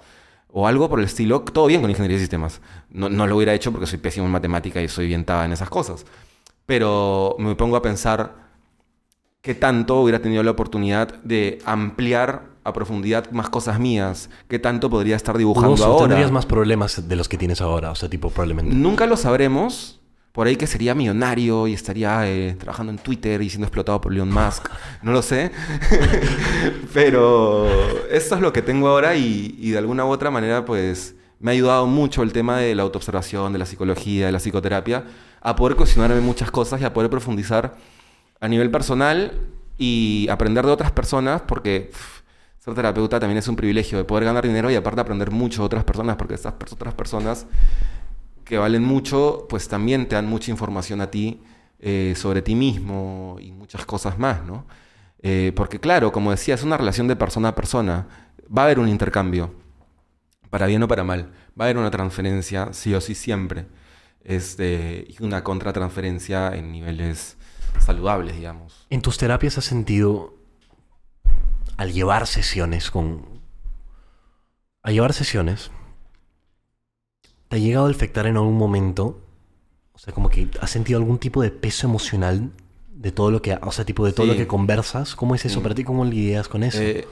[0.48, 2.60] o algo por el estilo, todo bien con ingeniería de sistemas.
[2.88, 5.68] No, no lo hubiera hecho porque soy pésimo en matemática y soy bien en esas
[5.68, 6.06] cosas.
[6.66, 8.32] Pero me pongo a pensar
[9.40, 14.88] qué tanto hubiera tenido la oportunidad de ampliar a profundidad más cosas mías, qué tanto
[14.90, 16.06] podría estar dibujando Dudoso, ahora.
[16.06, 17.90] tendrías más problemas de los que tienes ahora.
[17.90, 18.72] O sea, tipo, probablemente.
[18.72, 19.97] Nunca lo sabremos.
[20.38, 24.12] Por ahí que sería millonario y estaría eh, trabajando en Twitter y siendo explotado por
[24.12, 24.68] Elon Musk.
[25.02, 25.50] No lo sé.
[26.94, 27.66] Pero
[28.08, 31.50] esto es lo que tengo ahora y, y de alguna u otra manera pues me
[31.50, 35.06] ha ayudado mucho el tema de la autoobservación, de la psicología, de la psicoterapia,
[35.40, 37.74] a poder cuestionarme muchas cosas y a poder profundizar
[38.40, 39.40] a nivel personal
[39.76, 42.20] y aprender de otras personas porque pff,
[42.60, 45.66] ser terapeuta también es un privilegio de poder ganar dinero y aparte aprender mucho de
[45.66, 47.48] otras personas porque estas otras personas
[48.48, 51.42] que valen mucho, pues también te dan mucha información a ti
[51.80, 54.66] eh, sobre ti mismo y muchas cosas más, ¿no?
[55.22, 58.08] Eh, porque claro, como decía, es una relación de persona a persona.
[58.56, 59.54] Va a haber un intercambio,
[60.48, 61.30] para bien o para mal.
[61.60, 63.66] Va a haber una transferencia, sí o sí, siempre.
[64.24, 67.36] Este, y una contratransferencia en niveles
[67.78, 68.86] saludables, digamos.
[68.88, 70.34] ¿En tus terapias has sentido,
[71.76, 73.42] al llevar sesiones con...
[74.82, 75.70] Al llevar sesiones,
[77.48, 79.20] ¿te ha llegado a afectar en algún momento?
[79.94, 82.50] O sea, como que has sentido algún tipo de peso emocional
[82.94, 83.58] de todo lo que...
[83.62, 84.32] O sea, tipo de todo Sí.
[84.32, 85.14] lo que conversas.
[85.14, 85.62] ¿Cómo es eso Mm.
[85.62, 85.84] para ti?
[85.84, 86.78] ¿Cómo lidias con eso?
[86.80, 87.06] Eh,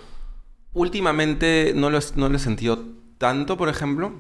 [0.73, 2.79] últimamente no lo, no lo he sentido
[3.19, 4.13] tanto, por ejemplo,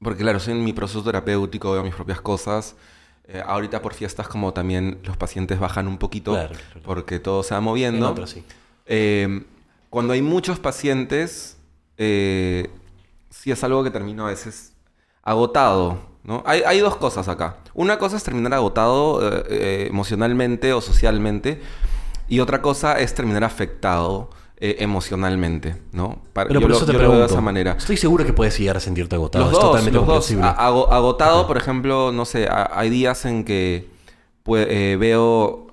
[0.00, 2.76] porque claro, soy en mi proceso terapéutico, veo mis propias cosas.
[3.26, 6.80] Eh, ahorita por fiestas como también los pacientes bajan un poquito Claro, claro.
[6.84, 8.26] porque todo se va En moviendo.
[8.26, 8.44] sí.
[8.86, 9.44] Eh,
[9.88, 11.56] cuando hay muchos pacientes,
[11.96, 12.68] eh,
[13.30, 14.73] sí es algo que termino a veces
[15.24, 16.42] agotado, ¿no?
[16.46, 17.56] Hay, hay dos cosas acá.
[17.74, 21.60] Una cosa es terminar agotado eh, eh, emocionalmente o socialmente
[22.28, 26.18] y otra cosa es terminar afectado eh, emocionalmente, ¿no?
[26.32, 27.72] Para- Pero yo lo- te yo lo veo de esa manera.
[27.72, 29.44] Estoy seguro que puedes llegar a sentirte agotado.
[29.46, 30.32] Los es dos, totalmente los dos.
[30.58, 33.88] agotado, por ejemplo, no sé, hay días en que
[34.44, 34.66] pues,
[34.98, 35.66] veo,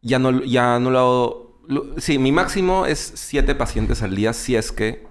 [0.00, 4.32] ya no, ya no lo hago, lo- sí, mi máximo es siete pacientes al día
[4.32, 5.06] si es que,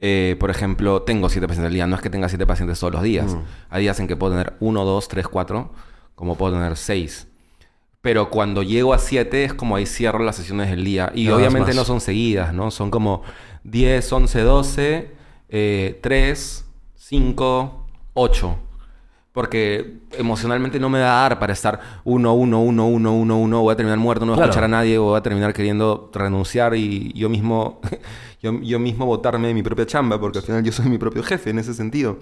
[0.00, 2.92] eh, por ejemplo, tengo siete pacientes al día, no es que tenga siete pacientes todos
[2.92, 3.34] los días.
[3.34, 3.42] Mm.
[3.70, 5.72] Hay días en que puedo tener uno, dos, tres, cuatro,
[6.14, 7.28] como puedo tener seis.
[8.04, 11.10] Pero cuando llego a 7 es como ahí cierro las sesiones del día.
[11.14, 12.70] Y No obviamente no son seguidas, ¿no?
[12.70, 13.22] Son como
[13.62, 15.10] 10, 11, 12,
[15.48, 16.64] eh, 3,
[16.96, 18.58] 5, 8.
[19.34, 23.60] Porque emocionalmente no me da dar para estar 1, 1, 1, 1, 1, 1.
[23.62, 24.50] Voy a terminar muerto, no voy a Claro.
[24.52, 27.80] escuchar a nadie, voy a terminar queriendo renunciar y yo mismo,
[28.40, 31.24] yo, yo mismo botarme de mi propia chamba, porque al final yo soy mi propio
[31.24, 32.20] jefe en ese sentido.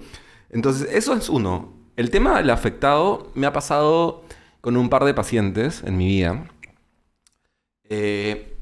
[0.49, 1.73] Entonces, eso es uno.
[1.97, 4.23] El tema del afectado me ha pasado
[4.61, 6.47] con un par de pacientes en mi vida.
[7.89, 8.57] Eh,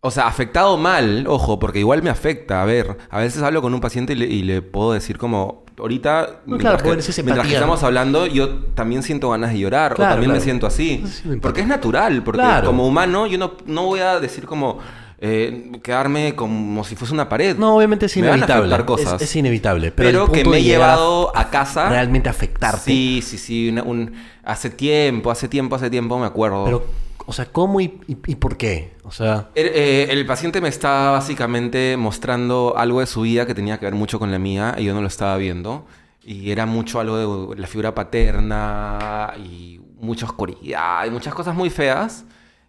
[0.00, 2.62] o sea, afectado mal, ojo, porque igual me afecta.
[2.62, 5.64] A ver, a veces hablo con un paciente y le, y le puedo decir como,
[5.78, 7.86] ahorita, No, mientras, que, mientras que estamos ¿no?
[7.86, 11.04] hablando, yo también siento ganas de llorar, Claro, o también me siento así.
[11.42, 14.78] Porque es natural, porque como humano yo no, no voy a decir como,
[15.18, 17.56] eh, quedarme como si fuese una pared.
[17.56, 18.84] No, obviamente es inevitable.
[18.84, 19.14] cosas.
[19.14, 19.90] Es, es inevitable.
[19.92, 21.88] Pero, que me he llevado a casa.
[21.88, 22.80] realmente afectarte.
[22.84, 23.68] Sí, sí, sí.
[23.70, 24.12] una- un-
[24.44, 26.64] hace tiempo, hace tiempo, hace tiempo me acuerdo.
[26.66, 26.84] Pero,
[27.26, 28.94] o sea, ¿cómo y, y- y por qué?
[29.04, 33.54] O sea, El, eh, el paciente me estaba básicamente mostrando algo de su vida que
[33.54, 35.86] tenía que ver mucho con la mía y yo no lo estaba viendo.
[36.22, 41.70] Y era mucho algo de la figura paterna y mucha oscuridad y muchas cosas muy
[41.70, 42.24] feas.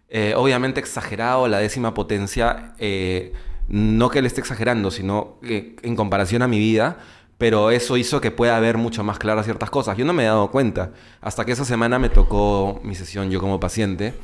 [0.08, 2.74] Eh, obviamente exagerado la décima potencia.
[2.78, 3.32] eh,
[3.68, 6.98] no que él esté exagerando, sino que en comparación a mi vida.
[7.36, 9.96] Pero eso hizo que pueda ver mucho más claras ciertas cosas.
[9.96, 10.92] Yo no me he dado cuenta.
[11.20, 14.14] Hasta que esa semana me tocó mi sesión yo como paciente.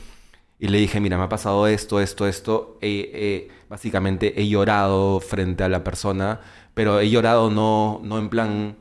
[0.64, 2.78] Y le dije, mira, me ha pasado esto, esto, esto.
[3.68, 6.40] Básicamente he llorado frente a la persona,
[6.74, 8.76] pero he llorado no, no en plan,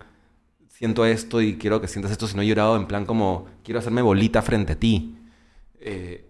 [0.70, 4.02] siento esto y quiero que sientas esto, sino he llorado en plan como, quiero hacerme
[4.02, 5.18] bolita frente a ti.
[5.80, 6.26] Eh,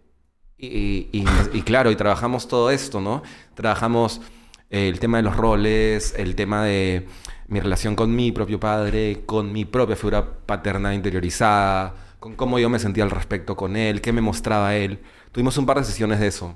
[0.58, 3.24] y, y- y claro, y trabajamos todo esto, ¿no?
[3.56, 4.22] Trabajamos
[4.70, 7.08] eh, el tema de los roles, el tema de
[7.48, 12.70] mi relación con mi propio padre, con mi propia figura paterna interiorizada, con cómo yo
[12.70, 15.00] me sentía al respecto con él, qué me mostraba él.
[15.34, 16.56] Tuvimos un par de sesiones de eso.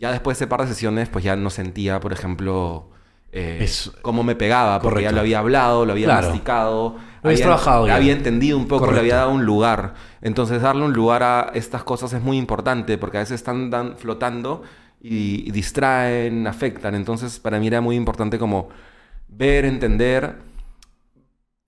[0.00, 2.90] Ya después de ese par de sesiones, pues ya no sentía, por ejemplo,
[3.32, 5.10] eh, Es- cómo me pegaba, porque Correcto.
[5.10, 6.28] ya lo había hablado, lo había Claro.
[6.28, 9.00] masticado, Lo había- trabajado había entendido un poco, le Correcto.
[9.02, 9.94] había dado un lugar.
[10.22, 13.96] Entonces, darle un lugar a estas cosas es muy importante porque a veces están dan-
[13.96, 14.62] flotando
[15.02, 16.94] y, y distraen, afectan.
[16.94, 18.68] Entonces, para mí era muy importante como
[19.28, 20.36] ver, entender,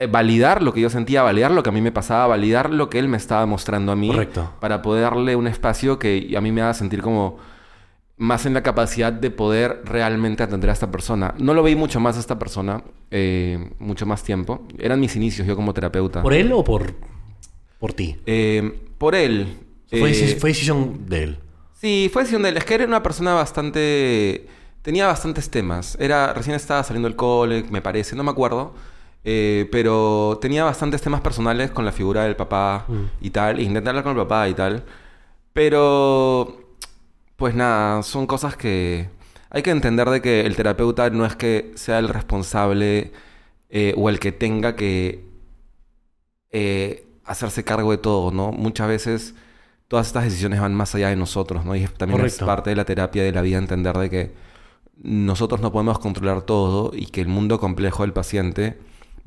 [0.07, 2.99] validar lo que yo sentía, validar lo que a mí me pasaba, validar lo que
[2.99, 4.09] él me estaba mostrando a mí.
[4.09, 4.53] Correcto.
[4.61, 7.39] Para poder darle un espacio que a mí me haga sentir como
[8.17, 11.35] más en la capacidad de poder realmente atender a esta persona.
[11.39, 14.67] No lo veí mucho más a esta persona, eh, mucho más tiempo.
[14.79, 16.23] Eran mis inicios yo como terapeuta.
[16.23, 16.95] ¿por él o por,
[17.79, 18.17] por ti?
[18.27, 19.57] Eh, por él.
[19.91, 20.01] Eh,
[20.39, 21.39] fue decisión de él.
[21.75, 22.57] Sí, fue decisión de él.
[22.57, 24.47] Es que era una persona bastante...
[24.83, 25.97] Tenía bastantes temas.
[26.01, 28.75] Era, recién estaba saliendo del cole, me parece, no me acuerdo.
[29.25, 33.05] Eh, pero tenía bastantes temas personales con la figura del papá Mm.
[33.21, 33.59] y tal.
[33.59, 34.85] e Intenté hablar con el papá y tal.
[35.53, 36.65] Pero...
[37.37, 39.11] Pues nada, son cosas que...
[39.51, 43.13] Hay que entender de que el terapeuta no es que sea el responsable
[43.71, 45.25] eh, o el que tenga que
[46.51, 48.51] eh, hacerse cargo de todo, ¿no?
[48.53, 49.35] Muchas veces
[49.87, 51.75] todas estas decisiones van más allá de nosotros, ¿no?
[51.77, 52.45] Y también Correcto.
[52.45, 54.33] es parte de la terapia de la vida entender de que
[55.03, 58.79] nosotros no podemos controlar todo y que el mundo complejo del paciente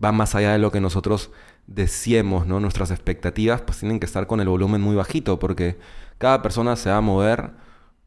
[0.04, 1.32] va más allá de lo que nosotros
[1.68, 2.60] deseemos, ¿no?
[2.60, 5.78] Nuestras expectativas pues tienen que estar con el volumen muy bajito porque
[6.18, 7.52] cada persona se va a mover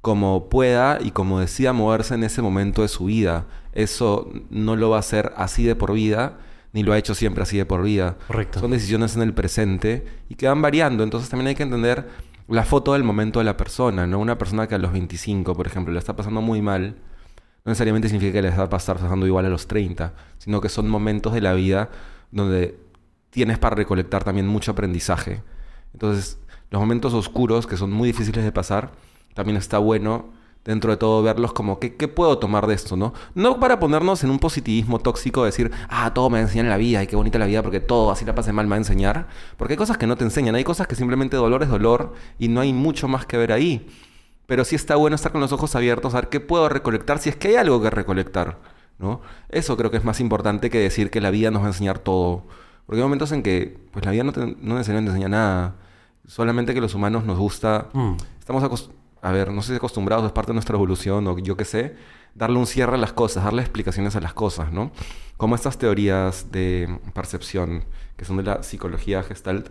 [0.00, 3.46] como pueda y como decida moverse en ese momento de su vida.
[3.72, 6.38] Eso no lo va a hacer así de por vida,
[6.72, 8.16] ni lo ha hecho siempre así de por vida.
[8.26, 8.60] Correcto.
[8.60, 11.04] Son decisiones en el presente y que van variando.
[11.04, 12.06] Entonces también hay que entender
[12.48, 14.18] la foto del momento de la persona, ¿no?
[14.18, 16.96] Una persona que a los 25, por ejemplo, le está pasando muy mal,
[17.64, 20.68] no necesariamente significa que le va a estar pasando igual a los 30, sino que
[20.68, 21.88] son momentos de la vida
[22.30, 22.78] donde
[23.30, 25.42] tienes para recolectar también mucho aprendizaje.
[25.94, 26.38] Entonces,
[26.70, 28.92] los momentos oscuros, que son muy difíciles de pasar,
[29.32, 30.26] también está bueno
[30.64, 33.14] dentro de todo verlos como ¿qué, qué puedo tomar de esto, ¿no?
[33.34, 36.70] No para ponernos en un positivismo tóxico, decir, ah, todo me va a enseñar en
[36.70, 38.76] la vida y qué bonita la vida porque todo, así la pase mal, me va
[38.76, 39.26] a enseñar.
[39.56, 42.48] Porque hay cosas que no te enseñan, hay cosas que simplemente dolor es dolor y
[42.48, 43.86] no hay mucho más que ver ahí.
[44.46, 47.30] Pero sí está bueno estar con los ojos abiertos, a ver qué puedo recolectar, si
[47.30, 48.58] es que hay algo que recolectar.
[48.98, 49.20] ¿no?
[49.48, 51.98] Eso creo que es más importante que decir que la vida nos va a enseñar
[51.98, 52.44] todo.
[52.86, 55.76] Porque hay momentos en que pues la vida no, te, no necesariamente enseña nada.
[56.26, 57.88] Solamente que los humanos nos gusta...
[57.92, 58.14] Mm.
[58.38, 58.62] Estamos
[59.24, 61.96] a ver, no sé si acostumbrados, es parte de nuestra evolución o yo qué sé,
[62.34, 64.92] darle un cierre a las cosas, darle explicaciones a las cosas, ¿no?
[65.38, 67.86] Como estas teorías de percepción,
[68.18, 69.70] que son de la psicología gestalt,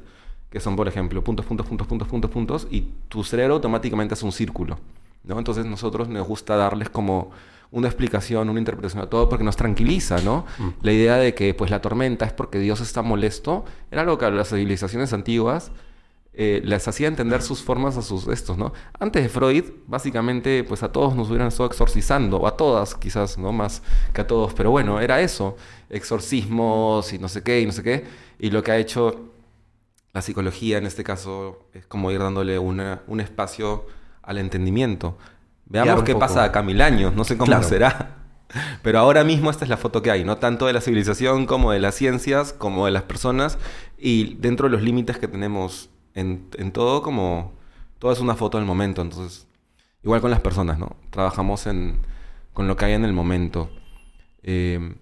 [0.54, 4.24] que son, por ejemplo, puntos, puntos, puntos, puntos, puntos, puntos, y tu cerebro automáticamente hace
[4.24, 4.78] un círculo,
[5.24, 5.40] ¿no?
[5.40, 7.32] Entonces nosotros nos gusta darles como
[7.72, 10.46] una explicación, una interpretación a todo porque nos tranquiliza, ¿no?
[10.84, 14.30] La idea de que pues la tormenta es porque Dios está molesto, era algo que
[14.30, 15.72] las civilizaciones antiguas
[16.36, 18.74] eh, les hacía entender sus formas a sus estos, ¿no?
[19.00, 23.40] Antes de Freud, básicamente, pues a todos nos hubieran estado exorcizando, o a todas quizás,
[23.40, 23.52] ¿no?
[23.52, 23.82] Más
[24.14, 25.58] que a todos, pero bueno, era eso,
[25.90, 28.06] exorcismos y no sé qué, y no sé qué,
[28.38, 29.33] y lo que ha hecho
[30.14, 33.86] la psicología en este caso es como ir dándole una, un espacio
[34.22, 35.18] al entendimiento.
[35.66, 36.20] Veamos qué poco.
[36.28, 37.64] pasa acá mil años, no sé cómo Claro.
[37.64, 38.18] será.
[38.84, 41.72] Pero ahora mismo esta es la foto que hay, no tanto de la civilización como
[41.72, 43.58] de las ciencias, como de las personas,
[43.98, 47.54] y dentro de los límites que tenemos en, en todo, como
[47.98, 49.02] todo es una foto del momento.
[49.02, 49.48] Entonces,
[50.04, 50.96] igual con las personas, ¿no?
[51.10, 51.98] Trabajamos en,
[52.54, 53.72] con lo que hay en el momento.
[54.44, 54.96] Eh,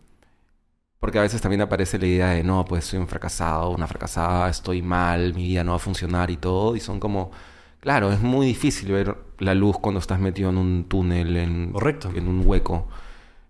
[1.02, 4.48] porque a veces también aparece la idea de, no, pues soy un fracasado, una fracasada,
[4.50, 6.76] estoy mal, mi vida no va a funcionar y todo.
[6.76, 7.32] Y son como,
[7.80, 12.12] claro, es muy difícil ver la luz cuando estás metido en un túnel, en, Correcto.
[12.14, 12.88] en un hueco.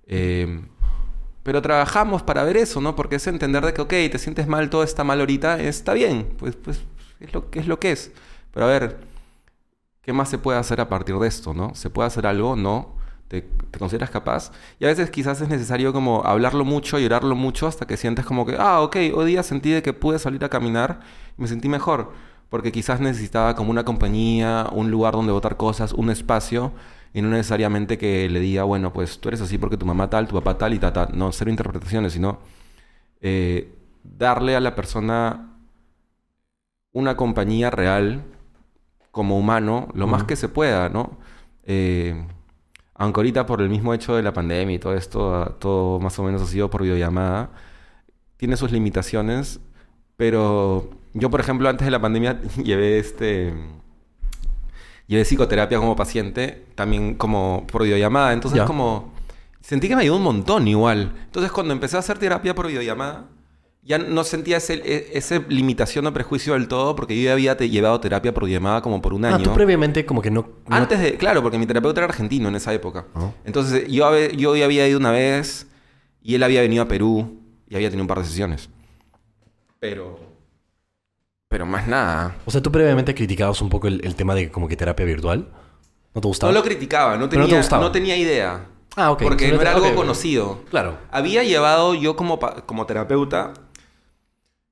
[0.08, 0.62] Eh,
[1.44, 2.96] pero trabajamos para ver eso, ¿no?
[2.96, 6.30] Porque es entender de que, ok, te sientes mal, todo está mal ahorita, está bien,
[6.38, 6.82] pues, pues
[7.20, 7.68] es lo que es.
[7.68, 8.14] Lo que es.
[8.54, 8.98] Pero a ver,
[10.04, 11.76] ¿qué más se puede hacer a partir de esto, no?
[11.76, 12.56] ¿Se puede hacer algo?
[12.56, 13.01] No.
[13.32, 14.52] ¿Te, te consideras capaz?
[14.78, 18.46] Y a veces quizás es necesario como hablarlo mucho, llorarlo mucho, hasta que sientes como
[18.46, 21.00] que, ah, ok, hoy día sentí de que pude salir a caminar
[21.38, 22.12] y me sentí mejor.
[22.50, 26.74] Porque quizás necesitaba como una compañía, un lugar donde botar cosas, un espacio,
[27.14, 30.28] y no necesariamente que le diga, bueno, pues tú eres así porque tu mamá tal,
[30.28, 31.18] tu papá tal y tal, tal.
[31.18, 32.40] No, cero interpretaciones, sino
[33.22, 35.56] eh, darle a la persona
[36.92, 38.26] una compañía real
[39.12, 41.18] como humano lo más que se pueda, ¿no?
[41.64, 42.26] Eh,
[43.02, 46.20] aunque ahorita por el mismo hecho de la pandemia y todo esto, ah, todo más
[46.20, 47.50] o menos ha sido por videollamada,
[48.38, 49.60] tiene sus limitaciones,
[50.18, 53.56] pero yo, por ejemplo, antes de la pandemia llevé este...
[55.08, 58.66] Llevé psicoterapia como paciente, también como por videollamada, entonces Ya.
[58.66, 59.12] como...
[59.62, 61.12] Sentí que me ayudó un montón igual.
[61.26, 63.30] Entonces cuando empecé a hacer terapia por videollamada,
[63.84, 67.58] ya no sentía ese, e- ese limitación o prejuicio del todo, porque yo ya había
[67.58, 69.44] te- llevado terapia por videollamada como por un Ah, año.
[69.44, 70.42] tú previamente como que no...
[70.68, 73.06] no- Antes de, claro, porque mi terapeuta era argentino en esa época.
[73.16, 73.32] Ah.
[73.44, 75.68] Entonces yo, yo ya había ido una vez
[76.22, 78.70] y él había venido a Perú y había tenido un par de sesiones.
[79.80, 80.20] Pero...
[81.50, 82.38] Pero más nada.
[82.46, 85.50] O sea, tú previamente criticabas un poco el, el tema de como que terapia virtual.
[86.14, 86.52] ¿No te gustaba?
[86.54, 87.84] No lo criticaba, no Pero no te tenía, gustaba.
[87.84, 88.68] no tenía idea.
[88.96, 89.22] Ah, ok.
[89.24, 90.62] Porque no era algo conocido.
[90.70, 90.98] Claro.
[91.12, 93.54] Había llevado yo como, como terapeuta,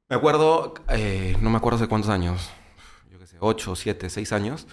[0.09, 2.49] me acuerdo, eh, no me acuerdo hace cuántos años,
[3.11, 4.67] yo qué sé, 8, 7, 6 años,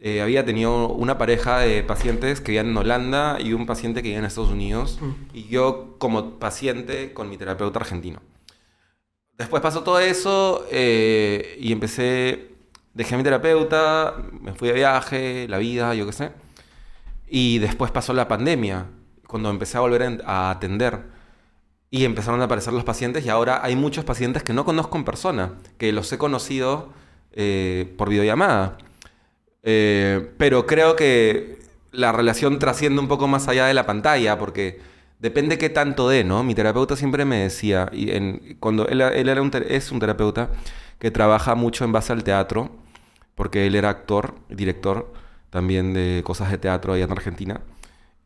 [0.00, 4.08] eh, había tenido una pareja de pacientes que vivían en Holanda y un paciente que
[4.08, 4.98] vivía en Estados Unidos,
[5.34, 8.20] y yo como paciente con mi terapeuta argentino.
[9.36, 12.54] Después pasó todo eso eh, y empecé,
[12.94, 16.32] dejé a mi terapeuta, me fui de viaje, la vida, yo qué sé.
[17.28, 18.86] Y después pasó la pandemia,
[19.26, 21.17] cuando empecé a volver a atender.
[21.90, 25.04] Y empezaron a aparecer los pacientes y ahora hay muchos pacientes que no conozco en
[25.04, 26.92] persona, que los he conocido
[27.32, 28.76] eh, por videollamada.
[29.62, 31.58] Eh, pero creo que
[31.92, 34.80] la relación trasciende un poco más allá de la pantalla, porque
[35.18, 36.44] depende qué tanto dé, ¿no?
[36.44, 40.50] Mi terapeuta siempre me decía, y cuando él, él era es un terapeuta
[40.98, 42.70] que trabaja mucho en base al teatro,
[43.34, 45.12] porque él era actor, director
[45.50, 47.60] también de cosas de teatro allá en Argentina.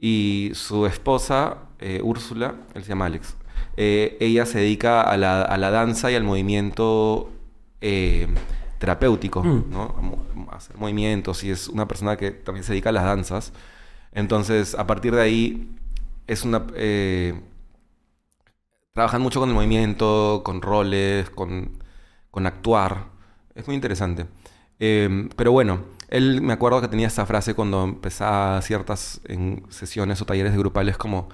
[0.00, 3.36] Y su esposa, eh, Úrsula, él se llama Alex,
[3.76, 7.30] eh, ella se dedica a la, a la danza y al movimiento
[7.80, 8.28] eh,
[8.78, 9.70] terapéutico, Mm.
[9.70, 9.82] ¿no?
[10.50, 13.52] A, hacer movimientos y es una persona que también se dedica a las danzas.
[14.12, 15.70] Entonces, a partir de ahí,
[16.26, 16.66] es una...
[16.74, 17.34] eh,
[18.92, 21.78] trabajan mucho con el movimiento, con roles, con,
[22.30, 23.06] con actuar.
[23.54, 24.26] Es muy interesante.
[24.78, 30.20] Eh, pero bueno, él me acuerdo que tenía esta frase cuando empezaba ciertas en sesiones
[30.20, 31.28] o talleres de grupales como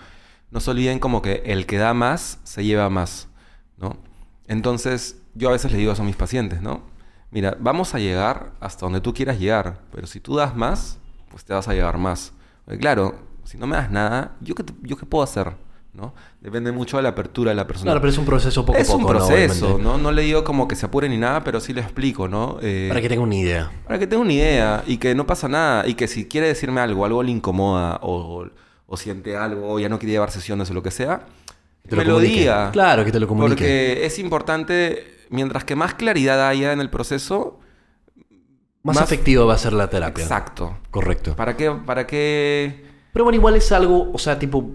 [0.50, 3.28] no se olviden como que el que da más se lleva más,
[3.76, 3.96] ¿no?
[4.46, 6.82] Entonces, yo a veces le digo eso a mis pacientes, ¿no?
[7.30, 10.98] Mira, vamos a llegar hasta donde tú quieras llegar, pero si tú das más,
[11.30, 12.32] pues te vas a llevar más.
[12.64, 13.14] Porque claro,
[13.44, 15.52] si no me das nada, ¿yo qué, yo qué puedo hacer?
[15.92, 16.14] ¿No?
[16.40, 17.86] Depende mucho de la apertura de la persona.
[17.90, 19.08] Claro, pero es un proceso poco a es poco, un ¿no?
[19.08, 19.78] proceso.
[19.82, 19.98] ¿no?
[19.98, 22.58] No le digo como que se apure ni nada, pero sí le explico, ¿no?
[22.62, 23.70] Eh, Para que tenga una idea.
[23.84, 26.80] para que tenga una idea y que no pasa nada y que si quiere decirme
[26.80, 28.12] algo, algo le incomoda o,
[28.44, 28.50] o
[28.96, 31.26] siente algo, o ya no quiere llevar sesiones o lo que sea,
[31.84, 32.70] Que te me lo diga.
[32.72, 33.54] Claro, que te lo comunique.
[33.54, 37.58] Porque es importante, mientras que más claridad haya en el proceso,
[38.82, 40.22] Más, más- efectivo va a ser la terapia.
[40.24, 40.78] exacto.
[40.90, 41.36] Correcto.
[41.36, 41.70] ¿Para qué?
[41.70, 42.84] ¿Para qué?
[43.12, 44.70] Pero bueno, igual es algo, o sea, tipo,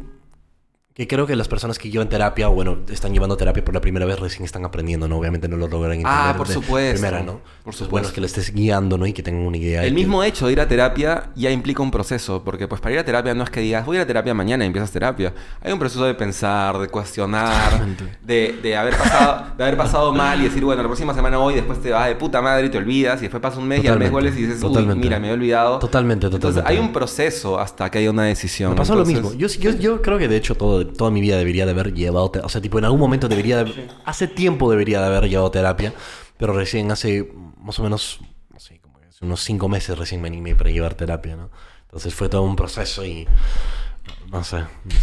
[0.95, 3.81] que creo que las personas que llevan terapia, o bueno, están llevando terapia por la
[3.81, 5.17] primera vez, recién están aprendiendo, ¿no?
[5.17, 7.01] Obviamente no lo logran entender Ah, por supuesto.
[7.01, 7.39] primera, ¿no?
[7.39, 7.41] Por
[7.73, 8.07] Entonces, bueno, supuesto.
[8.09, 9.07] es que le estés guiando, ¿no?
[9.07, 9.81] Y que tengan una idea.
[9.81, 12.79] de El que- mismo hecho de ir a terapia ya implica un proceso, porque pues
[12.79, 14.67] para ir a terapia no es que digas, voy a ir a terapia mañana y
[14.67, 15.33] empiezas terapia.
[15.63, 17.83] Hay un proceso de pensar, de cuestionar,
[18.23, 21.55] de, de haber pasado, de haber pasado mal y decir, bueno, la próxima semana voy,
[21.55, 23.87] después te vas de puta madre y te olvidas, y después pasa un mes y
[23.87, 25.03] al mes vuelves y dices, uy, Totalmente.
[25.03, 25.79] mira, me he olvidado.
[25.79, 26.71] Totalmente, Entonces totalmente.
[26.71, 28.69] hay un proceso hasta que haya una decisión.
[28.71, 29.39] Me pasó Entonces, lo mismo.
[29.39, 32.31] Yo, yo, yo creo que de hecho todo, toda mi vida debería de haber llevado...
[32.43, 33.87] O sea, tipo, en algún momento debería de...
[34.05, 35.93] Hace tiempo debería de haber llevado terapia,
[36.37, 38.19] pero recién hace más o menos...
[38.51, 41.49] No sé, como que hace unos cinco meses recién me animé para llevar terapia, ¿no?
[41.83, 43.27] Entonces fue todo un proceso y...
[44.31, 44.57] No sé.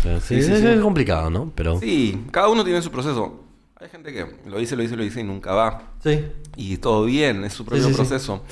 [0.05, 0.21] no sé.
[0.21, 1.53] Sí, Sí, sí, es, es complicado, ¿no?
[1.55, 1.79] Pero...
[1.79, 3.45] Sí, cada uno tiene su proceso.
[3.77, 5.93] Hay gente que lo dice, lo dice, lo dice y nunca va.
[6.03, 6.27] Sí.
[6.57, 8.45] Y todo bien, es su propio proceso.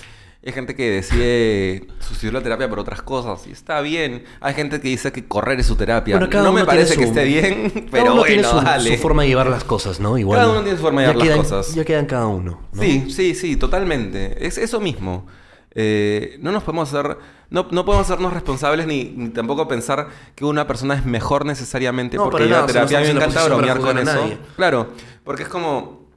[0.46, 4.24] Hay gente que decide sustituir la terapia por otras cosas y está bien.
[4.40, 6.16] Hay gente que dice que correr es su terapia.
[6.16, 8.56] Bueno, cada no me uno parece su- que esté bien, Cada pero uno tiene su,
[8.60, 8.96] dale.
[8.96, 10.16] su forma de llevar las cosas, ¿no?
[10.16, 10.38] Igual.
[10.38, 11.74] Cada uno tiene su forma de ya llevar las cosas.
[11.74, 12.60] Ya quedan cada uno.
[12.72, 12.82] ¿no?
[12.82, 14.46] Sí, sí, sí, totalmente.
[14.46, 15.26] Es eso mismo.
[15.74, 17.18] Eh, no nos podemos hacer,
[17.50, 22.16] no, no podemos hacernos responsables ni, ni tampoco pensar que una persona es mejor necesariamente
[22.16, 22.98] No, porque lleva terapia.
[22.98, 24.04] A mí me encanta bromear con eso.
[24.14, 24.38] nadie.
[24.56, 24.92] Claro,
[25.24, 26.08] porque es como,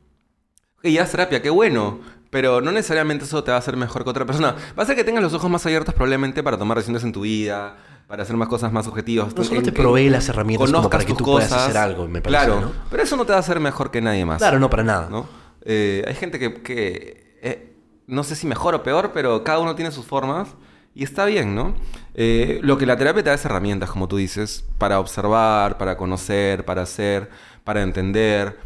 [0.77, 1.99] ok, ya es terapia, qué bueno.
[2.31, 4.55] Pero no necesariamente eso te va a hacer mejor que otra persona.
[4.77, 7.21] Va a ser que tengas los ojos más abiertos probablemente para tomar decisiones en tu
[7.21, 7.75] vida,
[8.07, 9.35] para hacer más cosas más objetivas.
[9.35, 11.65] No solo te provee las herramientas como para que tú puedas cosas.
[11.65, 12.71] hacer algo, me parece, Claro, ¿no?
[12.89, 14.37] pero eso no te va a hacer mejor que nadie más.
[14.37, 15.09] Claro, no, para nada.
[15.09, 15.27] ¿no?
[15.63, 17.75] Eh, hay gente que, que, eh,
[18.07, 20.55] no sé si mejor o peor, pero cada uno tiene sus formas
[20.95, 21.75] y está bien, ¿no?
[22.13, 25.97] Eh, lo que la terapia te da es herramientas, como tú dices, para observar, para
[25.97, 27.29] conocer, para hacer,
[27.65, 28.57] para entender,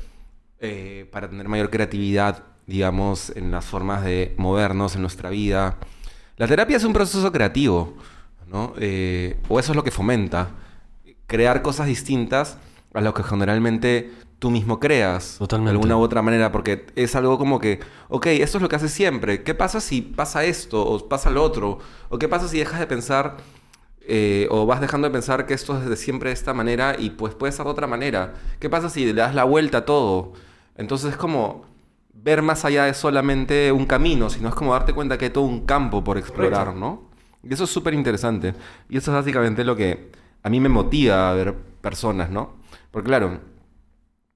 [1.11, 5.77] para tener mayor creatividad, digamos, en las formas de movernos en nuestra vida.
[6.37, 7.95] La terapia es un proceso creativo,
[8.47, 8.73] ¿no?
[8.77, 10.49] Eh, o eso es lo que fomenta,
[11.27, 12.57] crear cosas distintas
[12.93, 15.37] a lo que generalmente tú mismo creas.
[15.37, 15.71] Totalmente.
[15.71, 17.79] De alguna u otra manera, porque es algo como que,
[18.09, 19.43] ok, esto es lo que haces siempre.
[19.43, 21.79] ¿Qué pasa si pasa esto o pasa lo otro?
[22.09, 23.37] ¿O qué pasa si dejas de pensar
[24.01, 27.11] eh, o vas dejando de pensar que esto es desde siempre de esta manera y
[27.11, 28.33] pues puede ser de otra manera?
[28.59, 30.33] ¿Qué pasa si le das la vuelta a todo?
[30.77, 31.65] Entonces es como
[32.15, 35.43] ver más allá de solamente un camino, sino es como darte cuenta que hay todo
[35.43, 37.09] un campo por explorar, ¿no?
[37.43, 38.55] Y eso es súper interesante.
[38.89, 40.11] Y eso es básicamente lo que
[40.41, 42.55] a mí me motiva a ver personas, ¿no?
[42.91, 43.39] Porque claro,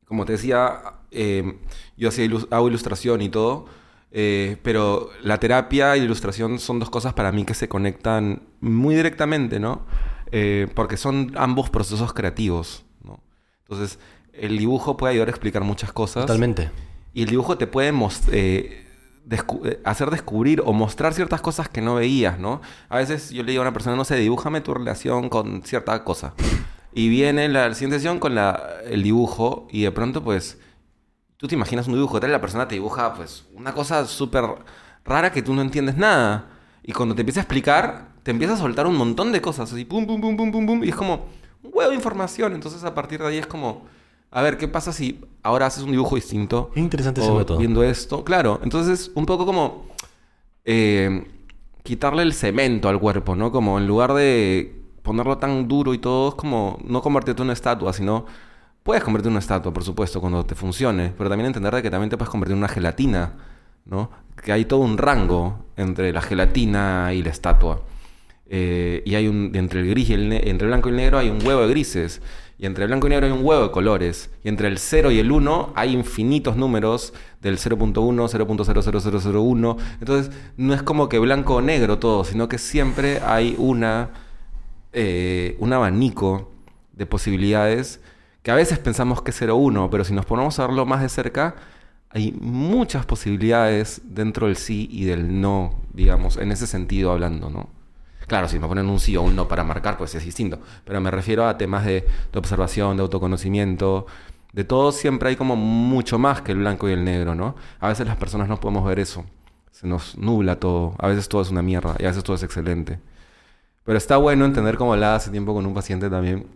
[0.05, 0.81] como te decía,
[1.11, 1.57] eh,
[1.97, 3.65] yo hacía ilus- hago ilustración y todo,
[4.11, 8.43] eh, pero la terapia y la ilustración son dos cosas para mí que se conectan
[8.59, 9.85] muy directamente, ¿no?
[10.31, 13.23] Eh, porque son ambos procesos creativos, ¿no?
[13.67, 13.99] Entonces,
[14.33, 16.25] el dibujo puede ayudar a explicar muchas cosas.
[16.25, 16.69] Totalmente.
[17.13, 17.93] Y el dibujo te puede
[18.31, 18.85] eh,
[19.31, 22.61] eh, hacer descubrir o mostrar ciertas cosas que no veías, ¿no?
[22.87, 26.03] A veces yo le digo a una persona, no sé, dibújame tu relación con cierta
[26.03, 26.33] cosa.
[26.93, 30.59] Y viene la siguiente sesión con el dibujo y de pronto pues
[31.37, 34.45] tú te imaginas un dibujo, tal la persona te dibuja pues una cosa súper
[35.05, 36.49] rara que tú no entiendes nada.
[36.83, 39.85] Y cuando te empieza a explicar, te empieza a soltar un montón de cosas, así
[39.85, 41.27] pum, pum, pum, pum, pum, pum, y es como
[41.63, 42.53] un huevo de información.
[42.53, 43.85] Entonces a partir de ahí es como,
[44.31, 46.71] a ver, ¿qué pasa si ahora haces un dibujo distinto?
[46.75, 47.57] Es interesante ese método.
[47.57, 48.23] viendo esto.
[48.23, 49.87] Claro, entonces un poco como
[50.65, 51.27] eh,
[51.83, 53.51] quitarle el cemento al cuerpo, ¿no?
[53.51, 57.53] Como en lugar de ponerlo tan duro y todo, es como no convertirte en una
[57.53, 58.25] estatua, sino
[58.83, 61.89] puedes convertirte en una estatua, por supuesto, cuando te funcione, pero también entender de que
[61.89, 63.33] también te puedes convertir en una gelatina,
[63.85, 64.11] ¿no?
[64.43, 67.81] Que hay todo un rango entre la gelatina y la estatua.
[68.51, 71.17] Eh, y hay un, entre el gris y el, entre el blanco y el negro
[71.17, 72.21] hay un huevo de grises.
[72.59, 74.29] Y entre blanco y negro hay un huevo de colores.
[74.43, 79.77] Y entre el 0 y el 1 hay infinitos números del 0.1, 0.00001.
[80.01, 84.09] Entonces, no es como que blanco o negro todo, sino que siempre hay una,
[84.91, 86.51] eh, un abanico
[86.91, 88.01] de posibilidades
[88.43, 91.07] que a veces pensamos que es 0.1, pero si nos ponemos a verlo más de
[91.07, 91.55] cerca,
[92.09, 97.78] hay muchas posibilidades dentro del sí y del no, digamos, en ese sentido hablando, ¿no?
[98.29, 100.59] Claro, si me ponen un sí o un no para marcar, pues es distinto.
[100.85, 104.05] Pero me refiero a temas de, observación, de autoconocimiento.
[104.53, 107.55] De todo siempre hay como mucho más que el blanco y el negro, ¿no?
[107.79, 109.25] A veces las personas no podemos ver eso.
[109.71, 110.95] Se nos nubla todo.
[110.99, 112.99] A veces todo es una mierda y a veces todo es excelente.
[113.85, 116.47] Pero está bueno entender como hablaba hace tiempo con un paciente también.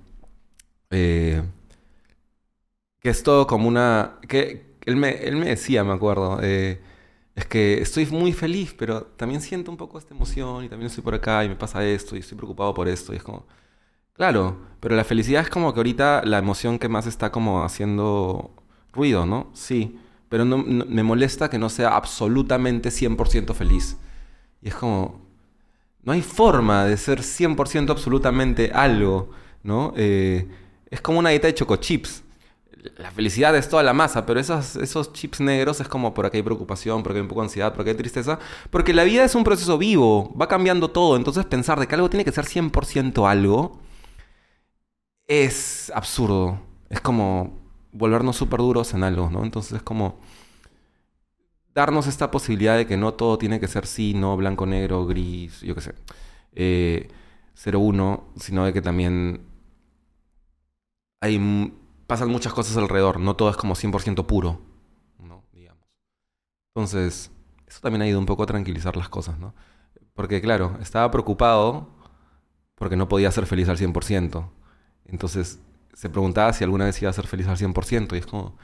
[0.91, 1.43] eh,
[2.99, 4.15] que es todo como una...
[4.27, 6.39] Que él me, él me decía, me acuerdo.
[6.41, 6.81] eh,
[7.35, 11.03] es que estoy muy feliz, pero también siento un poco esta emoción y también estoy
[11.03, 13.13] por acá y me pasa esto y estoy preocupado por esto.
[13.13, 13.45] Y es como,
[14.13, 18.51] Claro, pero la felicidad es como que ahorita la emoción que más está como haciendo
[18.93, 19.49] ruido, ¿no?
[19.53, 19.97] Sí,
[20.29, 23.97] pero no, no- me molesta que no sea absolutamente 100% feliz.
[24.61, 25.21] Y es como,
[26.03, 29.31] no hay forma de ser 100% absolutamente algo,
[29.63, 29.93] ¿no?
[29.97, 30.47] Eh,
[30.91, 32.22] es como una dieta de chocochips.
[32.97, 36.37] La felicidad es toda la masa, pero esos, esos chips negros es como por acá
[36.37, 38.39] hay preocupación, por acá hay un poco de ansiedad, por acá hay tristeza.
[38.69, 41.15] Porque la vida es un proceso vivo, va cambiando todo.
[41.15, 43.79] Entonces pensar de que algo tiene que ser 100% algo
[45.27, 46.59] es absurdo.
[46.89, 47.59] Es como
[47.91, 49.43] volvernos súper duros en algo, ¿no?
[49.43, 50.19] Entonces es como
[51.73, 55.61] darnos esta posibilidad de que no todo tiene que ser sí, no, blanco, negro, gris,
[55.61, 55.95] yo qué sé.
[56.53, 57.09] Eh,
[57.55, 59.41] 0-1, sino de que también
[61.19, 61.39] hay,
[62.07, 64.61] pasan muchas cosas alrededor, no todo es como 100% puro,
[65.19, 65.43] ¿no?
[65.51, 65.87] Digamos.
[66.75, 67.31] Entonces,
[67.67, 69.53] eso también ha ido un poco a tranquilizar las cosas, ¿no?
[70.13, 71.87] Porque claro, estaba preocupado
[72.75, 74.49] porque no podía ser feliz al 100%.
[75.05, 75.59] Entonces,
[75.93, 78.57] se preguntaba si alguna vez iba a ser feliz al 100% y es como...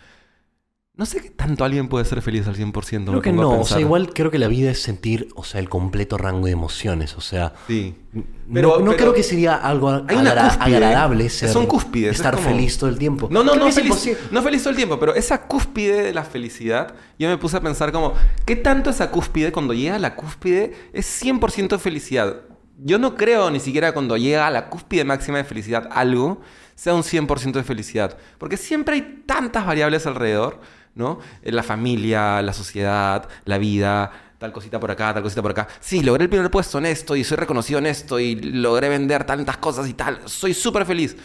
[0.99, 3.05] No sé qué tanto alguien puede ser feliz al 100%.
[3.05, 5.69] Creo que no, o sea, igual creo que la vida es sentir, o sea, el
[5.69, 7.95] completo rango de emociones, o sea, Sí.
[8.11, 8.23] no-
[8.53, 10.75] Pero- no, pero- creo que sería algo agra- cúspide.
[10.75, 13.29] agradable ser, Son cúspides, es estar como- feliz todo el tiempo.
[13.31, 16.25] No, no, no es feliz, no feliz todo el tiempo, pero esa cúspide de la
[16.25, 18.13] felicidad, yo me puse a pensar como,
[18.45, 22.41] ¿qué tanto esa cúspide, cuando llega a la cúspide, es 100% felicidad?
[22.77, 26.41] Yo no creo ni siquiera cuando llega a la cúspide máxima de felicidad algo
[26.75, 30.61] sea un 100% de felicidad, porque siempre hay tantas variables alrededor,
[30.95, 31.19] ¿no?
[31.41, 35.67] Eh, La familia, la sociedad, la vida, tal cosita por acá, tal cosita por acá.
[35.79, 39.23] Sí, logré el primer puesto en esto y soy reconocido en esto y logré vender
[39.25, 40.19] tantas cosas y tal.
[40.25, 41.15] Soy súper feliz.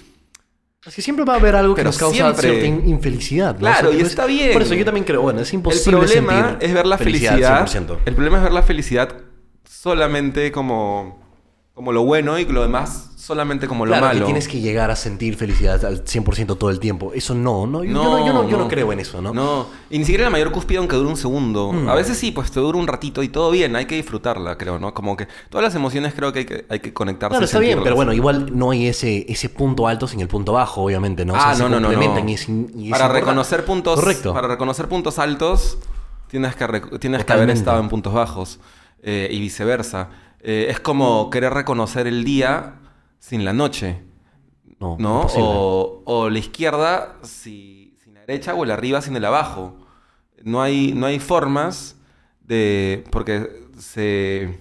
[0.87, 3.55] Es que siempre va a haber algo que Pero nos causa siempre- cierta in- infelicidad.
[3.55, 3.61] ¿no?
[3.61, 4.53] Claro, y está es- bien.
[4.53, 7.67] Por eso yo también creo, bueno, es El imposible problema sentir es ver la felicidad.
[7.67, 7.99] 100%.
[8.05, 9.09] El problema es ver la felicidad
[9.67, 11.24] solamente como,
[11.75, 14.19] como lo bueno y lo demás solamente como lo Claro, malo.
[14.21, 17.13] que tienes que llegar a sentir felicidad al 100% todo el tiempo.
[17.15, 19.33] Eso no, no, yo, yo no, yo no, yo no creo en eso, ¿no?
[19.33, 21.73] No, y ni siquiera la mayor cúspide aunque dure un segundo.
[21.73, 21.89] Mm.
[21.89, 24.79] A veces sí, pues te dura un ratito y todo bien, hay que disfrutarla, creo,
[24.79, 24.93] ¿no?
[24.93, 27.31] Como que todas las emociones creo que hay que, hay que conectarse.
[27.33, 30.53] Claro, está bien, pero bueno, igual no hay ese, ese punto alto sin el punto
[30.53, 31.33] bajo, obviamente, ¿no?
[31.33, 32.31] O sea, Ah, se no, no, no, complementan no.
[32.31, 33.21] y es in- y es para importante.
[33.21, 34.35] reconocer puntos, Correcto.
[34.35, 35.79] para reconocer puntos altos,
[36.29, 38.61] tienes que tienes que haber estado en puntos bajos
[39.03, 40.11] eh, y viceversa.
[40.47, 42.75] Eh, es como querer reconocer el día
[43.19, 44.03] sin la noche,
[44.79, 45.23] No, ¿no?
[45.37, 49.75] O, o la izquierda si- sin la derecha o el arriba sin el abajo.
[50.43, 51.97] No hay, no hay formas
[52.43, 54.59] de porque se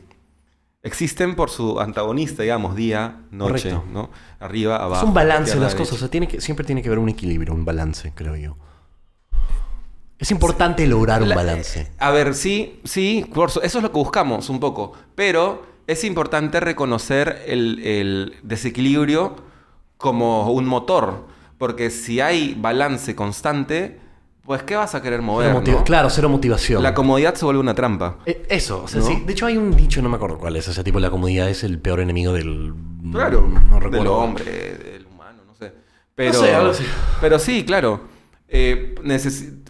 [0.83, 3.83] existen por su antagonista, digamos, día, noche, Correcto.
[3.91, 4.09] ¿no?
[4.39, 5.01] Arriba, abajo.
[5.03, 7.09] es un balance de las cosas, o sea, tiene que, siempre tiene que haber un
[7.09, 8.55] equilibrio, un balance, creo yo.
[10.17, 11.91] Es importante lograr un La- balance.
[11.99, 14.93] A ver, sí, sí, eso es lo que buscamos un poco.
[15.15, 19.35] Pero es importante reconocer el, el desequilibrio
[19.97, 21.25] como un motor.
[21.57, 23.99] Porque si hay balance constante,
[24.43, 25.53] pues ¿qué vas a querer mover?
[25.53, 25.83] No?
[25.85, 26.83] Claro, cero motivación.
[26.83, 28.17] La comodidad se vuelve una trampa.
[28.25, 29.07] Eh, Eso, o sea, ¿No?
[29.07, 29.23] sí.
[29.25, 30.67] De hecho, hay un dicho, no me acuerdo cuál es.
[30.67, 32.73] O sea, tipo, la comodidad es el peor enemigo del.
[33.11, 33.97] Claro, no recuerdo.
[33.97, 35.71] del hombre, del humano, no sé.
[36.15, 36.83] Pero, sé, algo así.
[37.21, 38.01] pero sí, claro.
[38.49, 38.95] Eh,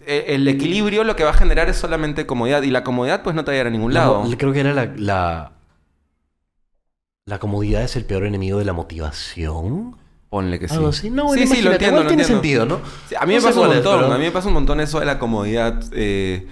[0.06, 2.62] eh, el equilibrio lo que va a generar es solamente comodidad.
[2.62, 4.24] Y la comodidad pues no te va a ir a ningún lado.
[4.24, 5.52] No, creo que era la, la.
[7.26, 9.96] La comodidad es el peor enemigo de la motivación.
[10.28, 10.74] Ponle que sí.
[10.74, 11.08] Algo así.
[11.10, 12.42] No, sí, sí, lo entiendo, igual lo tiene entiendo.
[12.42, 12.80] sentido, ¿no?
[13.08, 14.54] Sí, a mí me No pasa un es, montón, pero- a mí me pasa un
[14.54, 15.82] montón eso de la comodidad.
[15.92, 16.46] eh,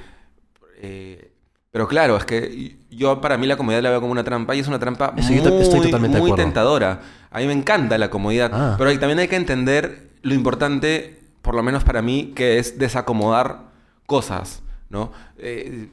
[0.81, 1.31] eh,
[1.71, 4.61] pero claro, es que yo para mí la comodidad la veo como una trampa y
[4.61, 7.01] es una trampa Eso muy, yo estoy totalmente muy tentadora.
[7.31, 8.75] A mí me encanta la comodidad, Ah.
[8.79, 13.71] pero también hay que entender lo importante, por lo menos para mí, que es desacomodar
[14.07, 15.13] cosas, ¿no?
[15.39, 15.89] Eh,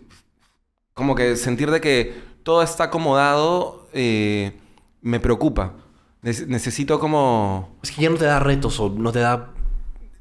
[0.93, 4.53] como que sentir de que todo está acomodado eh,
[5.01, 5.75] me preocupa.
[6.21, 7.77] Nece- necesito como...
[7.81, 9.51] Es que ya no te da retos o no te da.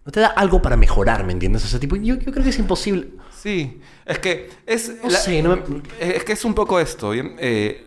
[0.05, 1.65] No te da algo para mejorar, ¿me entiendes?
[1.65, 3.11] O sea, tipo, yo, yo creo que es imposible.
[3.31, 5.63] Sí, es que es, No sé, no me-
[6.01, 7.37] es que es un poco esto, ¿bien?
[7.39, 7.87] Eh,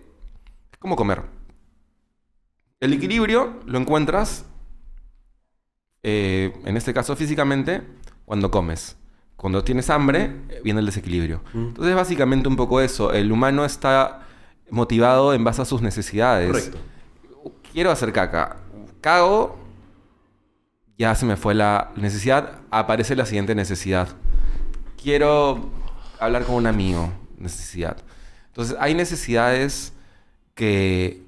[0.72, 1.24] es como comer.
[2.80, 4.46] El equilibrio lo encuentras,
[6.04, 7.82] eh, en este caso físicamente,
[8.26, 8.98] cuando comes.
[9.36, 11.42] Cuando tienes hambre, eh, viene el desequilibrio.
[11.54, 11.68] Mm.
[11.70, 13.12] Entonces, básicamente un poco eso.
[13.14, 14.28] El humano está
[14.72, 16.48] motivado en base a sus necesidades.
[16.48, 16.78] Correcto.
[17.72, 18.58] Quiero hacer caca.
[19.02, 19.58] Cago.
[20.98, 22.60] Ya se me fue la necesidad.
[22.72, 24.08] Aparece la siguiente necesidad.
[25.02, 25.70] Quiero
[26.20, 27.12] hablar con un amigo.
[27.38, 27.98] Necesidad.
[28.48, 29.94] Entonces, hay necesidades
[30.56, 31.24] que.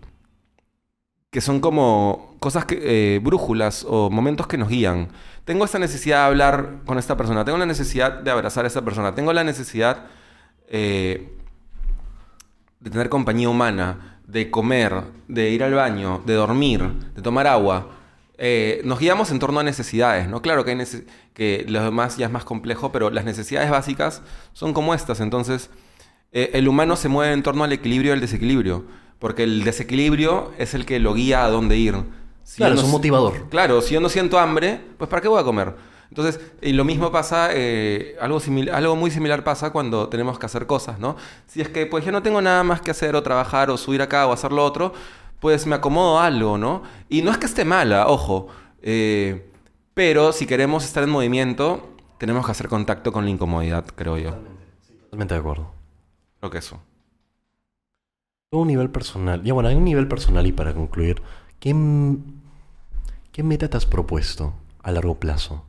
[1.31, 3.15] que son como cosas que.
[3.15, 5.09] eh, brújulas o momentos que nos guían.
[5.45, 7.43] Tengo esta necesidad de hablar con esta persona.
[7.43, 9.15] Tengo la necesidad de abrazar a esta persona.
[9.15, 10.05] Tengo la necesidad.
[10.67, 11.37] eh,
[12.83, 16.81] de tener compañía humana, de comer, de ir al baño, de dormir,
[17.15, 17.89] de tomar agua.
[18.37, 20.41] eh, nos guiamos en torno a necesidades, ¿no?
[20.41, 24.21] Claro que, hay nece- que lo demás ya es más complejo, pero las necesidades básicas
[24.53, 25.19] son como estas.
[25.21, 25.69] Entonces,
[26.33, 28.85] eh, el humano se mueve en torno al equilibrio y al desequilibrio,
[29.19, 31.95] porque el desequilibrio es el que lo guía a dónde ir.
[32.43, 33.47] Si Claro, es un motivador.
[33.49, 35.73] Claro, si yo no siento hambre, pues ¿para qué voy a comer?
[36.13, 40.99] Entonces, y lo mismo pasa, eh, algo, muy similar pasa cuando tenemos que hacer cosas,
[40.99, 41.15] ¿no?
[41.47, 43.99] Si es que pues yo no tengo nada más que hacer o trabajar o subir
[44.03, 44.93] acá o hacer lo otro,
[45.39, 46.83] pues me acomodo a algo, ¿no?
[47.09, 48.47] Y no es que esté mala, ojo,
[48.83, 49.49] eh,
[49.95, 54.35] pero si queremos estar en movimiento, tenemos que hacer contacto con la incomodidad, creo yo.
[55.05, 55.71] Totalmente de acuerdo.
[56.39, 56.79] Creo que eso.
[58.51, 59.41] A un nivel personal.
[59.41, 61.23] Ya bueno, hay un nivel personal y para concluir,
[61.59, 62.19] ¿qué, m-
[63.31, 64.53] qué meta te has propuesto
[64.83, 65.65] a largo plazo?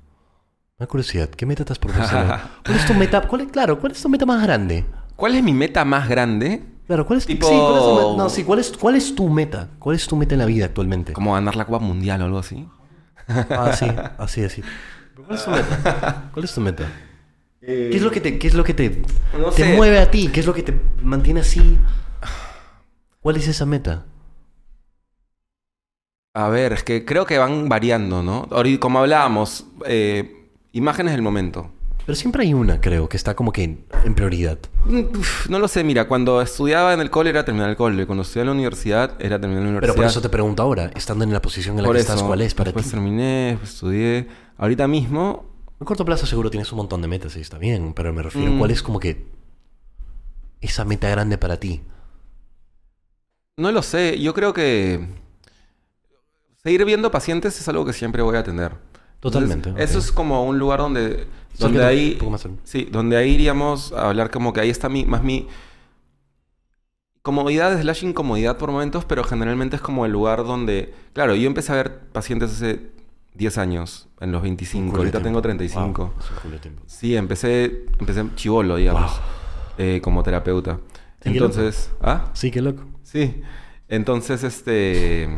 [0.78, 2.16] Una curiosidad, ¿qué meta te has propuesto?
[2.16, 3.20] a largo- ¿Cuál es tu meta?
[3.28, 4.84] cuál es- claro, ¿cuál es tu meta más grande?
[5.14, 6.64] ¿Cuál es mi meta más grande?
[6.88, 8.16] Claro, ¿cuál es, Tipo- sí, ¿cuál es tu meta?
[8.16, 9.68] No, sí, ¿cuál es, ¿cuál es tu meta?
[9.78, 11.12] ¿Cuál es tu meta en la vida actualmente?
[11.12, 12.68] Como ganar la Copa Mundial o algo así.
[13.28, 13.86] Ah, sí,
[14.18, 14.62] así, así.
[15.14, 16.30] ¿Cuál es tu meta?
[16.32, 16.84] ¿Cuál es tu meta?
[17.60, 19.02] ¿Qué es lo que te, qué es lo que te,
[19.38, 19.76] No te sé.
[19.76, 20.28] mueve a ti?
[20.28, 21.78] ¿Qué es lo que te mantiene así?
[23.20, 24.04] ¿Cuál es esa meta?
[26.34, 28.48] A ver, es que creo que van variando, ¿no?
[28.50, 30.43] Ahorita, como hablábamos, eh,
[30.74, 31.70] imágenes del momento.
[32.04, 34.58] Pero siempre hay una, creo, que está como que en, en prioridad.
[34.84, 38.04] Mm, uf, No lo sé, mira, cuando estudiaba en el cole era terminar el cole,
[38.04, 39.94] cuando estudiaba en la universidad era terminar la universidad.
[39.94, 42.12] Pero por eso te pregunto ahora, estando en la posición en la Por que eso,
[42.12, 42.90] estás, ¿cuál es para después ti?
[42.90, 44.28] terminé, estudié.
[44.58, 45.46] Ahorita mismo,
[45.80, 48.52] A corto plazo seguro tienes un montón de metas y está bien, pero me refiero,
[48.52, 48.58] Mm.
[48.58, 49.26] ¿cuál es como que
[50.60, 51.80] esa meta grande para ti?
[53.56, 55.06] no lo sé, yo creo que
[56.62, 58.72] seguir viendo pacientes es algo que siempre voy a tener.
[59.24, 59.82] Entonces, Totalmente.
[59.82, 61.26] Eso es como un lugar donde,
[61.58, 62.12] donde ahí...
[62.12, 65.22] un poco más Sí, donde ahí iríamos a hablar como que ahí está mi, más
[65.22, 65.48] mi
[67.22, 71.72] comodidad slash incomodidad por momentos, pero generalmente es como el lugar donde, claro, yo empecé
[71.72, 72.80] a ver pacientes hace
[73.34, 76.02] 10 años, en los 25, Un culo de ahorita tengo 35.
[76.04, 76.82] Wow, es un culo de tiempo.
[76.86, 79.20] Sí, empecé, empecé chivolo, digamos, Wow.
[79.78, 80.80] eh, como terapeuta.
[81.22, 82.26] Sí, Entonces, ¿ah?
[82.34, 82.84] Sí, qué loco.
[83.02, 83.42] Sí.
[83.88, 85.28] Entonces, este.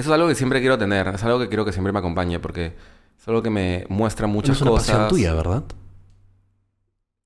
[0.00, 1.08] Eso es algo que siempre quiero tener.
[1.08, 2.74] Es algo que quiero que siempre me acompañe porque
[3.18, 4.88] es algo que me muestra muchas es una cosas.
[4.88, 5.64] pasión tuya, ¿verdad?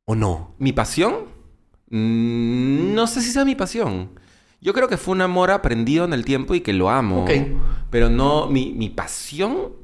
[0.06, 0.54] ¿O no?
[0.58, 1.26] ¿Mi pasión?
[1.90, 4.10] Mm, no sé si sea mi pasión.
[4.60, 7.22] Yo creo que fue un amor aprendido en el tiempo y que lo amo.
[7.22, 7.30] Ok.
[7.90, 9.83] Pero no, mi, mi pasión.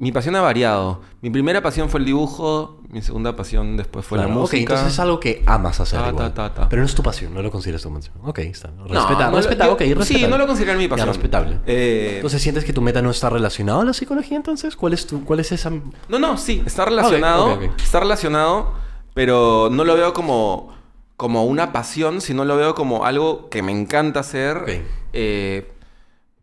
[0.00, 1.00] Mi pasión ha variado.
[1.22, 2.80] Mi primera pasión fue el dibujo.
[2.88, 4.60] Mi segunda pasión después fue Claro, la ok, música.
[4.60, 6.32] entonces es algo que amas hacer Ta, igual.
[6.32, 6.68] ta, ta, ta.
[6.68, 8.14] Pero no es tu pasión, no lo consideras tu pasión.
[8.22, 8.68] Ok, está.
[8.70, 10.18] No, Respeta, no lo- respeta, yo- ok, respetable.
[10.24, 11.08] Sí, no lo considero mi Ya, pasión.
[11.08, 11.58] respetable.
[11.66, 14.76] Eh, Entonces, ¿sientes que tu meta no está relacionada a la psicología entonces?
[14.76, 15.70] ¿Cuál es, tu, cuál es esa...?
[16.08, 17.54] No, no, sí, está relacionado.
[17.54, 17.80] ok, ok.
[17.82, 18.72] Está relacionado,
[19.14, 20.72] pero no lo veo como,
[21.16, 24.56] como una pasión, sino lo veo como algo que me encanta hacer.
[24.58, 24.68] Ok.
[25.12, 25.72] eh,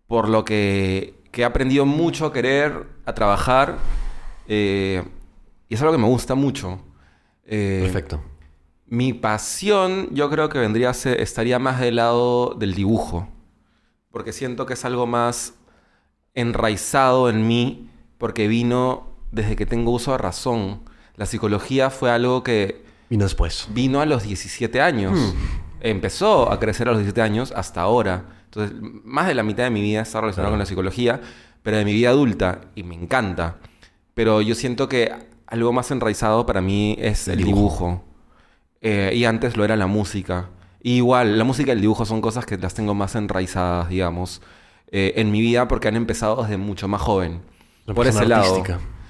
[0.07, 3.78] por lo que, que he aprendido mucho a querer, a trabajar.
[4.48, 5.03] eh,
[5.68, 6.80] y es algo que me gusta mucho.
[7.45, 8.22] Eh, Perfecto.
[8.88, 13.28] Mi pasión, yo creo que vendría a ser, estaría más del lado del dibujo.
[14.12, 15.56] Porque siento que es algo más
[16.36, 20.84] enraizado en mí, porque vino desde que tengo uso de razón.
[21.18, 23.68] La psicología fue algo que Vino después.
[23.72, 25.20] vino a los 17 años.
[25.20, 25.65] Hmm.
[25.86, 28.26] Empezó a crecer a los 17 años hasta ahora.
[28.45, 31.22] Entonces, más de la mitad de mi vida está relacionada con la psicología,
[31.62, 33.57] pero de mi vida adulta, y me encanta.
[34.14, 35.12] Pero yo siento que
[35.48, 37.86] algo más enraizado para mí es el, El dibujo.
[37.86, 38.03] dibujo.
[38.82, 40.49] Eh, y antes lo era la música.
[40.82, 44.41] Y igual, la música y el dibujo son cosas que las tengo más enraizadas, digamos,
[44.91, 47.41] eh, en mi vida porque han empezado desde mucho más joven.
[47.86, 48.64] La Por ese lado.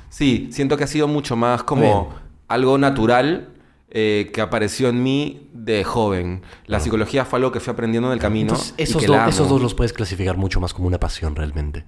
[0.10, 2.22] Sí, siento que ha sido mucho más como Bien.
[2.48, 3.50] algo natural
[3.98, 6.42] eh, que apareció en mí de joven.
[6.44, 6.84] La Claro.
[6.84, 8.52] psicología fue algo que fui aprendiendo en el camino.
[8.52, 9.30] Entonces, y esos, que do- la amo.
[9.30, 11.86] esos dos los puedes clasificar mucho más como una pasión realmente.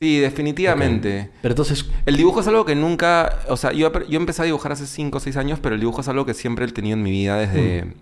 [0.00, 1.30] Sí, definitivamente.
[1.42, 4.70] Pero entonces, El dibujo es algo que nunca, o sea, yo, yo empecé a dibujar
[4.72, 7.02] hace 5 o 6 años, pero el dibujo es algo que siempre he tenido en
[7.02, 7.94] mi vida desde, Mm.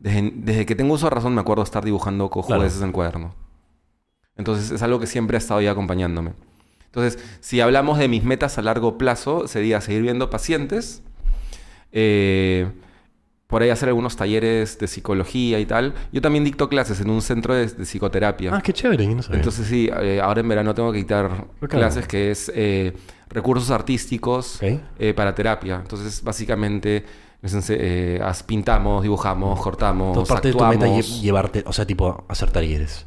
[0.00, 2.82] desde, desde que tengo uso de razón, me acuerdo estar dibujando cojudeces Claro.
[2.84, 3.34] en el cuaderno.
[4.36, 6.32] Entonces es algo que siempre ha estado ahí acompañándome.
[6.86, 11.02] Entonces, si hablamos de mis metas a largo plazo, sería seguir viendo pacientes,
[11.94, 12.66] eh,
[13.46, 15.94] por ahí hacer algunos talleres de psicología y tal.
[16.12, 18.50] Yo también dicto clases en un centro de, de psicoterapia.
[18.54, 19.38] ah, qué chévere, no sabía.
[19.38, 21.68] Entonces sí, eh, ahora en verano tengo que dictar Ok.
[21.70, 22.92] clases que es eh,
[23.28, 24.58] recursos artísticos
[24.98, 25.76] eh, para terapia.
[25.80, 27.04] Entonces básicamente
[27.70, 31.06] eh, pintamos, dibujamos, cortamos, Entonces, parte de tu meta actuamos.
[31.06, 33.06] lle- llevarte, o sea, tipo, hacer talleres.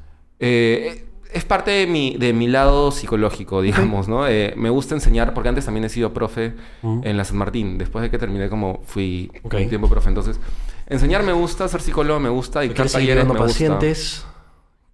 [1.33, 4.27] Es parte de mi, de mi lado psicológico, digamos, ¿no?
[4.27, 7.77] Eh, me gusta enseñar, porque antes también he sido profe en la San Martín.
[7.77, 10.09] Después de que terminé como fui un tiempo profe.
[10.09, 10.39] Entonces,
[10.87, 13.45] enseñar me gusta, ser psicólogo me gusta, dictar ¿Quieres talleres me gusta.
[13.45, 14.25] pacientes?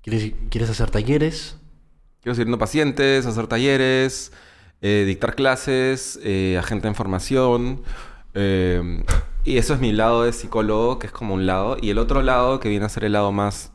[0.02, 1.56] ¿Quieres, ¿Quieres hacer talleres?
[2.22, 4.32] Quiero seguir viendo pacientes, hacer talleres,
[4.82, 7.82] eh, dictar clases, eh, agente de información.
[8.34, 9.04] eh,
[9.46, 11.76] y eso es mi lado de psicólogo, que es como un lado.
[11.82, 13.73] Y el otro lado, que viene a ser el lado más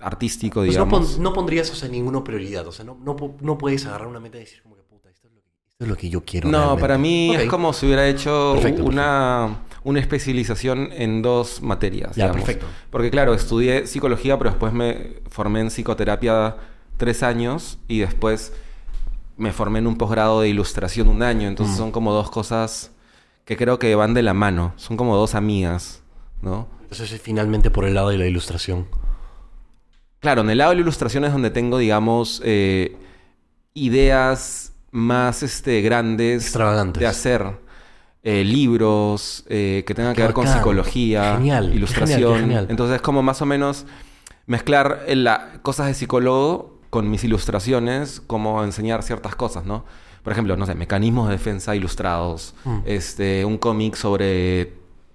[0.00, 1.12] artístico, Pues no, digamos.
[1.14, 2.66] pon- no pondrías, o sea, ninguna prioridad.
[2.66, 5.28] O sea, no, no, no puedes agarrar una meta y decir como que puta, esto
[5.28, 6.48] es lo que, esto es lo que yo quiero.
[6.50, 6.80] No, realmente".
[6.80, 12.16] para mí es como si hubiera hecho Perfecto, una, una especialización en dos materias.
[12.16, 12.44] Ya, digamos.
[12.44, 12.66] perfecto.
[12.90, 16.56] Porque claro, estudié psicología, pero después me formé en psicoterapia
[16.96, 18.52] tres años y después
[19.36, 21.48] me formé en un posgrado de ilustración un año.
[21.48, 21.78] Entonces Mm.
[21.78, 22.90] son como dos cosas
[23.44, 24.72] que creo que van de la mano.
[24.76, 26.02] Son como dos amigas,
[26.42, 26.68] ¿no?
[26.82, 28.86] Entonces es finalmente por el lado de la ilustración.
[30.22, 32.96] Claro, en el lado de la ilustración es donde tengo, digamos, eh,
[33.74, 37.00] ideas más este, grandes Extravagantes.
[37.00, 37.44] de hacer
[38.22, 42.18] eh, libros eh, que tengan Qué que ver con psicología, Genial, ilustración.
[42.20, 42.66] genial, genial.
[42.70, 43.84] Entonces es como más o menos
[44.46, 49.84] mezclar la- cosas de psicólogo con mis ilustraciones, como enseñar ciertas cosas, ¿no?
[50.22, 52.78] Por ejemplo, no sé, mecanismos de defensa ilustrados, Mm.
[52.84, 54.74] este, un cómic sobre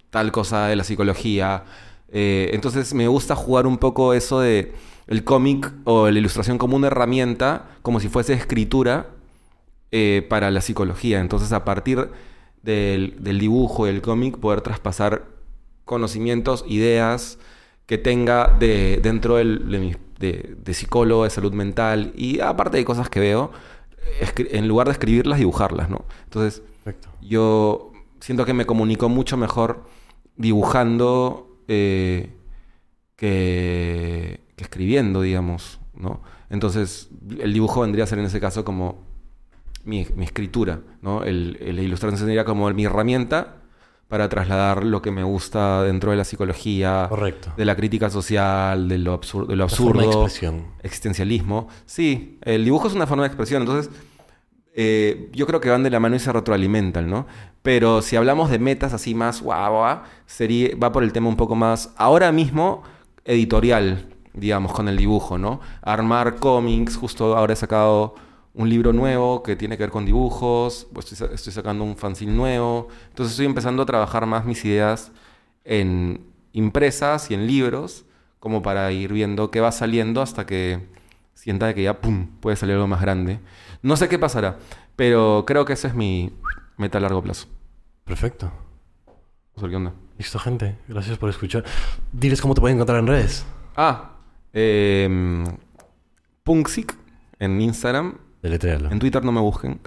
[0.10, 1.64] tal cosa de la psicología.
[2.12, 4.74] Eh, entonces me gusta jugar un poco eso de
[5.08, 9.08] el cómic o la ilustración como una herramienta, como si fuese escritura
[9.92, 11.20] eh, para la psicología.
[11.20, 12.10] Entonces a partir
[12.62, 15.26] del, del dibujo y el cómic poder traspasar
[15.86, 17.40] conocimientos, ideas
[17.86, 22.78] que tenga de, dentro del- de, mi- de- de psicólogo, de salud mental y aparte
[22.78, 23.52] de cosas que veo,
[24.38, 26.04] en lugar de escribirlas, dibujarlas, ¿no?
[26.26, 27.10] Entonces Perfecto.
[27.22, 29.86] yo siento que me comunico mucho mejor
[30.36, 32.34] dibujando eh,
[33.16, 36.22] que, que escribiendo, digamos, ¿no?
[36.50, 37.10] Entonces,
[37.40, 39.06] el dibujo vendría a ser en ese caso como
[39.86, 41.24] mi, mi escritura, ¿no?
[41.24, 43.56] El, el- la ilustración sería como mi herramienta
[44.10, 47.54] para trasladar lo que me gusta dentro de la psicología, Correcto.
[47.58, 50.66] de la crítica social, de lo, absur- de lo Una forma de absurdo, expresión.
[50.82, 51.68] existencialismo.
[51.86, 53.92] Sí, el dibujo es una forma de expresión, entonces
[54.76, 57.28] eh, yo creo que van de la mano y se retroalimentan, ¿no?
[57.64, 61.36] Pero si hablamos de metas así más guau, guau, sería, va por el tema un
[61.36, 62.84] poco más, ahora mismo,
[63.26, 64.08] editorial,
[64.38, 65.60] digamos, con el dibujo, ¿no?
[65.82, 68.16] Armar cómics, justo ahora he sacado
[68.54, 71.96] un libro nuevo que tiene que ver con dibujos, pues estoy, sa- estoy sacando un
[71.98, 75.12] fanzine nuevo, entonces estoy empezando a trabajar más mis ideas
[75.64, 78.06] en impresas y en libros,
[78.40, 80.88] como para ir viendo qué va saliendo hasta que
[81.34, 83.40] sienta que ya, ¡pum!, puede salir algo más grande.
[83.84, 84.58] No sé qué pasará,
[84.96, 86.32] pero creo que ese es mi
[86.78, 87.48] meta a largo plazo.
[88.06, 88.52] Perfecto.
[89.56, 89.94] Sea, ¿qué onda?
[90.18, 90.78] Listo, gente.
[90.88, 91.64] Gracias por escuchar.
[92.12, 93.46] Diles cómo te pueden encontrar en redes.
[93.76, 94.17] Ah,
[94.60, 95.44] eh,
[96.44, 96.96] Punksic
[97.40, 98.18] en Instagram.
[98.42, 98.90] Deletréalo.
[98.92, 99.80] En Twitter no me busquen.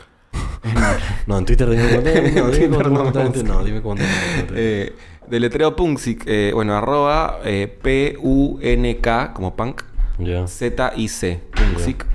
[1.26, 2.32] No, en Twitter dime te...
[2.40, 4.52] No, dime no Twitter.
[4.54, 4.94] Eh,
[5.28, 9.82] deletreo Punksic, eh, bueno, arroba eh, P-U-N-K, como punk,
[10.18, 10.46] Ya.
[10.46, 12.06] Z-I-C, Punksic.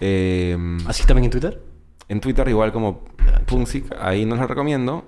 [0.00, 0.56] Eh,
[0.86, 1.60] ¿Así también en Twitter?
[2.08, 3.04] en Twitter igual como
[3.46, 5.04] Punksic, ahí no las recomiendo.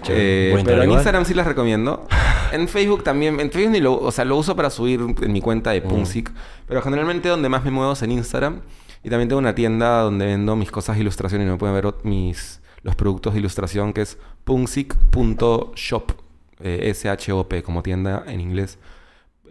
[0.00, 0.54] Chévere.
[0.54, 0.90] Eh, pero en.
[0.90, 2.06] Instagram sí las recomiendo.
[2.52, 3.40] En Facebook también.
[3.40, 5.74] En Facebook ni lo, o sea, lo uso para subir en mi cuenta Mm.
[5.74, 6.32] de Punsic.
[6.66, 8.60] Pero generalmente donde más me muevo es en Instagram.
[9.04, 11.92] Y también tengo una tienda donde vendo mis cosas de ilustración y me pueden ver
[12.04, 16.12] mis los productos de ilustración que es punsic.shop.
[16.60, 18.78] Eh, S-H-O-P como tienda en inglés.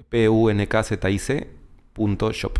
[0.09, 1.47] P-U-N-K-Z-I-C
[1.93, 2.59] punto shop.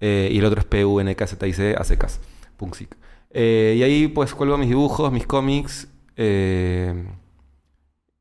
[0.00, 2.20] Eh, y el otro es P-U-N-K-Z-I-C a secas.
[2.56, 2.96] Punsic.
[3.30, 5.88] Eh, y ahí pues cuelgo mis dibujos, mis cómics.
[6.16, 7.04] eh,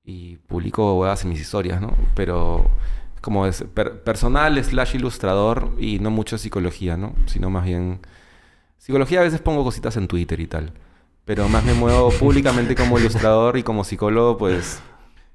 [0.03, 1.93] y publico huevas en mis historias, ¿no?
[2.15, 2.65] Pero
[3.21, 7.13] como es per- personal slash ilustrador y no mucho psicología, ¿no?
[7.27, 7.99] Sino más bien...
[8.77, 10.73] Psicología a veces pongo cositas en Twitter y tal.
[11.25, 14.81] Pero más me muevo públicamente como ilustrador y como psicólogo, pues...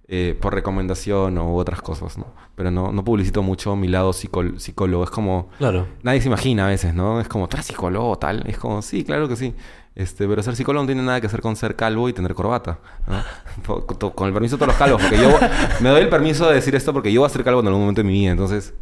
[0.08, 2.26] eh, por recomendación o otras cosas, ¿no?
[2.56, 5.04] Pero no, no publicito mucho mi lado psicólogo.
[5.04, 5.48] Es como...
[5.58, 5.86] Claro.
[6.02, 7.20] Nadie se imagina a veces, ¿no?
[7.20, 8.42] Es como, ¿tú eres psicólogo o tal?
[8.48, 9.54] Es como, sí, claro que sí.
[9.96, 12.78] Este, pero ser psicólogo no tiene nada que hacer con ser calvo y tener corbata.
[13.06, 13.86] ¿no?
[14.14, 15.00] Con el permiso de todos los calvos.
[15.00, 15.30] Porque yo
[15.80, 17.80] me doy el permiso de decir esto porque yo voy a ser calvo en algún
[17.80, 18.32] momento de mi vida.
[18.32, 18.74] Entonces,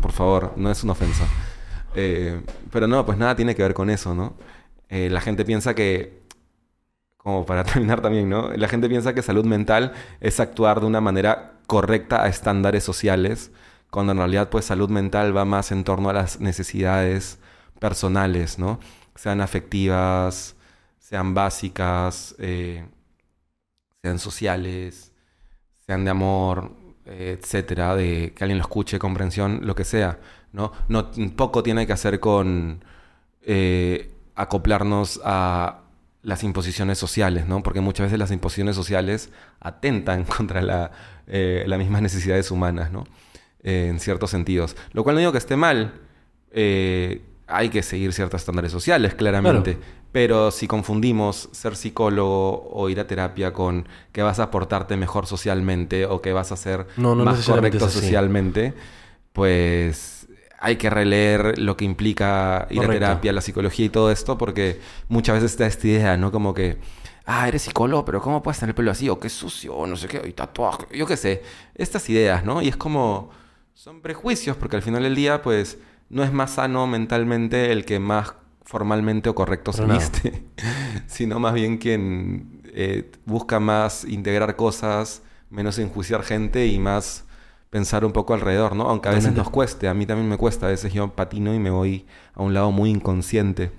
[0.00, 1.26] por favor, no es una ofensa.
[1.94, 2.40] Eh,
[2.72, 4.34] pero no, pues nada tiene que ver con eso, ¿no?
[4.88, 6.22] Eh, la gente piensa que,
[7.18, 8.50] como para terminar también, ¿no?
[8.52, 13.50] La gente piensa que salud mental es actuar de una manera correcta a estándares sociales,
[13.90, 17.38] cuando en realidad pues salud mental va más en torno a las necesidades
[17.78, 18.80] personales, ¿no?
[19.14, 20.53] Sean afectivas,
[21.04, 22.86] sean básicas, eh,
[24.00, 25.12] sean sociales,
[25.86, 26.72] sean de amor,
[27.04, 30.18] etcétera, de que alguien lo escuche, comprensión, lo que sea,
[30.52, 30.72] ¿no?
[30.88, 32.82] No poco tiene que hacer con
[33.42, 35.80] eh, acoplarnos a
[36.22, 37.62] las imposiciones sociales, ¿no?
[37.62, 39.28] Porque muchas veces las imposiciones sociales
[39.60, 40.90] atentan contra
[41.26, 43.04] eh, las mismas necesidades humanas, ¿no?
[43.62, 44.74] Eh, en ciertos sentidos.
[44.92, 46.00] Lo cual no digo que esté mal.
[47.46, 49.76] hay que seguir ciertos estándares sociales, claramente.
[50.14, 55.26] Pero si confundimos ser psicólogo o ir a terapia con que vas a portarte mejor
[55.26, 58.74] socialmente o que vas a ser No, no más correcto socialmente,
[59.32, 60.28] pues
[60.60, 63.04] hay que releer lo que implica ir Correcto.
[63.04, 64.78] a terapia, la psicología y todo esto, porque
[65.08, 66.30] muchas veces está esta idea, ¿no?
[66.30, 66.78] Como que,
[67.26, 69.08] ah, eres psicólogo, pero ¿cómo puedes tener el pelo así?
[69.08, 71.42] O qué sucio, o no sé qué, y tatuaje, yo qué sé.
[71.74, 72.62] Estas ideas, ¿no?
[72.62, 73.30] Y es como,
[73.74, 75.78] son prejuicios, porque al final del día, pues,
[76.08, 78.34] no es más sano mentalmente el que más
[78.64, 79.98] formalmente o correcto nada.
[79.98, 80.44] viste,
[81.06, 87.24] sino más bien quien eh, busca más integrar cosas, menos enjuiciar gente y más
[87.70, 88.84] pensar un poco alrededor, ¿no?
[88.88, 91.58] Aunque a veces nos cueste, a mí también me cuesta, a veces yo patino y
[91.58, 93.72] me voy a un lado muy inconsciente,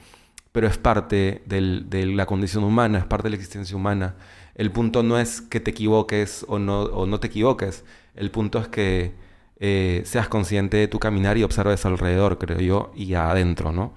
[0.52, 4.16] pero es parte del- de la condición humana, es parte de la existencia humana.
[4.56, 7.84] El punto no es que te equivoques o no, o no te equivoques,
[8.16, 9.14] el punto es que
[9.60, 13.94] eh, seas consciente de tu caminar y observes alrededor, creo yo, y adentro, ¿no?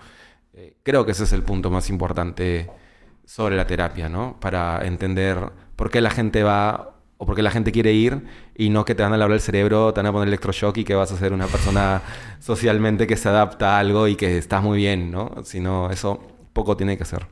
[0.78, 2.70] Eh, creo que ese es el punto más importante
[3.24, 4.38] sobre la terapia, ¿no?
[4.40, 8.24] Para entender por qué la gente va o por qué la gente quiere ir
[8.54, 10.84] y no que te van a lavar el cerebro, te van a poner electroshock y
[10.84, 12.02] que vas a ser una persona
[12.40, 15.34] socialmente que se adapta a algo y que estás muy bien, ¿no?
[15.44, 16.22] Sino eso
[16.52, 17.26] poco tiene que ser.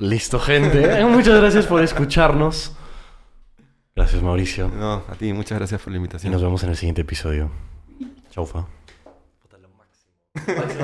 [0.00, 1.04] Listo, gente.
[1.08, 2.76] Muchas gracias por escucharnos.
[3.94, 4.68] Gracias, Mauricio.
[4.68, 6.32] No, a ti, muchas gracias por la Y invitación.
[6.32, 7.50] nos vemos en el siguiente episodio.
[8.30, 8.66] Chaufa.
[10.34, 10.74] Let's, let's